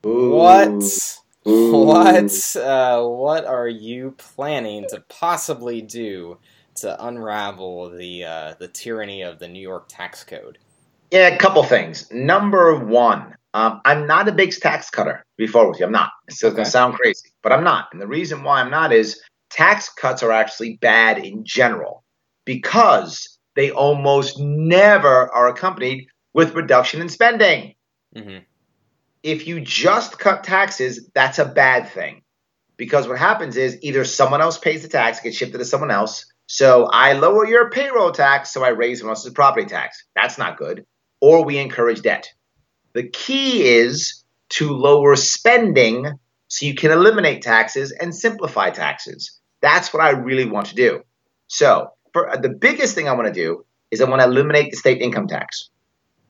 Ooh. 0.05 0.31
What? 0.31 1.19
Ooh. 1.47 1.85
What? 1.85 2.55
Uh, 2.55 3.03
what 3.03 3.45
are 3.45 3.67
you 3.67 4.15
planning 4.17 4.85
to 4.89 5.03
possibly 5.09 5.81
do 5.81 6.37
to 6.75 7.05
unravel 7.05 7.89
the 7.89 8.23
uh, 8.23 8.53
the 8.59 8.67
tyranny 8.67 9.21
of 9.21 9.39
the 9.39 9.47
New 9.47 9.61
York 9.61 9.85
tax 9.89 10.23
code? 10.23 10.57
Yeah, 11.11 11.27
a 11.27 11.37
couple 11.37 11.63
things. 11.63 12.09
Number 12.11 12.75
one, 12.75 13.35
um, 13.53 13.81
I'm 13.85 14.05
not 14.05 14.27
a 14.27 14.31
big 14.31 14.53
tax 14.53 14.89
cutter. 14.89 15.25
Before 15.37 15.69
with 15.69 15.79
you, 15.79 15.85
I'm 15.85 15.91
not. 15.91 16.11
It's 16.27 16.43
okay. 16.43 16.55
going 16.55 16.65
to 16.65 16.71
sound 16.71 16.95
crazy, 16.95 17.29
but 17.41 17.51
I'm 17.51 17.63
not. 17.63 17.89
And 17.91 18.01
the 18.01 18.07
reason 18.07 18.43
why 18.43 18.61
I'm 18.61 18.69
not 18.69 18.93
is 18.93 19.21
tax 19.49 19.89
cuts 19.89 20.21
are 20.23 20.31
actually 20.31 20.77
bad 20.77 21.17
in 21.17 21.43
general 21.45 22.03
because 22.45 23.37
they 23.55 23.71
almost 23.71 24.39
never 24.39 25.29
are 25.33 25.47
accompanied 25.47 26.07
with 26.33 26.55
reduction 26.55 27.01
in 27.01 27.09
spending. 27.09 27.75
Mm-hmm. 28.15 28.43
If 29.23 29.47
you 29.47 29.59
just 29.59 30.19
cut 30.19 30.43
taxes, 30.43 31.09
that's 31.13 31.39
a 31.39 31.45
bad 31.45 31.89
thing 31.89 32.21
because 32.77 33.07
what 33.07 33.19
happens 33.19 33.57
is 33.57 33.77
either 33.81 34.05
someone 34.05 34.41
else 34.41 34.57
pays 34.57 34.81
the 34.81 34.87
tax, 34.87 35.19
gets 35.19 35.35
shifted 35.35 35.57
to 35.57 35.65
someone 35.65 35.91
else. 35.91 36.25
So 36.47 36.85
I 36.85 37.13
lower 37.13 37.45
your 37.45 37.69
payroll 37.69 38.11
tax, 38.11 38.51
so 38.51 38.63
I 38.63 38.69
raise 38.69 38.99
someone 38.99 39.11
else's 39.11 39.33
property 39.33 39.67
tax. 39.67 40.05
That's 40.15 40.37
not 40.37 40.57
good. 40.57 40.85
Or 41.21 41.43
we 41.43 41.57
encourage 41.57 42.01
debt. 42.01 42.29
The 42.93 43.07
key 43.07 43.63
is 43.63 44.23
to 44.49 44.71
lower 44.71 45.15
spending 45.15 46.19
so 46.47 46.65
you 46.65 46.73
can 46.73 46.91
eliminate 46.91 47.41
taxes 47.41 47.91
and 47.91 48.13
simplify 48.13 48.71
taxes. 48.71 49.39
That's 49.61 49.93
what 49.93 50.01
I 50.01 50.11
really 50.11 50.45
want 50.45 50.67
to 50.67 50.75
do. 50.75 51.03
So, 51.47 51.91
for 52.11 52.29
uh, 52.29 52.37
the 52.37 52.49
biggest 52.49 52.95
thing 52.95 53.07
I 53.07 53.13
want 53.13 53.27
to 53.27 53.33
do 53.33 53.65
is 53.91 54.01
I 54.01 54.09
want 54.09 54.21
to 54.21 54.27
eliminate 54.27 54.71
the 54.71 54.77
state 54.77 55.01
income 55.01 55.27
tax. 55.27 55.69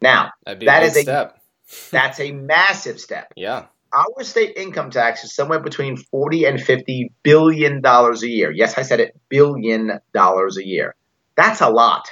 Now, 0.02 0.32
that 0.46 0.84
is 0.84 0.98
a 0.98 1.02
step. 1.02 1.42
that's 1.92 2.20
a 2.20 2.32
massive 2.32 3.00
step. 3.00 3.32
Yeah. 3.36 3.68
Our 3.92 4.24
state 4.24 4.56
income 4.56 4.92
tax 4.92 5.24
is 5.24 5.34
somewhere 5.34 5.60
between 5.60 5.98
40 5.98 6.46
and 6.46 6.62
50 6.62 7.12
billion 7.24 7.82
dollars 7.82 8.22
a 8.24 8.30
year. 8.30 8.52
Yes, 8.52 8.78
I 8.78 8.84
said 8.84 9.00
it, 9.00 9.20
billion 9.30 10.00
dollars 10.14 10.58
a 10.58 10.66
year. 10.66 10.96
That's 11.36 11.62
a 11.62 11.70
lot. 11.70 12.10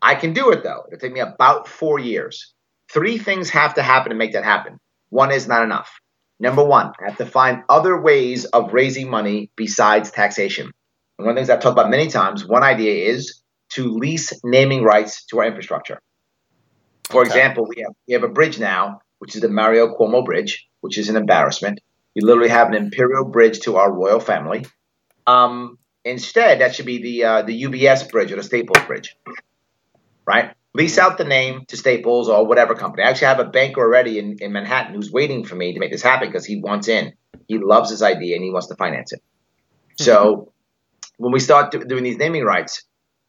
I 0.00 0.14
can 0.14 0.32
do 0.32 0.50
it 0.50 0.62
though. 0.62 0.84
It'll 0.86 0.98
take 0.98 1.12
me 1.12 1.20
about 1.20 1.68
4 1.68 1.98
years. 1.98 2.53
Three 2.94 3.18
things 3.18 3.50
have 3.50 3.74
to 3.74 3.82
happen 3.82 4.10
to 4.10 4.16
make 4.16 4.32
that 4.32 4.44
happen. 4.44 4.78
One 5.10 5.32
is 5.32 5.48
not 5.48 5.64
enough. 5.64 5.90
Number 6.38 6.64
one, 6.64 6.92
I 7.00 7.08
have 7.08 7.18
to 7.18 7.26
find 7.26 7.64
other 7.68 8.00
ways 8.00 8.44
of 8.44 8.72
raising 8.72 9.10
money 9.10 9.50
besides 9.56 10.12
taxation. 10.12 10.70
And 11.18 11.26
one 11.26 11.30
of 11.30 11.34
the 11.34 11.40
things 11.40 11.50
I've 11.50 11.60
talked 11.60 11.78
about 11.78 11.90
many 11.90 12.08
times, 12.08 12.46
one 12.46 12.62
idea 12.62 13.10
is 13.10 13.42
to 13.74 13.90
lease 13.90 14.32
naming 14.44 14.84
rights 14.84 15.24
to 15.26 15.40
our 15.40 15.46
infrastructure. 15.46 16.00
For 17.10 17.22
okay. 17.22 17.28
example, 17.28 17.66
we 17.66 17.82
have 17.82 17.94
we 18.06 18.14
have 18.14 18.22
a 18.22 18.28
bridge 18.28 18.58
now, 18.60 19.00
which 19.18 19.34
is 19.34 19.42
the 19.42 19.48
Mario 19.48 19.94
Cuomo 19.96 20.24
Bridge, 20.24 20.68
which 20.80 20.96
is 20.96 21.08
an 21.08 21.16
embarrassment. 21.16 21.80
You 22.14 22.24
literally 22.24 22.48
have 22.48 22.68
an 22.68 22.74
imperial 22.74 23.24
bridge 23.24 23.60
to 23.60 23.76
our 23.76 23.92
royal 23.92 24.20
family. 24.20 24.66
Um, 25.26 25.78
instead, 26.04 26.60
that 26.60 26.74
should 26.74 26.86
be 26.86 27.02
the 27.02 27.24
uh, 27.24 27.42
the 27.42 27.62
UBS 27.64 28.10
bridge 28.10 28.32
or 28.32 28.36
the 28.36 28.42
Staples 28.42 28.84
Bridge, 28.86 29.16
right? 30.26 30.54
Lease 30.74 30.98
out 30.98 31.18
the 31.18 31.24
name 31.24 31.64
to 31.68 31.76
Staples 31.76 32.28
or 32.28 32.46
whatever 32.46 32.74
company. 32.74 33.04
I 33.04 33.10
actually 33.10 33.28
have 33.28 33.40
a 33.40 33.44
banker 33.44 33.80
already 33.80 34.18
in, 34.18 34.38
in 34.40 34.52
Manhattan 34.52 34.94
who's 34.94 35.10
waiting 35.10 35.44
for 35.44 35.54
me 35.54 35.72
to 35.72 35.78
make 35.78 35.92
this 35.92 36.02
happen 36.02 36.28
because 36.28 36.44
he 36.44 36.60
wants 36.60 36.88
in. 36.88 37.12
He 37.46 37.58
loves 37.58 37.90
his 37.90 38.02
idea 38.02 38.34
and 38.34 38.44
he 38.44 38.50
wants 38.50 38.66
to 38.68 38.74
finance 38.74 39.12
it. 39.12 39.22
So 39.96 40.52
when 41.16 41.32
we 41.32 41.38
start 41.40 41.70
do, 41.70 41.84
doing 41.84 42.02
these 42.02 42.18
naming 42.18 42.44
rights, 42.44 42.82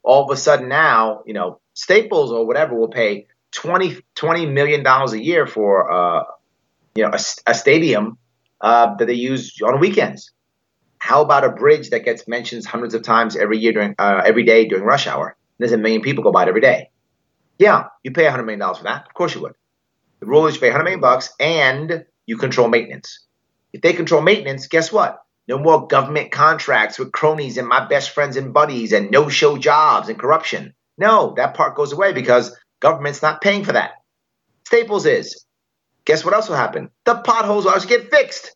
all 0.04 0.24
of 0.24 0.32
a 0.32 0.38
sudden 0.38 0.68
now, 0.68 1.22
you 1.26 1.34
know, 1.34 1.60
Staples 1.74 2.32
or 2.32 2.48
whatever 2.48 2.74
will 2.74 2.88
pay 2.88 3.28
20, 3.52 3.98
$20 4.16 4.52
million 4.52 4.86
a 4.86 5.16
year 5.16 5.46
for, 5.46 5.91
uh, 5.91 6.24
you 6.96 7.04
know, 7.04 7.12
a, 7.12 7.20
a 7.48 7.54
stadium 7.54 8.18
uh, 8.62 8.96
that 8.96 9.06
they 9.06 9.14
use 9.14 9.62
on 9.62 9.80
weekends. 9.80 10.32
How 10.98 11.22
about 11.22 11.43
a 11.43 11.50
bridge 11.50 11.89
that 11.89 12.06
gets 12.06 12.28
mentioned 12.28 12.66
hundreds 12.66 12.93
of 12.96 13.04
times 13.04 13.36
every 13.36 13.60
year 13.60 13.74
during 13.74 13.93
uh, 14.00 14.22
every 14.26 14.43
day 14.43 14.68
during 14.68 14.86
rush 14.86 15.06
hour? 15.06 15.36
There's 15.60 15.74
a 15.74 15.78
million 15.78 16.02
people 16.02 16.24
go 16.24 16.32
by 16.32 16.43
it 16.43 16.50
every 16.50 16.62
day. 16.62 16.89
Yeah, 17.58 17.86
you 18.03 18.12
pay 18.12 18.24
$100 18.24 18.45
million 18.45 18.76
for 18.76 18.84
that. 18.84 19.08
Of 19.08 19.14
course 19.14 19.36
you 19.36 19.41
would. 19.41 19.53
The 20.20 20.26
rule 20.26 20.47
is 20.47 20.56
you 20.56 20.62
pay 20.62 20.70
100 20.70 20.84
million 20.84 21.01
bucks 21.01 21.30
and 21.39 22.06
you 22.26 22.38
control 22.38 22.68
maintenance. 22.68 23.26
If 23.74 23.82
they 23.82 23.93
control 23.93 24.22
maintenance, 24.22 24.68
guess 24.68 24.91
what? 24.91 25.22
No 25.47 25.58
more 25.58 25.88
government 25.88 26.32
contracts 26.32 26.97
with 26.97 27.12
cronies 27.12 27.58
and 27.58 27.68
my 27.68 27.86
best 27.86 28.12
friends 28.12 28.36
and 28.36 28.53
buddies 28.53 28.93
and 28.93 29.12
no 29.12 29.30
show 29.30 29.58
jobs 29.58 30.10
and 30.10 30.18
corruption. 30.18 30.74
No, 30.97 31.34
that 31.38 31.53
part 31.53 31.76
goes 31.76 31.93
away 31.93 32.14
because 32.14 32.56
government's 32.80 33.22
not 33.22 33.41
paying 33.41 33.64
for 33.64 33.74
that. 33.74 33.91
Staples 34.66 35.06
is. 35.06 35.45
Guess 36.06 36.24
what 36.24 36.34
else 36.34 36.49
will 36.49 36.56
happen? 36.56 36.89
The 37.03 37.16
potholes 37.16 37.66
will 37.66 37.72
actually 37.72 37.97
get 37.97 38.12
fixed 38.12 38.56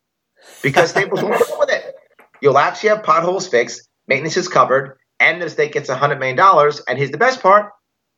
because 0.63 0.91
Staples 0.91 1.21
won't 1.21 1.45
deal 1.45 1.59
with 1.59 1.69
it. 1.69 1.95
You'll 2.41 2.57
actually 2.57 2.89
have 2.89 3.03
potholes 3.03 3.47
fixed, 3.47 3.87
maintenance 4.07 4.37
is 4.37 4.47
covered, 4.47 4.97
and 5.19 5.41
the 5.41 5.49
state 5.49 5.73
gets 5.73 5.89
$100 5.89 6.19
million. 6.19 6.39
And 6.87 6.97
here's 6.97 7.11
the 7.11 7.17
best 7.17 7.41
part 7.41 7.71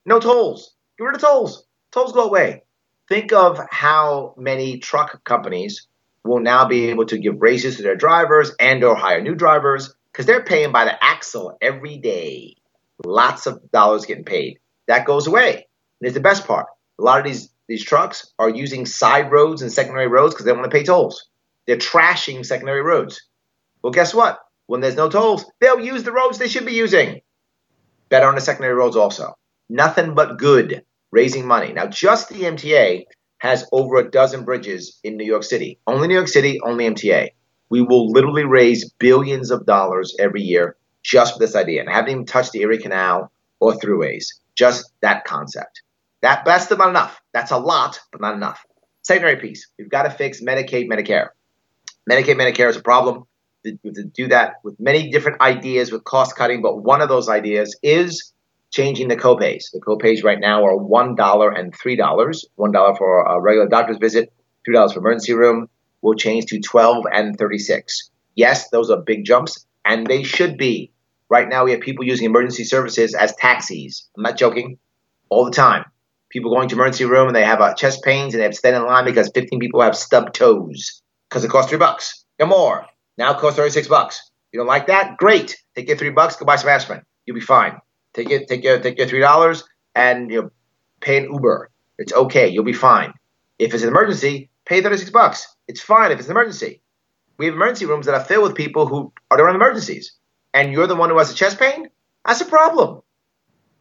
no 0.06 0.20
tolls. 0.20 0.76
Get 0.98 1.06
rid 1.06 1.16
of 1.16 1.22
tolls. 1.22 1.66
Tolls 1.92 2.14
go 2.14 2.24
away. 2.24 2.64
Think 3.08 3.34
of 3.34 3.60
how 3.70 4.34
many 4.38 4.80
truck 4.80 5.24
companies 5.24 5.88
will 6.24 6.40
now 6.40 6.66
be 6.66 6.90
able 6.90 7.06
to 7.08 7.18
give 7.18 7.42
raises 7.42 7.78
to 7.78 7.84
their 7.84 7.96
drivers 7.96 8.52
and 8.60 8.84
or 8.84 8.96
hire 8.96 9.22
new 9.22 9.36
drivers 9.36 9.94
because 10.12 10.26
they're 10.26 10.44
paying 10.44 10.72
by 10.72 10.86
the 10.86 11.04
axle 11.04 11.58
every 11.62 11.98
day. 11.98 12.56
Lots 13.06 13.48
of 13.48 13.72
dollars 13.72 14.06
getting 14.06 14.24
paid. 14.24 14.60
That 14.88 15.06
goes 15.06 15.28
away. 15.28 15.68
And 16.00 16.08
it's 16.08 16.14
the 16.14 16.20
best 16.22 16.48
part. 16.48 16.68
A 17.00 17.04
lot 17.04 17.20
of 17.20 17.26
these 17.26 17.50
these 17.68 17.84
trucks 17.84 18.34
are 18.38 18.50
using 18.50 18.86
side 18.86 19.32
roads 19.32 19.62
and 19.62 19.72
secondary 19.72 20.08
roads 20.08 20.34
because 20.34 20.46
they 20.46 20.52
want 20.52 20.66
to 20.66 20.78
pay 20.78 20.84
tolls. 20.84 21.28
They're 21.66 21.78
trashing 21.78 22.46
secondary 22.46 22.82
roads. 22.82 23.22
Well, 23.82 23.94
guess 23.94 24.14
what? 24.14 24.40
When 24.68 24.82
there's 24.82 24.96
no 24.96 25.10
tolls, 25.10 25.46
they'll 25.60 25.80
use 25.80 26.04
the 26.04 26.12
roads 26.12 26.38
they 26.38 26.50
should 26.50 26.66
be 26.66 26.74
using. 26.74 27.22
Better 28.10 28.28
on 28.28 28.36
the 28.36 28.42
secondary 28.42 28.74
roads 28.74 28.98
also 28.98 29.36
nothing 29.72 30.14
but 30.14 30.38
good 30.38 30.84
raising 31.12 31.48
money. 31.48 31.74
Now, 31.74 31.88
just 31.88 32.30
the 32.30 32.44
MTA 32.44 33.06
has 33.40 33.66
over 33.72 33.98
a 33.98 34.12
dozen 34.12 34.44
bridges 34.44 35.00
in 35.04 35.18
New 35.18 35.26
York 35.26 35.44
City. 35.44 35.80
Only 35.88 36.08
New 36.08 36.14
York 36.16 36.28
City, 36.28 36.60
only 36.64 36.88
MTA. 36.88 37.30
We 37.70 37.82
will 37.82 38.12
literally 38.12 38.44
raise 38.44 38.92
billions 39.00 39.50
of 39.50 39.66
dollars 39.66 40.16
every 40.20 40.42
year 40.42 40.76
just 41.04 41.34
for 41.34 41.40
this 41.40 41.56
idea. 41.56 41.82
And 41.82 41.90
I 41.90 41.94
haven't 41.94 42.12
even 42.12 42.26
touched 42.26 42.52
the 42.52 42.62
Erie 42.62 42.78
Canal 42.78 43.32
or 43.60 43.74
throughways. 43.74 44.26
Just 44.56 44.92
that 45.02 45.24
concept. 45.26 45.82
That 46.22 46.46
that's 46.46 46.70
not 46.70 46.90
enough. 46.90 47.20
That's 47.34 47.52
a 47.52 47.58
lot, 47.58 48.00
but 48.12 48.22
not 48.22 48.36
enough. 48.36 48.64
Secondary 49.02 49.38
piece. 49.38 49.68
We've 49.80 49.90
got 49.90 50.04
to 50.04 50.12
fix 50.12 50.42
Medicaid, 50.42 50.88
Medicare. 50.88 51.30
Medicaid, 52.10 52.36
Medicare 52.36 52.70
is 52.70 52.76
a 52.76 52.82
problem. 52.82 53.24
Have 53.66 53.94
to 53.96 54.04
do 54.04 54.28
that 54.28 54.56
with 54.64 54.80
many 54.80 55.10
different 55.10 55.42
ideas 55.42 55.92
with 55.92 56.04
cost 56.04 56.36
cutting, 56.36 56.62
but 56.62 56.84
one 56.84 57.02
of 57.02 57.10
those 57.10 57.30
ideas 57.30 57.76
is 57.82 58.34
changing 58.72 59.08
the 59.10 59.16
copays. 59.16 59.72
The 59.72 59.82
copays 59.82 60.24
right 60.24 60.40
now 60.40 60.66
are 60.66 60.76
one 60.76 61.16
dollar 61.16 61.52
and 61.52 61.74
three 61.76 61.96
dollars. 61.96 62.46
One 62.56 62.72
dollar 62.72 62.96
for 62.96 63.24
a 63.24 63.40
regular 63.40 63.68
doctor's 63.68 63.98
visit, 63.98 64.34
two 64.66 64.72
dollars 64.72 64.94
for 64.94 65.00
emergency 65.00 65.34
room. 65.34 65.70
Will 66.02 66.16
change 66.16 66.46
to 66.48 66.60
twelve 66.60 67.06
and 67.14 67.38
thirty-six. 67.38 68.10
Yes, 68.36 68.70
those 68.70 68.90
are 68.90 68.98
big 68.98 69.24
jumps, 69.24 69.66
and 69.86 70.08
they 70.08 70.24
should 70.24 70.58
be. 70.58 70.92
Right 71.30 71.48
now, 71.48 71.64
we 71.64 71.72
have 71.72 71.82
people 71.82 72.04
using 72.04 72.26
emergency 72.26 72.64
services 72.64 73.14
as 73.14 73.36
taxis. 73.36 74.10
I'm 74.18 74.24
not 74.24 74.38
joking. 74.38 74.80
All 75.30 75.46
the 75.46 75.52
time, 75.52 75.86
people 76.30 76.54
going 76.54 76.68
to 76.70 76.76
emergency 76.76 77.06
room 77.06 77.28
and 77.28 77.36
they 77.36 77.44
have 77.46 77.62
uh, 77.62 77.74
chest 77.74 78.04
pains 78.04 78.34
and 78.34 78.40
they 78.42 78.44
have 78.44 78.52
to 78.52 78.58
stand 78.58 78.76
in 78.76 78.86
line 78.86 79.06
because 79.06 79.32
15 79.34 79.60
people 79.60 79.82
have 79.82 79.96
stubbed 79.96 80.34
toes 80.34 81.02
because 81.30 81.46
it 81.46 81.50
costs 81.50 81.70
three 81.70 81.78
bucks 81.78 82.26
or 82.40 82.48
more. 82.48 82.86
Now 83.18 83.32
it 83.32 83.38
costs 83.40 83.58
36 83.58 83.88
bucks. 83.88 84.30
You 84.52 84.60
don't 84.60 84.68
like 84.68 84.88
that? 84.88 85.18
Great. 85.18 85.56
Take 85.76 85.88
your 85.88 85.98
three 85.98 86.10
bucks, 86.10 86.36
go 86.36 86.46
buy 86.46 86.58
some 86.58 86.70
aspirin. 86.70 87.04
You'll 87.26 87.36
be 87.36 87.42
fine. 87.42 87.80
Take 88.14 88.30
it, 88.30 88.48
take 88.48 88.64
your 88.64 88.80
take 88.80 88.98
your 88.98 89.08
three 89.08 89.20
dollars 89.20 89.64
and 89.96 90.30
you 90.30 90.42
know, 90.42 90.52
pay 91.00 91.18
an 91.18 91.32
Uber. 91.32 91.70
It's 91.98 92.14
okay. 92.14 92.50
You'll 92.50 92.64
be 92.64 92.74
fine. 92.74 93.14
If 93.60 93.74
it's 93.74 93.84
an 93.84 93.90
emergency, 93.90 94.50
pay 94.66 94.82
36 94.82 95.12
bucks. 95.12 95.56
It's 95.68 95.82
fine 95.82 96.12
if 96.12 96.20
it's 96.20 96.28
an 96.28 96.32
emergency. 96.32 96.82
We 97.38 97.46
have 97.46 97.56
emergency 97.56 97.86
rooms 97.86 98.06
that 98.06 98.16
are 98.16 98.24
filled 98.24 98.44
with 98.44 98.56
people 98.56 98.86
who 98.86 99.14
are 99.30 99.48
on 99.48 99.56
emergencies, 99.56 100.14
and 100.54 100.72
you're 100.72 100.88
the 100.88 100.96
one 100.96 101.10
who 101.10 101.18
has 101.18 101.32
a 101.32 101.36
chest 101.36 101.60
pain. 101.60 101.90
That's 102.26 102.42
a 102.42 102.46
problem. 102.46 103.02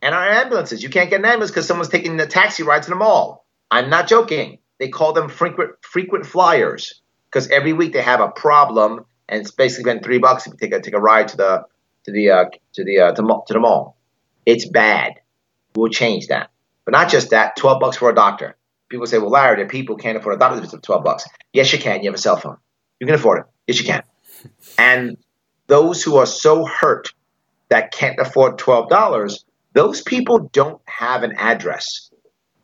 And 0.02 0.14
our 0.14 0.26
ambulances, 0.26 0.82
you 0.82 0.88
can't 0.88 1.10
get 1.10 1.20
an 1.20 1.26
ambulance 1.26 1.50
because 1.50 1.66
someone's 1.66 1.90
taking 1.90 2.16
the 2.16 2.26
taxi 2.26 2.62
ride 2.62 2.84
to 2.84 2.90
the 2.90 2.96
mall. 2.96 3.46
I'm 3.70 3.90
not 3.90 4.08
joking. 4.08 4.58
They 4.78 4.88
call 4.88 5.12
them 5.12 5.28
frequent 5.28 5.72
frequent 5.82 6.24
flyers 6.24 7.00
because 7.28 7.48
every 7.48 7.72
week 7.72 7.92
they 7.92 8.02
have 8.02 8.20
a 8.20 8.28
problem, 8.28 9.04
and 9.28 9.40
it's 9.42 9.50
basically 9.50 9.92
been 9.92 10.02
three 10.02 10.18
bucks 10.18 10.46
if 10.46 10.54
you 10.54 10.58
take 10.58 10.72
a 10.72 10.80
take 10.80 10.94
a 10.94 11.00
ride 11.00 11.28
to 11.28 11.36
the 11.36 11.64
to 12.04 12.12
the 12.12 12.30
uh, 12.30 12.44
to 12.74 12.84
the 12.84 13.00
uh, 13.00 13.12
to, 13.12 13.22
to 13.46 13.52
the 13.52 13.60
mall. 13.60 13.96
It's 14.47 14.68
bad. 14.68 15.14
We'll 15.74 15.91
change 15.91 16.28
that, 16.28 16.51
but 16.84 16.93
not 16.93 17.11
just 17.11 17.30
that. 17.30 17.57
Twelve 17.57 17.80
bucks 17.80 17.97
for 17.97 18.11
a 18.11 18.14
doctor. 18.14 18.57
People 18.88 19.07
say, 19.07 19.18
"Well, 19.18 19.30
Larry, 19.30 19.62
the 19.62 19.68
people 19.68 19.97
can't 19.97 20.16
afford 20.16 20.36
a 20.36 20.38
doctor's 20.38 20.61
visit 20.61 20.76
for 20.76 20.82
twelve 20.82 21.05
bucks." 21.05 21.24
Yes, 21.53 21.72
you 21.72 21.78
can. 21.78 22.03
You 22.03 22.11
have 22.11 22.14
a 22.14 22.22
cell 22.22 22.36
phone. 22.36 22.57
You 22.99 23.07
can 23.07 23.14
afford 23.14 23.41
it. 23.41 23.45
Yes, 23.66 23.80
you 23.80 23.86
can. 23.86 24.03
And 24.78 25.16
those 25.66 26.03
who 26.03 26.16
are 26.16 26.26
so 26.26 26.64
hurt 26.64 27.12
that 27.68 27.93
can't 27.93 28.18
afford 28.18 28.59
twelve 28.59 28.88
dollars, 28.88 29.45
those 29.74 30.03
people 30.03 30.51
don't 30.53 30.80
have 30.86 31.22
an 31.22 31.34
address. 31.36 32.11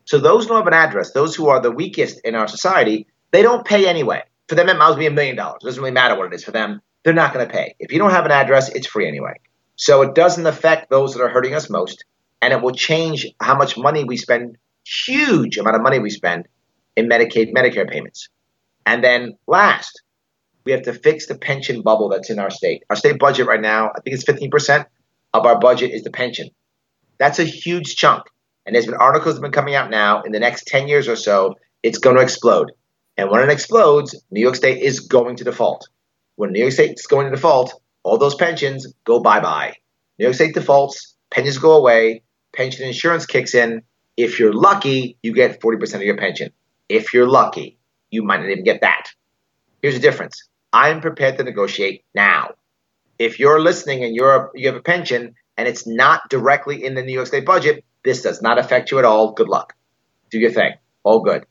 So 0.05 0.19
those 0.19 0.45
who 0.45 0.49
don't 0.51 0.59
have 0.59 0.67
an 0.67 0.73
address, 0.75 1.13
those 1.13 1.35
who 1.35 1.49
are 1.49 1.61
the 1.61 1.71
weakest 1.71 2.21
in 2.25 2.35
our 2.35 2.49
society, 2.49 3.07
they 3.33 3.43
don't 3.43 3.67
pay 3.67 3.87
anyway. 3.87 4.23
For 4.49 4.55
them, 4.55 4.69
it 4.69 4.79
might 4.79 4.97
be 4.97 5.07
a 5.07 5.11
million 5.11 5.37
dollars. 5.37 5.59
It 5.63 5.67
doesn't 5.67 5.83
really 5.83 5.93
matter 5.93 6.17
what 6.17 6.27
it 6.27 6.35
is 6.35 6.45
for 6.45 6.53
them. 6.53 6.81
They're 7.05 7.13
not 7.13 7.35
going 7.35 7.47
to 7.47 7.53
pay. 7.53 7.75
If 7.79 7.93
you 7.93 7.99
don't 7.99 8.11
have 8.11 8.25
an 8.25 8.31
address, 8.33 8.69
it's 8.69 8.87
free 8.87 9.09
anyway. 9.09 9.35
So 9.77 10.03
it 10.03 10.15
doesn't 10.15 10.47
affect 10.47 10.91
those 10.91 11.15
that 11.15 11.23
are 11.23 11.29
hurting 11.29 11.55
us 11.55 11.71
most, 11.71 12.05
and 12.43 12.53
it 12.53 12.63
will 12.63 12.73
change 12.73 13.27
how 13.41 13.57
much 13.57 13.77
money 13.77 14.05
we 14.05 14.17
spend. 14.17 14.57
Huge 14.85 15.59
amount 15.59 15.77
of 15.77 15.83
money 15.83 15.99
we 15.99 16.11
spend 16.11 16.47
in 16.97 17.09
Medicaid, 17.09 17.53
Medicare 17.53 17.89
payments. 17.89 18.29
And 18.87 19.03
then 19.03 19.37
last, 19.47 20.03
we 20.65 20.73
have 20.73 20.83
to 20.83 20.93
fix 20.93 21.27
the 21.27 21.37
pension 21.37 21.83
bubble 21.83 22.09
that's 22.09 22.31
in 22.31 22.39
our 22.39 22.51
state. 22.51 22.85
Our 22.89 22.97
state 22.97 23.19
budget 23.19 23.47
right 23.47 23.61
now, 23.61 23.91
I 23.91 24.01
think 24.01 24.15
it's 24.15 24.25
15% 24.25 24.87
of 25.35 25.47
our 25.47 25.59
budget 25.59 25.93
is 25.93 26.03
the 26.03 26.11
pension. 26.11 26.51
That's 27.19 27.39
a 27.39 27.45
huge 27.45 27.97
chunk. 27.97 28.25
And 28.65 28.75
there's 28.75 28.87
been 28.87 28.95
articles 28.95 29.35
that 29.35 29.43
have 29.43 29.51
been 29.51 29.53
coming 29.53 29.75
out 29.75 29.91
now. 29.91 30.23
In 30.23 30.33
the 30.33 30.41
next 30.41 30.67
10 30.67 30.89
years 30.89 31.09
or 31.09 31.17
so, 31.17 31.55
it's 31.83 31.99
going 31.99 32.17
to 32.17 32.23
explode. 32.23 32.73
And 33.17 33.31
when 33.31 33.43
it 33.43 33.53
explodes, 33.53 34.21
New 34.31 34.41
York 34.41 34.57
State 34.57 34.83
is 34.83 35.01
going 35.01 35.37
to 35.37 35.45
default. 35.45 35.89
When 36.35 36.53
New 36.53 36.61
York 36.61 36.73
State 36.73 36.93
is 36.99 37.07
going 37.07 37.27
to 37.27 37.31
default, 37.31 37.81
all 38.07 38.19
those 38.19 38.37
pensions 38.37 38.87
go 39.05 39.19
bye 39.19 39.41
bye. 39.41 39.75
New 40.19 40.27
York 40.27 40.37
State 40.37 40.55
defaults, 40.55 41.17
pensions 41.31 41.59
go 41.59 41.73
away, 41.77 42.23
pension 42.55 42.87
insurance 42.87 43.27
kicks 43.27 43.53
in. 43.53 43.83
If 44.17 44.39
you're 44.39 44.53
lucky, 44.53 45.19
you 45.25 45.35
get 45.35 45.61
40% 45.61 45.97
of 45.97 46.03
your 46.03 46.17
pension. 46.17 46.53
If 46.89 47.13
you're 47.13 47.27
lucky, 47.27 47.79
you 48.11 48.23
might 48.23 48.39
not 48.41 48.49
even 48.49 48.63
get 48.63 48.83
that. 48.83 49.09
Here's 49.83 49.95
the 49.95 50.01
difference 50.01 50.41
I'm 50.73 51.01
prepared 51.01 51.37
to 51.39 51.45
negotiate 51.45 52.05
now. 52.15 52.51
If 53.19 53.41
you're 53.41 53.61
listening 53.61 54.05
and 54.05 54.15
you're 54.15 54.53
you 54.55 54.69
have 54.69 54.77
a 54.77 54.83
pension 54.95 55.35
and 55.57 55.67
it's 55.67 55.85
not 55.85 56.31
directly 56.31 56.85
in 56.85 56.95
the 56.95 57.03
New 57.03 57.13
York 57.13 57.27
State 57.27 57.45
budget, 57.45 57.85
this 58.05 58.23
does 58.23 58.41
not 58.41 58.57
affect 58.57 58.93
you 58.93 59.01
at 59.01 59.05
all. 59.05 59.33
Good 59.33 59.49
luck. 59.49 59.75
Do 60.31 60.39
your 60.39 60.53
thing. 60.53 60.75
All 61.03 61.21
good. 61.21 61.45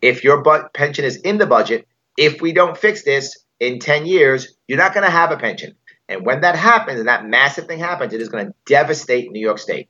If 0.00 0.22
your 0.22 0.40
bu- 0.42 0.68
pension 0.72 1.04
is 1.04 1.16
in 1.16 1.38
the 1.38 1.46
budget, 1.46 1.88
if 2.16 2.40
we 2.40 2.52
don't 2.52 2.78
fix 2.78 3.02
this 3.02 3.36
in 3.58 3.80
10 3.80 4.06
years, 4.06 4.54
you're 4.68 4.78
not 4.78 4.94
going 4.94 5.04
to 5.04 5.10
have 5.10 5.32
a 5.32 5.36
pension. 5.36 5.74
And 6.08 6.24
when 6.24 6.42
that 6.42 6.56
happens 6.56 7.00
and 7.00 7.08
that 7.08 7.26
massive 7.26 7.66
thing 7.66 7.78
happens, 7.78 8.12
it 8.12 8.20
is 8.20 8.28
going 8.28 8.46
to 8.46 8.54
devastate 8.64 9.30
New 9.30 9.40
York 9.40 9.58
State. 9.58 9.88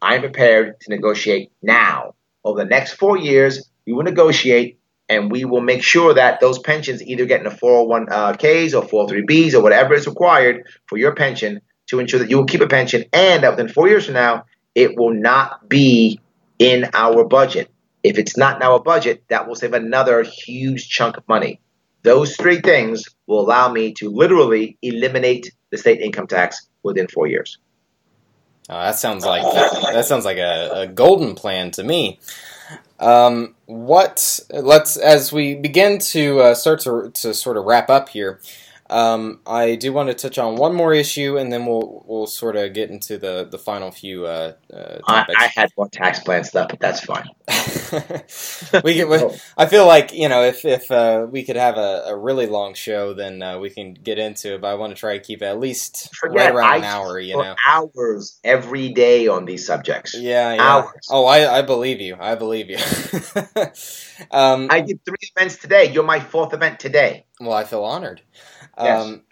I'm 0.00 0.20
prepared 0.20 0.80
to 0.80 0.90
negotiate 0.90 1.52
now. 1.62 2.14
Over 2.44 2.60
the 2.60 2.70
next 2.70 2.94
four 2.94 3.18
years, 3.18 3.68
we 3.86 3.92
will 3.92 4.04
negotiate 4.04 4.78
and 5.08 5.30
we 5.30 5.44
will 5.44 5.60
make 5.60 5.82
sure 5.82 6.14
that 6.14 6.40
those 6.40 6.58
pensions 6.58 7.02
either 7.02 7.24
get 7.24 7.40
in 7.40 7.44
the 7.44 7.50
401ks 7.50 8.74
or 8.74 9.06
403bs 9.06 9.54
or 9.54 9.62
whatever 9.62 9.94
is 9.94 10.06
required 10.06 10.64
for 10.86 10.98
your 10.98 11.14
pension 11.14 11.60
to 11.88 11.98
ensure 11.98 12.20
that 12.20 12.30
you 12.30 12.36
will 12.36 12.44
keep 12.44 12.60
a 12.60 12.66
pension 12.66 13.04
and 13.12 13.42
that 13.42 13.50
within 13.50 13.68
four 13.68 13.88
years 13.88 14.04
from 14.04 14.14
now, 14.14 14.44
it 14.74 14.96
will 14.96 15.14
not 15.14 15.68
be 15.68 16.20
in 16.58 16.88
our 16.92 17.24
budget. 17.24 17.70
If 18.02 18.18
it's 18.18 18.36
not 18.36 18.56
in 18.56 18.62
our 18.62 18.78
budget, 18.80 19.24
that 19.28 19.48
will 19.48 19.54
save 19.54 19.72
another 19.72 20.22
huge 20.22 20.88
chunk 20.88 21.16
of 21.16 21.26
money. 21.26 21.60
Those 22.02 22.36
three 22.36 22.60
things 22.60 23.04
will 23.26 23.40
allow 23.40 23.72
me 23.72 23.92
to 23.94 24.10
literally 24.10 24.78
eliminate 24.82 25.50
the 25.70 25.78
state 25.78 26.00
income 26.00 26.26
tax 26.26 26.68
within 26.82 27.08
four 27.08 27.26
years. 27.26 27.58
Oh, 28.70 28.78
that 28.78 28.98
sounds 28.98 29.24
like 29.24 29.42
that 29.92 30.04
sounds 30.04 30.24
like 30.24 30.36
a, 30.36 30.82
a 30.82 30.86
golden 30.86 31.34
plan 31.34 31.70
to 31.72 31.82
me. 31.82 32.20
Um, 32.98 33.54
what 33.66 34.40
let's 34.50 34.96
as 34.96 35.32
we 35.32 35.54
begin 35.54 35.98
to 36.00 36.40
uh, 36.40 36.54
start 36.54 36.80
to 36.80 37.10
to 37.14 37.32
sort 37.32 37.56
of 37.56 37.64
wrap 37.64 37.88
up 37.88 38.10
here. 38.10 38.40
Um, 38.90 39.40
I 39.46 39.74
do 39.74 39.92
want 39.92 40.08
to 40.08 40.14
touch 40.14 40.38
on 40.38 40.56
one 40.56 40.74
more 40.74 40.94
issue, 40.94 41.36
and 41.36 41.52
then 41.52 41.66
we'll 41.66 42.04
we'll 42.06 42.26
sort 42.26 42.56
of 42.56 42.72
get 42.72 42.90
into 42.90 43.18
the 43.18 43.46
the 43.50 43.58
final 43.58 43.90
few 43.90 44.24
uh, 44.24 44.54
uh, 44.72 44.98
I, 45.06 45.26
I, 45.36 45.46
had 45.54 45.70
more 45.76 45.88
tax 45.88 46.20
plan 46.20 46.44
stuff, 46.44 46.68
but 46.70 46.80
that's 46.80 47.00
fine. 47.00 47.28
we 48.84 48.94
can, 48.94 49.30
I 49.58 49.66
feel 49.66 49.86
like 49.86 50.14
you 50.14 50.28
know 50.28 50.42
if 50.42 50.64
if 50.64 50.90
uh, 50.90 51.26
we 51.30 51.44
could 51.44 51.56
have 51.56 51.76
a, 51.76 52.04
a, 52.06 52.16
really 52.16 52.46
long 52.46 52.72
show, 52.72 53.12
then 53.12 53.42
uh, 53.42 53.58
we 53.58 53.68
can 53.68 53.92
get 53.92 54.18
into 54.18 54.54
it. 54.54 54.62
But 54.62 54.68
I 54.68 54.74
want 54.74 54.94
to 54.94 54.98
try 54.98 55.18
to 55.18 55.22
keep 55.22 55.42
it 55.42 55.46
at 55.46 55.60
least 55.60 56.14
Forget, 56.16 56.36
right 56.36 56.54
around 56.54 56.70
I 56.70 56.76
an 56.76 56.84
hour. 56.84 57.20
You 57.20 57.36
know, 57.36 57.56
hours 57.66 58.38
every 58.42 58.90
day 58.92 59.28
on 59.28 59.44
these 59.44 59.66
subjects. 59.66 60.14
Yeah, 60.18 60.54
yeah. 60.54 60.62
Hours. 60.62 61.08
Oh, 61.10 61.26
I, 61.26 61.58
I 61.58 61.62
believe 61.62 62.00
you. 62.00 62.16
I 62.18 62.36
believe 62.36 62.70
you. 62.70 62.78
um, 64.30 64.68
I 64.70 64.80
did 64.80 65.04
three 65.04 65.16
events 65.36 65.56
today. 65.56 65.92
You're 65.92 66.04
my 66.04 66.20
fourth 66.20 66.54
event 66.54 66.80
today. 66.80 67.26
Well, 67.40 67.52
I 67.52 67.64
feel 67.64 67.84
honored. 67.84 68.22
Yes. 68.78 69.04
Um, 69.04 69.22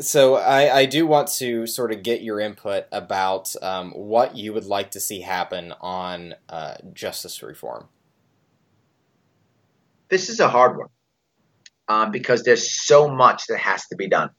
so 0.00 0.36
I, 0.36 0.78
I 0.80 0.86
do 0.86 1.06
want 1.06 1.28
to 1.34 1.66
sort 1.66 1.92
of 1.92 2.02
get 2.02 2.22
your 2.22 2.40
input 2.40 2.86
about 2.90 3.54
um, 3.62 3.92
what 3.92 4.36
you 4.36 4.52
would 4.52 4.64
like 4.64 4.92
to 4.92 5.00
see 5.00 5.20
happen 5.20 5.72
on 5.80 6.34
uh, 6.48 6.74
justice 6.92 7.42
reform. 7.42 7.88
This 10.08 10.28
is 10.28 10.40
a 10.40 10.48
hard 10.48 10.76
one 10.76 10.88
um, 11.88 12.10
because 12.10 12.42
there's 12.42 12.70
so 12.70 13.08
much 13.08 13.46
that 13.48 13.58
has 13.58 13.86
to 13.88 13.96
be 13.96 14.08
done. 14.08 14.30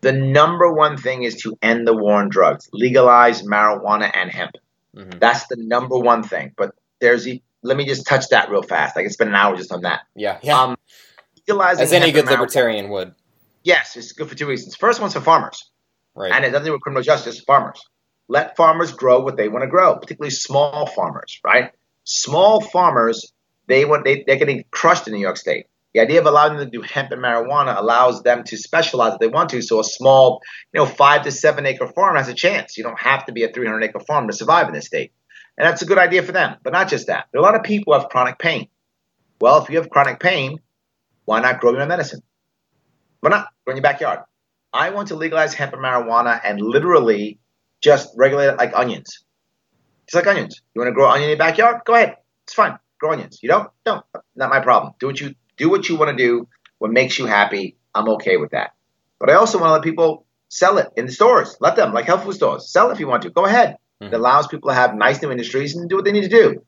The 0.00 0.12
number 0.12 0.72
one 0.72 0.96
thing 0.96 1.24
is 1.24 1.36
to 1.42 1.56
end 1.60 1.86
the 1.86 1.94
war 1.94 2.14
on 2.14 2.30
drugs, 2.30 2.68
legalize 2.72 3.42
marijuana 3.42 4.10
and 4.14 4.30
hemp. 4.30 4.52
Mm-hmm. 4.96 5.18
That's 5.18 5.46
the 5.46 5.56
number 5.58 5.98
one 5.98 6.22
thing. 6.22 6.52
But 6.56 6.74
there's, 7.00 7.28
let 7.62 7.76
me 7.76 7.84
just 7.84 8.06
touch 8.06 8.28
that 8.30 8.50
real 8.50 8.62
fast. 8.62 8.96
I 8.96 9.02
can 9.02 9.10
spend 9.10 9.30
an 9.30 9.36
hour 9.36 9.56
just 9.56 9.70
on 9.70 9.82
that. 9.82 10.00
Yeah, 10.16 10.38
yeah. 10.42 10.62
Um, 10.62 10.76
legalizing 11.36 11.82
as 11.82 11.92
any 11.92 12.12
good 12.12 12.26
libertarian 12.26 12.88
would. 12.88 13.14
Yes, 13.62 13.96
it's 13.96 14.12
good 14.12 14.28
for 14.28 14.34
two 14.34 14.46
reasons. 14.46 14.76
First 14.76 15.00
one's 15.00 15.14
for 15.14 15.20
farmers. 15.20 15.70
Right. 16.14 16.32
And 16.32 16.44
it 16.44 16.50
doesn't 16.50 16.66
do 16.66 16.72
with 16.72 16.80
criminal 16.80 17.02
justice, 17.02 17.40
farmers. 17.40 17.82
Let 18.28 18.56
farmers 18.56 18.92
grow 18.92 19.20
what 19.20 19.36
they 19.36 19.48
want 19.48 19.62
to 19.64 19.68
grow, 19.68 19.96
particularly 19.96 20.30
small 20.30 20.86
farmers, 20.86 21.40
right? 21.44 21.72
Small 22.04 22.60
farmers, 22.60 23.32
they 23.66 23.84
want 23.84 24.04
they, 24.04 24.24
they're 24.26 24.36
getting 24.36 24.64
crushed 24.70 25.06
in 25.06 25.14
New 25.14 25.20
York 25.20 25.36
State. 25.36 25.66
The 25.92 26.00
idea 26.00 26.20
of 26.20 26.26
allowing 26.26 26.56
them 26.56 26.70
to 26.70 26.70
do 26.70 26.82
hemp 26.82 27.10
and 27.10 27.20
marijuana 27.20 27.76
allows 27.76 28.22
them 28.22 28.44
to 28.44 28.56
specialize 28.56 29.14
if 29.14 29.18
they 29.18 29.26
want 29.26 29.50
to. 29.50 29.62
So 29.62 29.80
a 29.80 29.84
small, 29.84 30.40
you 30.72 30.78
know, 30.78 30.86
five 30.86 31.22
to 31.22 31.32
seven 31.32 31.66
acre 31.66 31.88
farm 31.88 32.16
has 32.16 32.28
a 32.28 32.34
chance. 32.34 32.78
You 32.78 32.84
don't 32.84 33.00
have 33.00 33.26
to 33.26 33.32
be 33.32 33.42
a 33.42 33.52
300 33.52 33.82
acre 33.82 34.00
farm 34.00 34.28
to 34.28 34.32
survive 34.32 34.68
in 34.68 34.74
this 34.74 34.86
state. 34.86 35.12
And 35.58 35.66
that's 35.66 35.82
a 35.82 35.86
good 35.86 35.98
idea 35.98 36.22
for 36.22 36.30
them. 36.30 36.56
But 36.62 36.72
not 36.72 36.88
just 36.88 37.08
that. 37.08 37.26
There 37.32 37.40
are 37.40 37.44
a 37.44 37.46
lot 37.46 37.56
of 37.56 37.64
people 37.64 37.92
who 37.92 38.00
have 38.00 38.08
chronic 38.08 38.38
pain. 38.38 38.68
Well, 39.40 39.62
if 39.62 39.68
you 39.68 39.78
have 39.78 39.90
chronic 39.90 40.20
pain, 40.20 40.60
why 41.24 41.40
not 41.40 41.60
grow 41.60 41.72
your 41.72 41.86
medicine? 41.86 42.22
But 43.20 43.30
not 43.30 43.48
in 43.66 43.76
your 43.76 43.82
backyard. 43.82 44.20
I 44.72 44.90
want 44.90 45.08
to 45.08 45.16
legalize 45.16 45.54
hemp 45.54 45.72
and 45.72 45.82
marijuana 45.82 46.40
and 46.44 46.60
literally 46.60 47.38
just 47.80 48.10
regulate 48.16 48.46
it 48.46 48.58
like 48.58 48.72
onions. 48.74 49.24
Just 50.06 50.14
like 50.14 50.26
onions. 50.26 50.60
You 50.74 50.80
want 50.80 50.88
to 50.88 50.94
grow 50.94 51.08
onion 51.08 51.24
in 51.24 51.28
your 51.30 51.38
backyard? 51.38 51.82
Go 51.84 51.94
ahead. 51.94 52.16
It's 52.44 52.54
fine. 52.54 52.78
Grow 52.98 53.12
onions. 53.12 53.40
You 53.42 53.48
don't? 53.48 53.70
Don't. 53.84 54.04
Not 54.36 54.50
my 54.50 54.60
problem. 54.60 54.94
Do 55.00 55.06
what 55.06 55.20
you 55.20 55.34
do 55.56 55.70
what 55.70 55.88
you 55.88 55.96
want 55.96 56.16
to 56.16 56.16
do. 56.16 56.48
What 56.78 56.92
makes 56.92 57.18
you 57.18 57.26
happy. 57.26 57.76
I'm 57.94 58.08
okay 58.10 58.36
with 58.36 58.52
that. 58.52 58.74
But 59.18 59.30
I 59.30 59.34
also 59.34 59.58
want 59.58 59.70
to 59.70 59.72
let 59.74 59.82
people 59.82 60.24
sell 60.48 60.78
it 60.78 60.88
in 60.96 61.06
the 61.06 61.12
stores. 61.12 61.56
Let 61.60 61.76
them, 61.76 61.92
like 61.92 62.06
health 62.06 62.24
food 62.24 62.34
stores, 62.34 62.70
sell 62.70 62.88
it 62.88 62.94
if 62.94 63.00
you 63.00 63.08
want 63.08 63.22
to. 63.22 63.30
Go 63.30 63.44
ahead. 63.44 63.76
Mm-hmm. 64.00 64.14
It 64.14 64.16
allows 64.16 64.46
people 64.46 64.70
to 64.70 64.74
have 64.74 64.94
nice 64.94 65.20
new 65.20 65.30
industries 65.30 65.76
and 65.76 65.88
do 65.88 65.96
what 65.96 66.04
they 66.04 66.12
need 66.12 66.22
to 66.22 66.28
do. 66.28 66.62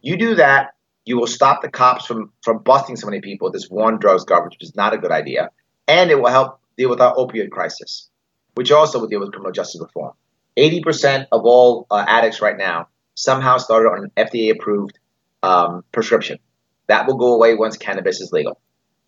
You 0.00 0.16
do 0.16 0.36
that, 0.36 0.74
you 1.04 1.18
will 1.18 1.26
stop 1.26 1.60
the 1.60 1.68
cops 1.68 2.06
from 2.06 2.32
from 2.42 2.62
busting 2.62 2.96
so 2.96 3.06
many 3.06 3.20
people. 3.20 3.50
This 3.50 3.68
war 3.68 3.88
on 3.88 3.98
drugs 3.98 4.24
garbage, 4.24 4.54
which 4.54 4.68
is 4.68 4.76
not 4.76 4.94
a 4.94 4.98
good 4.98 5.10
idea 5.10 5.50
and 5.88 6.10
it 6.10 6.20
will 6.20 6.30
help 6.30 6.60
deal 6.76 6.90
with 6.90 7.00
our 7.00 7.14
opioid 7.16 7.50
crisis, 7.50 8.08
which 8.54 8.70
also 8.70 9.00
will 9.00 9.08
deal 9.08 9.20
with 9.20 9.32
criminal 9.32 9.52
justice 9.52 9.80
reform. 9.80 10.12
80% 10.56 11.26
of 11.32 11.42
all 11.44 11.86
uh, 11.90 12.04
addicts 12.06 12.40
right 12.40 12.56
now 12.56 12.88
somehow 13.14 13.56
started 13.58 13.88
on 13.88 14.04
an 14.04 14.26
FDA 14.26 14.52
approved 14.52 14.98
um, 15.42 15.82
prescription. 15.92 16.38
That 16.86 17.06
will 17.06 17.16
go 17.16 17.34
away 17.34 17.54
once 17.54 17.76
cannabis 17.76 18.20
is 18.20 18.32
legal. 18.32 18.60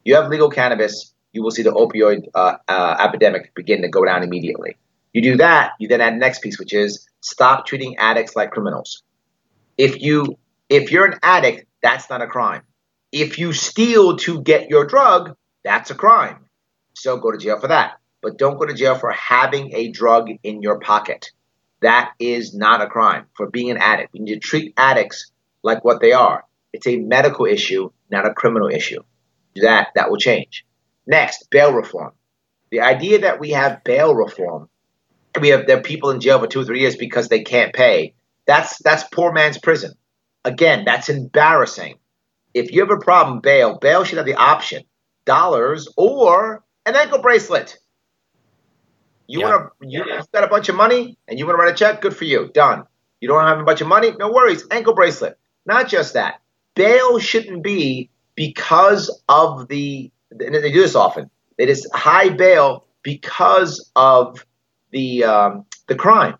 You 0.05 0.16
have 0.16 0.28
legal 0.28 0.49
cannabis, 0.51 1.12
you 1.33 1.43
will 1.43 1.51
see 1.51 1.62
the 1.62 1.72
opioid 1.72 2.28
uh, 2.35 2.57
uh, 2.66 2.97
epidemic 2.99 3.55
begin 3.55 3.83
to 3.83 3.89
go 3.89 4.05
down 4.05 4.22
immediately. 4.22 4.76
You 5.12 5.22
do 5.22 5.37
that, 5.39 5.72
you 5.78 5.89
then 5.89 6.01
add 6.01 6.14
the 6.14 6.18
next 6.18 6.41
piece, 6.41 6.59
which 6.59 6.72
is 6.72 7.09
stop 7.20 7.66
treating 7.66 7.97
addicts 7.99 8.37
like 8.37 8.51
criminals. 8.51 9.03
If 9.76 10.01
you 10.01 10.39
if 10.68 10.93
you're 10.93 11.07
an 11.07 11.18
addict, 11.22 11.66
that's 11.83 12.09
not 12.09 12.22
a 12.22 12.26
crime. 12.26 12.62
If 13.11 13.39
you 13.39 13.53
steal 13.53 14.16
to 14.18 14.41
get 14.43 14.70
your 14.70 14.87
drug, 14.87 15.35
that's 15.64 15.91
a 15.91 15.95
crime. 15.97 16.47
So 17.01 17.16
go 17.16 17.32
to 17.32 17.38
jail 17.38 17.59
for 17.59 17.68
that. 17.68 17.98
But 18.20 18.36
don't 18.36 18.59
go 18.59 18.66
to 18.66 18.74
jail 18.74 18.94
for 18.94 19.11
having 19.11 19.74
a 19.74 19.88
drug 19.88 20.28
in 20.42 20.61
your 20.61 20.78
pocket. 20.80 21.30
That 21.80 22.12
is 22.18 22.55
not 22.55 22.82
a 22.82 22.88
crime 22.88 23.24
for 23.34 23.48
being 23.48 23.70
an 23.70 23.78
addict. 23.78 24.12
We 24.12 24.20
need 24.20 24.34
to 24.34 24.40
treat 24.40 24.74
addicts 24.76 25.32
like 25.62 25.82
what 25.82 26.03
they 26.03 26.12
are. 26.12 26.44
It's 26.74 26.86
a 26.86 26.98
medical 26.98 27.46
issue, 27.46 27.90
not 28.11 28.26
a 28.26 28.34
criminal 28.34 28.68
issue. 28.68 29.03
That, 29.57 29.88
that 29.94 30.11
will 30.11 30.18
change. 30.18 30.66
Next, 31.07 31.48
bail 31.48 31.72
reform. 31.72 32.12
The 32.70 32.82
idea 32.82 33.20
that 33.20 33.40
we 33.40 33.53
have 33.53 33.82
bail 33.82 34.14
reform, 34.14 34.68
we 35.40 35.48
have 35.48 35.66
there 35.66 35.80
people 35.80 36.11
in 36.11 36.20
jail 36.20 36.38
for 36.38 36.48
two 36.48 36.61
or 36.61 36.64
three 36.64 36.80
years 36.80 36.96
because 36.96 37.28
they 37.28 37.44
can't 37.44 37.72
pay. 37.72 38.12
That's 38.46 38.76
that's 38.78 39.05
poor 39.05 39.32
man's 39.32 39.57
prison. 39.57 39.94
Again, 40.44 40.84
that's 40.84 41.09
embarrassing. 41.09 41.96
If 42.53 42.72
you 42.72 42.80
have 42.80 42.90
a 42.90 42.98
problem, 42.98 43.40
bail. 43.40 43.78
Bail 43.78 44.05
should 44.05 44.18
have 44.18 44.26
the 44.26 44.34
option: 44.34 44.84
dollars 45.24 45.88
or 45.96 46.62
an 46.87 46.97
ankle 46.97 47.20
bracelet. 47.20 47.76
You 49.26 49.41
yeah. 49.41 49.49
want 49.49 49.72
to 49.81 49.89
you 49.89 50.05
got 50.33 50.45
a 50.45 50.49
bunch 50.49 50.68
of 50.68 50.74
money 50.74 51.16
and 51.28 51.39
you 51.39 51.47
want 51.47 51.57
to 51.57 51.62
write 51.62 51.72
a 51.72 51.76
check? 51.76 52.01
Good 52.01 52.16
for 52.16 52.24
you. 52.24 52.51
Done. 52.53 52.85
You 53.20 53.28
don't 53.28 53.45
have 53.45 53.61
a 53.61 53.64
bunch 53.64 53.81
of 53.81 53.87
money? 53.87 54.12
No 54.18 54.33
worries. 54.33 54.64
Ankle 54.70 54.95
bracelet. 54.95 55.39
Not 55.66 55.89
just 55.89 56.14
that. 56.14 56.41
Bail 56.74 57.18
shouldn't 57.18 57.62
be 57.62 58.11
because 58.35 59.22
of 59.28 59.68
the. 59.68 60.11
And 60.31 60.55
they 60.55 60.72
do 60.72 60.81
this 60.81 60.95
often. 60.95 61.31
It 61.59 61.68
is 61.68 61.89
high 61.93 62.31
bail 62.31 62.87
because 63.03 63.91
of 63.95 64.45
the 64.91 65.24
um, 65.24 65.66
the 65.89 65.95
crime, 65.95 66.37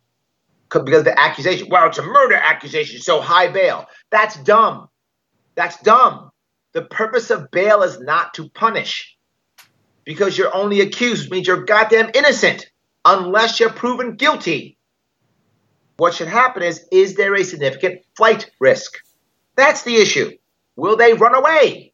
because 0.69 1.01
of 1.01 1.05
the 1.05 1.19
accusation. 1.19 1.69
Well, 1.71 1.89
it's 1.89 1.99
a 1.99 2.03
murder 2.03 2.37
accusation, 2.37 3.01
so 3.01 3.21
high 3.21 3.49
bail. 3.49 3.87
That's 4.11 4.37
dumb. 4.43 4.89
That's 5.55 5.81
dumb. 5.83 6.31
The 6.73 6.83
purpose 6.83 7.31
of 7.31 7.51
bail 7.51 7.83
is 7.83 8.01
not 8.01 8.35
to 8.35 8.49
punish, 8.49 9.17
because 10.05 10.37
you're 10.37 10.55
only 10.55 10.81
accused, 10.81 11.31
means 11.31 11.47
you're 11.47 11.65
goddamn 11.65 12.11
innocent 12.15 12.67
unless 13.05 13.61
you're 13.61 13.73
proven 13.73 14.17
guilty. 14.17 14.79
What 15.97 16.15
should 16.15 16.29
happen 16.29 16.63
is, 16.63 16.87
is 16.91 17.15
there 17.15 17.35
a 17.35 17.45
significant 17.45 18.01
flight 18.17 18.51
risk? 18.59 18.95
That's 19.57 19.83
the 19.83 19.97
issue. 19.97 20.31
Will 20.77 20.97
they 20.97 21.13
run 21.13 21.35
away? 21.35 21.93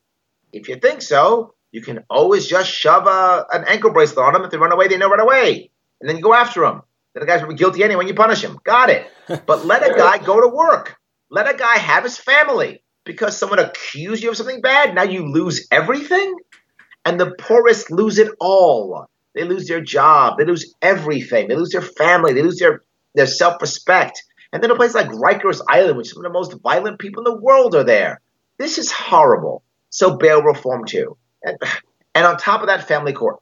If 0.53 0.69
you 0.69 0.77
think 0.77 1.03
so, 1.03 1.55
you 1.73 1.83
can 1.83 2.05
always 2.09 2.47
just 2.47 2.71
shove 2.71 3.07
a, 3.07 3.45
an 3.53 3.65
ankle 3.67 3.91
bracelet 3.91 4.25
on 4.25 4.33
them. 4.33 4.45
If 4.45 4.51
they 4.51 4.59
run 4.59 4.73
away, 4.73 4.89
they 4.89 4.97
know 4.97 5.11
run 5.11 5.21
away. 5.21 5.71
And 6.01 6.09
then 6.09 6.17
you 6.17 6.23
go 6.23 6.35
after 6.35 6.61
them. 6.61 6.83
Then 7.15 7.21
the 7.21 7.27
guy's 7.27 7.41
going 7.41 7.51
to 7.51 7.55
be 7.55 7.59
guilty 7.59 7.83
anyway 7.83 7.99
when 7.99 8.09
you 8.09 8.15
punish 8.15 8.43
him. 8.43 8.59
Got 8.65 8.91
it. 8.91 9.11
But 9.47 9.67
let 9.67 9.83
a 9.83 9.95
guy 9.95 10.19
go 10.19 10.41
to 10.41 10.49
work. 10.49 10.97
Let 11.31 11.53
a 11.53 11.59
guy 11.59 11.79
have 11.79 12.05
his 12.05 12.17
family. 12.17 12.83
Because 13.05 13.37
someone 13.37 13.59
accused 13.59 14.23
you 14.23 14.31
of 14.31 14.37
something 14.37 14.61
bad, 14.61 14.95
now 14.95 15.03
you 15.03 15.27
lose 15.27 15.67
everything? 15.71 16.35
And 17.07 17.21
the 17.21 17.31
poorest 17.39 17.91
lose 17.91 18.19
it 18.19 18.29
all. 18.41 19.07
They 19.35 19.45
lose 19.45 19.69
their 19.69 19.81
job. 19.81 20.39
They 20.39 20.45
lose 20.45 20.75
everything. 20.83 21.47
They 21.47 21.55
lose 21.55 21.71
their 21.71 21.81
family. 21.81 22.33
They 22.33 22.43
lose 22.43 22.59
their, 22.59 22.83
their 23.15 23.29
self 23.29 23.63
respect. 23.63 24.23
And 24.53 24.63
then 24.63 24.73
a 24.73 24.77
place 24.77 24.95
like 24.95 25.07
Rikers 25.09 25.61
Island, 25.69 25.99
which 25.99 26.09
some 26.09 26.25
of 26.25 26.31
the 26.31 26.37
most 26.37 26.61
violent 26.63 26.99
people 26.99 27.25
in 27.25 27.33
the 27.33 27.41
world 27.41 27.77
are 27.77 27.85
there. 27.85 28.21
This 28.59 28.79
is 28.79 28.91
horrible. 28.91 29.63
So 29.91 30.17
bail 30.17 30.43
reform 30.43 30.85
too. 30.85 31.17
And, 31.45 31.57
and 32.15 32.27
on 32.27 32.39
top 32.39 32.63
of 32.63 32.67
that, 32.67 32.89
family 32.89 33.13
court. 33.13 33.37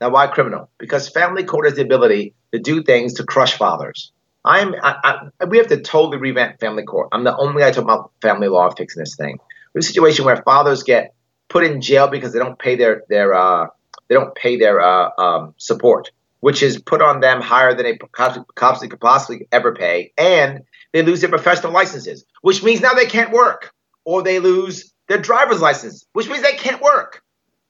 Now, 0.00 0.10
why 0.10 0.28
criminal? 0.28 0.70
Because 0.78 1.08
family 1.08 1.44
court 1.44 1.66
has 1.66 1.74
the 1.74 1.82
ability 1.82 2.34
to 2.52 2.60
do 2.60 2.82
things 2.82 3.14
to 3.14 3.24
crush 3.24 3.56
fathers. 3.56 4.12
I'm. 4.44 4.74
I, 4.82 5.28
I, 5.40 5.44
we 5.46 5.58
have 5.58 5.68
to 5.68 5.80
totally 5.80 6.18
revamp 6.18 6.60
family 6.60 6.84
court. 6.84 7.08
I'm 7.12 7.24
the 7.24 7.36
only 7.36 7.62
guy 7.62 7.70
talking 7.70 7.84
about 7.84 8.12
family 8.20 8.48
law 8.48 8.70
fixing 8.70 9.00
this 9.00 9.16
thing. 9.16 9.38
There's 9.72 9.86
a 9.86 9.88
situation 9.88 10.24
where 10.24 10.42
fathers 10.42 10.82
get 10.82 11.14
put 11.48 11.64
in 11.64 11.80
jail 11.80 12.08
because 12.08 12.32
they 12.32 12.38
don't 12.38 12.58
pay 12.58 12.76
their 12.76 13.02
their 13.08 13.34
uh, 13.34 13.66
they 14.08 14.14
don't 14.14 14.34
pay 14.34 14.58
their 14.58 14.80
uh, 14.80 15.10
um, 15.18 15.54
support, 15.56 16.10
which 16.40 16.62
is 16.62 16.80
put 16.80 17.00
on 17.02 17.20
them 17.20 17.40
higher 17.40 17.74
than 17.74 17.86
a 17.86 17.98
cops 18.54 18.80
could 18.80 19.00
possibly 19.00 19.46
ever 19.52 19.74
pay, 19.74 20.12
and 20.18 20.62
they 20.92 21.02
lose 21.02 21.20
their 21.20 21.30
professional 21.30 21.72
licenses, 21.72 22.24
which 22.42 22.62
means 22.62 22.80
now 22.80 22.94
they 22.94 23.06
can't 23.06 23.32
work, 23.32 23.72
or 24.04 24.22
they 24.22 24.38
lose 24.38 24.92
their 25.08 25.18
driver's 25.18 25.60
license, 25.60 26.06
which 26.12 26.28
means 26.28 26.42
they 26.42 26.56
can't 26.56 26.82
work. 26.82 27.22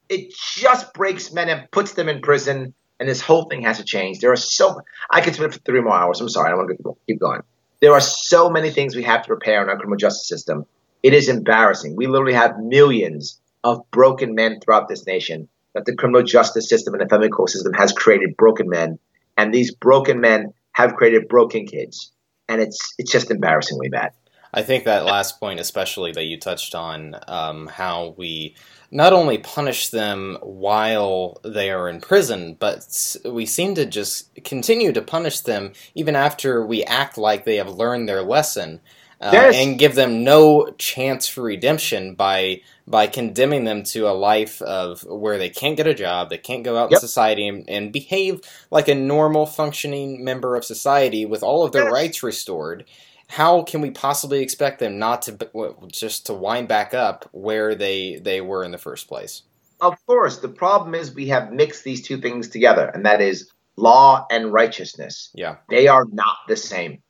It 0.08 0.34
just 0.34 0.92
breaks 0.94 1.32
men 1.32 1.48
and 1.48 1.70
puts 1.70 1.92
them 1.92 2.08
in 2.08 2.20
prison, 2.20 2.74
and 3.00 3.08
this 3.08 3.20
whole 3.20 3.44
thing 3.44 3.62
has 3.62 3.78
to 3.78 3.84
change. 3.84 4.20
There 4.20 4.32
are 4.32 4.36
so 4.36 4.80
I 5.10 5.20
could 5.20 5.34
spend 5.34 5.54
for 5.54 5.60
three 5.60 5.80
more 5.80 5.94
hours. 5.94 6.20
I'm 6.20 6.28
sorry, 6.28 6.50
I 6.50 6.54
want 6.54 6.70
to 6.70 6.96
keep 7.06 7.20
going. 7.20 7.42
There 7.80 7.92
are 7.92 8.00
so 8.00 8.48
many 8.48 8.70
things 8.70 8.94
we 8.94 9.02
have 9.02 9.24
to 9.26 9.32
repair 9.32 9.62
in 9.62 9.68
our 9.68 9.76
criminal 9.76 9.96
justice 9.96 10.28
system. 10.28 10.66
It 11.02 11.14
is 11.14 11.28
embarrassing. 11.28 11.96
We 11.96 12.06
literally 12.06 12.34
have 12.34 12.58
millions 12.58 13.40
of 13.64 13.90
broken 13.90 14.34
men 14.34 14.60
throughout 14.60 14.88
this 14.88 15.06
nation 15.06 15.48
that 15.74 15.84
the 15.84 15.94
criminal 15.94 16.22
justice 16.22 16.68
system 16.68 16.94
and 16.94 17.00
the 17.00 17.08
family 17.08 17.28
court 17.28 17.50
system 17.50 17.72
has 17.72 17.92
created 17.92 18.36
broken 18.36 18.68
men, 18.68 18.98
and 19.36 19.52
these 19.52 19.74
broken 19.74 20.20
men 20.20 20.52
have 20.72 20.94
created 20.94 21.28
broken 21.28 21.66
kids, 21.66 22.12
and 22.48 22.60
it's 22.60 22.94
it's 22.98 23.10
just 23.10 23.30
embarrassingly 23.30 23.88
bad. 23.88 24.12
I 24.54 24.62
think 24.62 24.84
that 24.84 25.06
last 25.06 25.40
point, 25.40 25.60
especially 25.60 26.12
that 26.12 26.24
you 26.24 26.38
touched 26.38 26.74
on, 26.74 27.16
um, 27.26 27.68
how 27.68 28.14
we 28.18 28.54
not 28.90 29.14
only 29.14 29.38
punish 29.38 29.88
them 29.88 30.36
while 30.42 31.40
they 31.42 31.70
are 31.70 31.88
in 31.88 32.02
prison, 32.02 32.56
but 32.60 33.16
we 33.24 33.46
seem 33.46 33.74
to 33.76 33.86
just 33.86 34.34
continue 34.44 34.92
to 34.92 35.00
punish 35.00 35.40
them 35.40 35.72
even 35.94 36.14
after 36.14 36.64
we 36.66 36.84
act 36.84 37.16
like 37.16 37.44
they 37.44 37.56
have 37.56 37.70
learned 37.70 38.06
their 38.06 38.22
lesson. 38.22 38.80
Uh, 39.22 39.52
and 39.54 39.78
give 39.78 39.94
them 39.94 40.24
no 40.24 40.68
chance 40.78 41.28
for 41.28 41.42
redemption 41.42 42.16
by 42.16 42.60
by 42.88 43.06
condemning 43.06 43.62
them 43.62 43.84
to 43.84 44.08
a 44.08 44.10
life 44.10 44.60
of 44.62 45.04
where 45.04 45.38
they 45.38 45.48
can't 45.48 45.76
get 45.76 45.86
a 45.86 45.94
job, 45.94 46.28
they 46.28 46.38
can't 46.38 46.64
go 46.64 46.76
out 46.76 46.90
yep. 46.90 46.96
in 46.96 47.00
society 47.00 47.46
and, 47.46 47.70
and, 47.70 47.92
behave 47.92 48.40
like 48.72 48.88
a 48.88 48.94
normal 48.96 49.46
functioning 49.46 50.24
member 50.24 50.56
of 50.56 50.64
society 50.64 51.24
with 51.24 51.44
all 51.44 51.64
of 51.64 51.70
their 51.70 51.84
yes. 51.84 51.92
rights 51.92 52.22
restored. 52.24 52.84
How 53.28 53.62
can 53.62 53.80
we 53.80 53.92
possibly 53.92 54.42
expect 54.42 54.80
them 54.80 54.98
not 54.98 55.22
to 55.22 55.38
just 55.86 56.26
to 56.26 56.34
wind 56.34 56.66
back 56.66 56.92
up 56.92 57.28
where 57.30 57.76
they 57.76 58.16
they 58.16 58.40
were 58.40 58.64
in 58.64 58.72
the 58.72 58.78
first 58.78 59.06
place? 59.06 59.42
Of 59.80 60.04
course, 60.06 60.38
the 60.38 60.48
problem 60.48 60.96
is 60.96 61.14
we 61.14 61.28
have 61.28 61.52
mixed 61.52 61.84
these 61.84 62.02
two 62.02 62.20
things 62.20 62.48
together, 62.48 62.90
and 62.92 63.06
that 63.06 63.20
is 63.20 63.52
law 63.76 64.26
and 64.32 64.52
righteousness. 64.52 65.30
Yeah, 65.32 65.58
they 65.68 65.86
are 65.86 66.06
not 66.10 66.38
the 66.48 66.56
same 66.56 67.00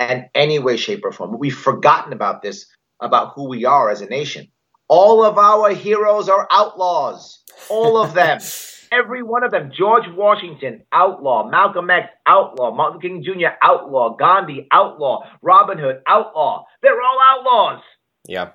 in 0.00 0.28
any 0.34 0.58
way, 0.58 0.76
shape, 0.76 1.04
or 1.04 1.12
form. 1.12 1.38
We've 1.38 1.56
forgotten 1.56 2.12
about 2.12 2.42
this, 2.42 2.66
about 3.00 3.32
who 3.34 3.48
we 3.48 3.64
are 3.64 3.90
as 3.90 4.00
a 4.00 4.06
nation. 4.06 4.48
All 4.88 5.24
of 5.24 5.38
our 5.38 5.70
heroes 5.70 6.28
are 6.28 6.46
outlaws. 6.50 7.42
All 7.68 7.96
of 7.96 8.14
them. 8.14 8.38
Every 8.92 9.22
one 9.22 9.42
of 9.42 9.50
them. 9.50 9.72
George 9.76 10.04
Washington, 10.14 10.82
outlaw. 10.92 11.48
Malcolm 11.48 11.90
X, 11.90 12.08
outlaw. 12.26 12.72
Martin 12.72 13.00
King 13.00 13.24
Jr., 13.24 13.56
outlaw. 13.62 14.14
Gandhi, 14.14 14.68
outlaw. 14.70 15.24
Robin 15.42 15.78
Hood, 15.78 16.00
outlaw. 16.06 16.64
They're 16.82 17.00
all 17.00 17.18
outlaws. 17.20 17.82
Yeah. 18.28 18.50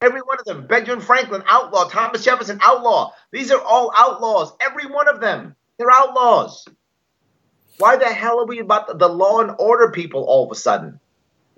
Every 0.00 0.20
one 0.20 0.38
of 0.38 0.44
them. 0.44 0.66
Benjamin 0.66 1.04
Franklin, 1.04 1.42
outlaw. 1.46 1.88
Thomas 1.88 2.24
Jefferson, 2.24 2.60
outlaw. 2.62 3.10
These 3.32 3.50
are 3.50 3.60
all 3.60 3.92
outlaws. 3.96 4.52
Every 4.60 4.86
one 4.86 5.08
of 5.08 5.20
them. 5.20 5.56
They're 5.78 5.90
outlaws. 5.90 6.64
Why 7.80 7.96
the 7.96 8.06
hell 8.06 8.40
are 8.40 8.46
we 8.46 8.58
about 8.58 8.98
the 8.98 9.08
law 9.08 9.40
and 9.40 9.56
order 9.58 9.90
people 9.90 10.24
all 10.24 10.44
of 10.44 10.52
a 10.52 10.54
sudden? 10.54 11.00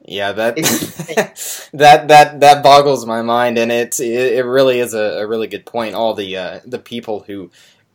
Yeah, 0.05 0.33
that 0.33 0.57
that 1.73 2.09
that 2.09 2.41
that 2.41 2.63
boggles 2.63 3.07
my 3.07 3.23
mind, 3.23 3.59
and 3.59 3.71
it 3.71 3.99
it 4.01 4.45
really 4.45 4.81
is 4.81 4.95
a, 4.95 5.23
a 5.23 5.27
really 5.27 5.47
good 5.47 5.67
point. 5.67 5.95
All 5.95 6.15
the 6.15 6.37
uh, 6.37 6.61
the 6.65 6.79
people 6.79 7.21
who 7.21 7.51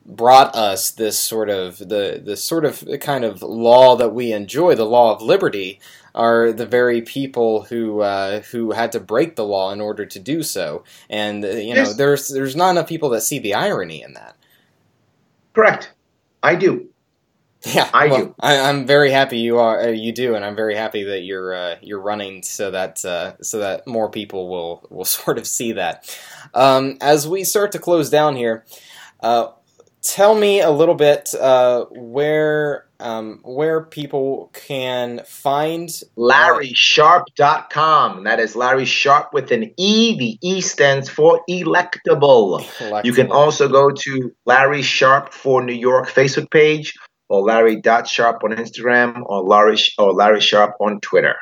brought 0.05 0.55
us 0.55 0.91
this 0.91 1.19
sort 1.19 1.49
of 1.49 1.77
the 1.77 2.21
the 2.23 2.37
sort 2.37 2.65
of 2.65 2.83
kind 3.01 3.25
of 3.25 3.41
law 3.41 3.95
that 3.95 4.13
we 4.13 4.31
enjoy, 4.31 4.75
the 4.75 4.85
law 4.85 5.13
of 5.13 5.21
liberty, 5.21 5.79
are 6.15 6.53
the 6.53 6.65
very 6.65 7.01
people 7.01 7.63
who 7.63 7.99
uh, 8.01 8.41
who 8.41 8.71
had 8.71 8.93
to 8.93 8.99
break 8.99 9.35
the 9.35 9.45
law 9.45 9.71
in 9.71 9.81
order 9.81 10.05
to 10.05 10.19
do 10.19 10.43
so. 10.43 10.83
And 11.09 11.43
uh, 11.43 11.49
you 11.49 11.75
know, 11.75 11.91
there's 11.93 12.29
there's 12.29 12.55
not 12.55 12.71
enough 12.71 12.87
people 12.87 13.09
that 13.09 13.21
see 13.21 13.39
the 13.39 13.53
irony 13.53 14.01
in 14.01 14.13
that. 14.13 14.35
Correct, 15.53 15.91
I 16.41 16.55
do. 16.55 16.89
Yeah, 17.65 17.89
I 17.93 18.07
well, 18.07 18.25
do. 18.25 18.35
I, 18.39 18.53
am 18.53 18.85
very 18.85 19.11
happy 19.11 19.39
you 19.39 19.57
are. 19.57 19.81
Uh, 19.81 19.87
you 19.87 20.11
do, 20.11 20.35
and 20.35 20.45
I'm 20.45 20.55
very 20.55 20.75
happy 20.75 21.03
that 21.05 21.21
you're 21.21 21.53
uh, 21.53 21.75
you're 21.81 21.99
running 21.99 22.43
so 22.43 22.71
that 22.71 23.03
uh, 23.03 23.33
so 23.41 23.59
that 23.59 23.87
more 23.87 24.09
people 24.09 24.47
will 24.47 24.85
will 24.89 25.05
sort 25.05 25.37
of 25.37 25.47
see 25.47 25.73
that. 25.73 26.17
Um, 26.53 26.97
as 27.01 27.27
we 27.27 27.43
start 27.43 27.71
to 27.73 27.79
close 27.79 28.09
down 28.09 28.35
here, 28.35 28.65
uh, 29.21 29.47
tell 30.01 30.35
me 30.35 30.61
a 30.61 30.71
little 30.71 30.95
bit 30.95 31.33
uh, 31.33 31.85
where 31.91 32.85
um, 32.99 33.41
where 33.43 33.83
people 33.83 34.49
can 34.53 35.21
find 35.25 35.89
LarrySharpe.com. 36.17 38.23
That 38.23 38.39
is 38.39 38.55
Larry 38.55 38.85
Sharpe 38.85 39.33
with 39.33 39.51
an 39.51 39.71
E. 39.77 40.17
The 40.17 40.39
E 40.41 40.61
stands 40.61 41.09
for 41.09 41.41
electable. 41.49 42.61
electable. 42.61 43.05
You 43.05 43.13
can 43.13 43.31
also 43.31 43.67
go 43.67 43.89
to 43.91 44.31
Larry 44.45 44.83
Sharpe 44.83 45.33
for 45.33 45.63
New 45.63 45.73
York 45.73 46.09
Facebook 46.09 46.51
page 46.51 46.93
or 47.29 47.41
Larry 47.41 47.81
Sharpe 48.05 48.43
on 48.43 48.51
Instagram 48.51 49.23
or 49.25 49.41
Larry 49.43 49.77
or 49.97 50.13
Larry 50.13 50.41
Sharpe 50.41 50.75
on 50.79 50.99
Twitter. 51.01 51.35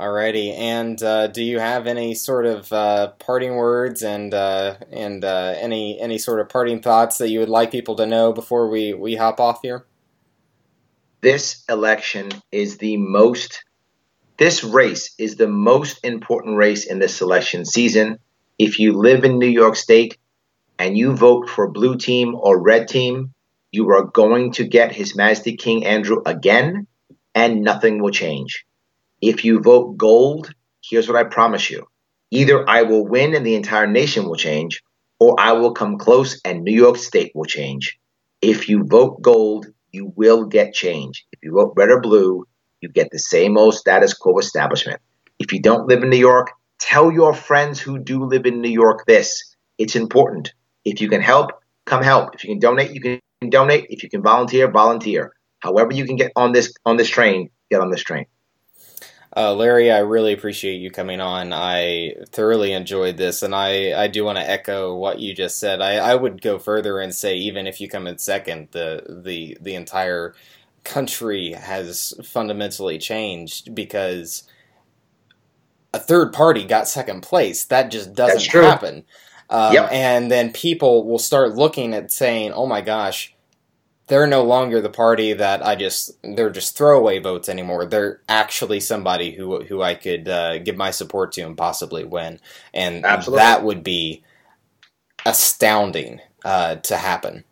Alrighty, 0.00 0.52
and 0.58 1.00
uh, 1.02 1.28
do 1.28 1.44
you 1.44 1.60
have 1.60 1.86
any 1.86 2.14
sort 2.14 2.46
of 2.46 2.72
uh, 2.72 3.12
parting 3.18 3.54
words 3.54 4.02
and 4.02 4.34
uh, 4.34 4.76
and 4.90 5.24
uh, 5.24 5.54
any 5.58 6.00
any 6.00 6.18
sort 6.18 6.40
of 6.40 6.48
parting 6.48 6.80
thoughts 6.82 7.18
that 7.18 7.28
you 7.28 7.38
would 7.38 7.48
like 7.48 7.70
people 7.70 7.94
to 7.96 8.06
know 8.06 8.32
before 8.32 8.68
we, 8.68 8.94
we 8.94 9.14
hop 9.14 9.38
off 9.38 9.60
here? 9.62 9.86
This 11.20 11.62
election 11.68 12.30
is 12.50 12.78
the 12.78 12.96
most. 12.96 13.62
This 14.38 14.64
race 14.64 15.14
is 15.18 15.36
the 15.36 15.46
most 15.46 16.04
important 16.04 16.56
race 16.56 16.84
in 16.84 16.98
this 16.98 17.20
election 17.20 17.64
season. 17.64 18.18
If 18.58 18.80
you 18.80 18.94
live 18.94 19.24
in 19.24 19.38
New 19.38 19.46
York 19.46 19.76
State 19.76 20.18
and 20.80 20.98
you 20.98 21.14
vote 21.14 21.48
for 21.48 21.70
blue 21.70 21.96
team 21.96 22.34
or 22.34 22.60
red 22.60 22.88
team, 22.88 23.34
you 23.72 23.88
are 23.90 24.04
going 24.04 24.52
to 24.52 24.64
get 24.64 24.92
His 24.92 25.16
Majesty 25.16 25.56
King 25.56 25.86
Andrew 25.86 26.22
again, 26.26 26.86
and 27.34 27.62
nothing 27.62 28.02
will 28.02 28.10
change. 28.10 28.66
If 29.20 29.44
you 29.44 29.60
vote 29.60 29.96
gold, 29.96 30.54
here's 30.84 31.08
what 31.08 31.16
I 31.16 31.24
promise 31.24 31.70
you 31.70 31.88
either 32.30 32.68
I 32.68 32.82
will 32.82 33.06
win 33.06 33.34
and 33.34 33.44
the 33.44 33.56
entire 33.56 33.86
nation 33.86 34.24
will 34.24 34.36
change, 34.36 34.82
or 35.18 35.36
I 35.38 35.52
will 35.52 35.72
come 35.72 35.98
close 35.98 36.40
and 36.44 36.62
New 36.62 36.74
York 36.74 36.96
State 36.96 37.32
will 37.34 37.44
change. 37.44 37.98
If 38.40 38.68
you 38.68 38.84
vote 38.84 39.22
gold, 39.22 39.66
you 39.90 40.12
will 40.16 40.46
get 40.46 40.74
change. 40.74 41.26
If 41.32 41.40
you 41.42 41.52
vote 41.52 41.74
red 41.76 41.90
or 41.90 42.00
blue, 42.00 42.46
you 42.80 42.88
get 42.88 43.10
the 43.10 43.18
same 43.18 43.56
old 43.56 43.74
status 43.74 44.14
quo 44.14 44.38
establishment. 44.38 45.00
If 45.38 45.52
you 45.52 45.60
don't 45.60 45.86
live 45.88 46.02
in 46.02 46.10
New 46.10 46.16
York, 46.16 46.50
tell 46.78 47.12
your 47.12 47.34
friends 47.34 47.80
who 47.80 47.98
do 47.98 48.24
live 48.24 48.46
in 48.46 48.60
New 48.60 48.70
York 48.70 49.04
this. 49.06 49.54
It's 49.78 49.96
important. 49.96 50.52
If 50.84 51.00
you 51.00 51.08
can 51.08 51.22
help, 51.22 51.52
come 51.84 52.02
help. 52.02 52.34
If 52.34 52.44
you 52.44 52.50
can 52.50 52.58
donate, 52.58 52.92
you 52.92 53.00
can 53.00 53.20
donate. 53.50 53.86
If 53.90 54.02
you 54.02 54.10
can 54.10 54.22
volunteer, 54.22 54.70
volunteer. 54.70 55.32
However 55.60 55.92
you 55.92 56.04
can 56.04 56.16
get 56.16 56.32
on 56.36 56.52
this 56.52 56.72
on 56.84 56.96
this 56.96 57.08
train, 57.08 57.50
get 57.70 57.80
on 57.80 57.90
this 57.90 58.02
train. 58.02 58.26
Uh, 59.34 59.54
Larry, 59.54 59.90
I 59.90 60.00
really 60.00 60.34
appreciate 60.34 60.76
you 60.76 60.90
coming 60.90 61.20
on. 61.20 61.54
I 61.54 62.16
thoroughly 62.28 62.74
enjoyed 62.74 63.16
this, 63.16 63.42
and 63.42 63.54
I, 63.54 63.98
I 64.02 64.06
do 64.06 64.24
want 64.24 64.36
to 64.36 64.48
echo 64.48 64.94
what 64.94 65.20
you 65.20 65.34
just 65.34 65.58
said. 65.58 65.80
I, 65.80 65.94
I 65.94 66.14
would 66.14 66.42
go 66.42 66.58
further 66.58 66.98
and 67.00 67.14
say 67.14 67.36
even 67.36 67.66
if 67.66 67.80
you 67.80 67.88
come 67.88 68.06
in 68.06 68.18
second, 68.18 68.68
the 68.72 69.22
the 69.24 69.56
the 69.60 69.74
entire 69.74 70.34
country 70.84 71.52
has 71.52 72.12
fundamentally 72.22 72.98
changed 72.98 73.74
because 73.74 74.42
a 75.94 75.98
third 75.98 76.34
party 76.34 76.64
got 76.64 76.86
second 76.86 77.22
place. 77.22 77.64
That 77.66 77.90
just 77.90 78.12
doesn't 78.14 78.52
happen. 78.52 79.04
Um, 79.48 79.72
yep. 79.72 79.90
And 79.92 80.30
then 80.30 80.52
people 80.52 81.06
will 81.06 81.18
start 81.18 81.54
looking 81.54 81.94
at 81.94 82.12
saying, 82.12 82.52
"Oh 82.52 82.66
my 82.66 82.82
gosh." 82.82 83.31
They're 84.12 84.26
no 84.26 84.44
longer 84.44 84.82
the 84.82 84.90
party 84.90 85.32
that 85.32 85.64
I 85.64 85.74
just 85.74 86.18
they're 86.22 86.50
just 86.50 86.76
throwaway 86.76 87.18
votes 87.18 87.48
anymore. 87.48 87.86
They're 87.86 88.20
actually 88.28 88.78
somebody 88.78 89.32
who 89.32 89.64
who 89.64 89.80
I 89.80 89.94
could 89.94 90.28
uh, 90.28 90.58
give 90.58 90.76
my 90.76 90.90
support 90.90 91.32
to 91.32 91.40
and 91.40 91.56
possibly 91.56 92.04
win, 92.04 92.38
and 92.74 93.06
Absolutely. 93.06 93.38
that 93.38 93.64
would 93.64 93.82
be 93.82 94.22
astounding 95.24 96.20
uh, 96.44 96.74
to 96.74 96.98
happen. 96.98 97.44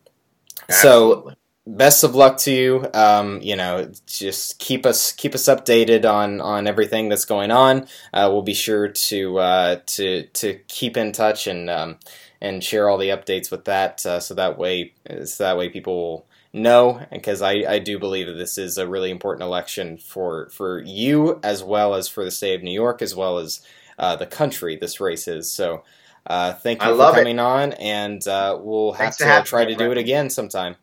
Absolutely. 0.68 1.32
So 1.32 1.34
best 1.66 2.04
of 2.04 2.14
luck 2.14 2.36
to 2.38 2.52
you. 2.52 2.86
Um, 2.92 3.40
you 3.40 3.56
know, 3.56 3.90
just 4.06 4.58
keep 4.58 4.84
us 4.84 5.12
keep 5.12 5.34
us 5.34 5.44
updated 5.44 6.04
on 6.04 6.42
on 6.42 6.66
everything 6.66 7.08
that's 7.08 7.24
going 7.24 7.50
on. 7.50 7.86
Uh, 8.12 8.28
we'll 8.30 8.42
be 8.42 8.52
sure 8.52 8.86
to 8.86 9.38
uh, 9.38 9.76
to 9.86 10.24
to 10.24 10.58
keep 10.68 10.98
in 10.98 11.12
touch 11.12 11.46
and 11.46 11.70
um, 11.70 11.96
and 12.38 12.62
share 12.62 12.90
all 12.90 12.98
the 12.98 13.08
updates 13.08 13.50
with 13.50 13.64
that, 13.64 14.04
uh, 14.04 14.20
so 14.20 14.34
that 14.34 14.58
way 14.58 14.92
so 15.24 15.44
that 15.44 15.56
way 15.56 15.70
people 15.70 15.96
will 15.96 16.26
no, 16.53 17.01
because 17.12 17.42
I, 17.42 17.64
I 17.68 17.78
do 17.78 17.98
believe 17.98 18.26
that 18.26 18.34
this 18.34 18.59
is 18.59 18.78
a 18.78 18.86
really 18.88 19.11
important 19.11 19.44
election 19.44 19.98
for 19.98 20.48
for 20.51 20.82
you 20.82 21.38
as 21.42 21.62
well 21.62 21.94
as 21.94 22.09
for 22.09 22.24
the 22.24 22.30
state 22.30 22.55
of 22.55 22.62
New 22.62 22.72
York 22.72 23.03
as 23.03 23.14
well 23.14 23.38
as 23.38 23.61
uh, 23.98 24.16
the 24.16 24.26
country. 24.26 24.76
This 24.76 25.01
race 25.01 25.28
is 25.28 25.53
so. 25.53 25.84
Uh, 26.26 26.53
thank 26.53 26.82
you 26.82 26.96
for 26.96 27.12
coming 27.12 27.38
it. 27.38 27.40
on, 27.40 27.72
and 27.74 28.26
uh, 28.28 28.59
we'll 28.61 28.92
have 28.92 29.16
to, 29.16 29.24
to 29.24 29.42
try 29.42 29.64
to 29.64 29.74
do 29.74 29.90
it 29.90 29.96
again 29.96 30.28
sometime. 30.28 30.76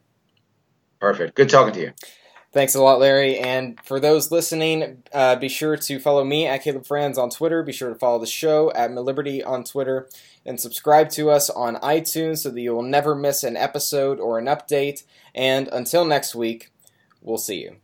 Perfect. 1.00 1.36
Good 1.36 1.50
talking 1.50 1.74
to 1.76 1.80
you. 1.80 1.94
Thanks 2.54 2.74
a 2.74 2.82
lot, 2.82 3.00
Larry. 3.00 3.38
And 3.38 3.80
for 3.84 4.00
those 4.00 4.32
listening, 4.32 5.04
uh, 5.14 5.36
be 5.36 5.50
sure 5.50 5.78
to 5.78 6.00
follow 6.00 6.24
me 6.24 6.48
at 6.48 6.64
Caleb 6.64 6.88
Franz 6.88 7.18
on 7.18 7.30
Twitter. 7.30 7.62
Be 7.62 7.72
sure 7.72 7.90
to 7.90 7.96
follow 7.96 8.18
the 8.18 8.26
show 8.26 8.72
at 8.72 8.92
Liberty 8.92 9.44
on 9.44 9.64
Twitter. 9.64 10.10
And 10.48 10.60
subscribe 10.60 11.10
to 11.12 11.30
us 11.30 11.50
on 11.50 11.76
iTunes 11.76 12.40
so 12.40 12.50
that 12.50 12.62
you 12.62 12.74
will 12.74 12.82
never 12.82 13.14
miss 13.14 13.44
an 13.44 13.58
episode 13.58 14.20
or 14.20 14.40
an 14.40 14.46
update. 14.46 15.04
And 15.36 15.68
until 15.68 16.06
next 16.06 16.34
week, 16.34 16.72
we'll 17.22 17.38
see 17.38 17.62
you. 17.62 17.76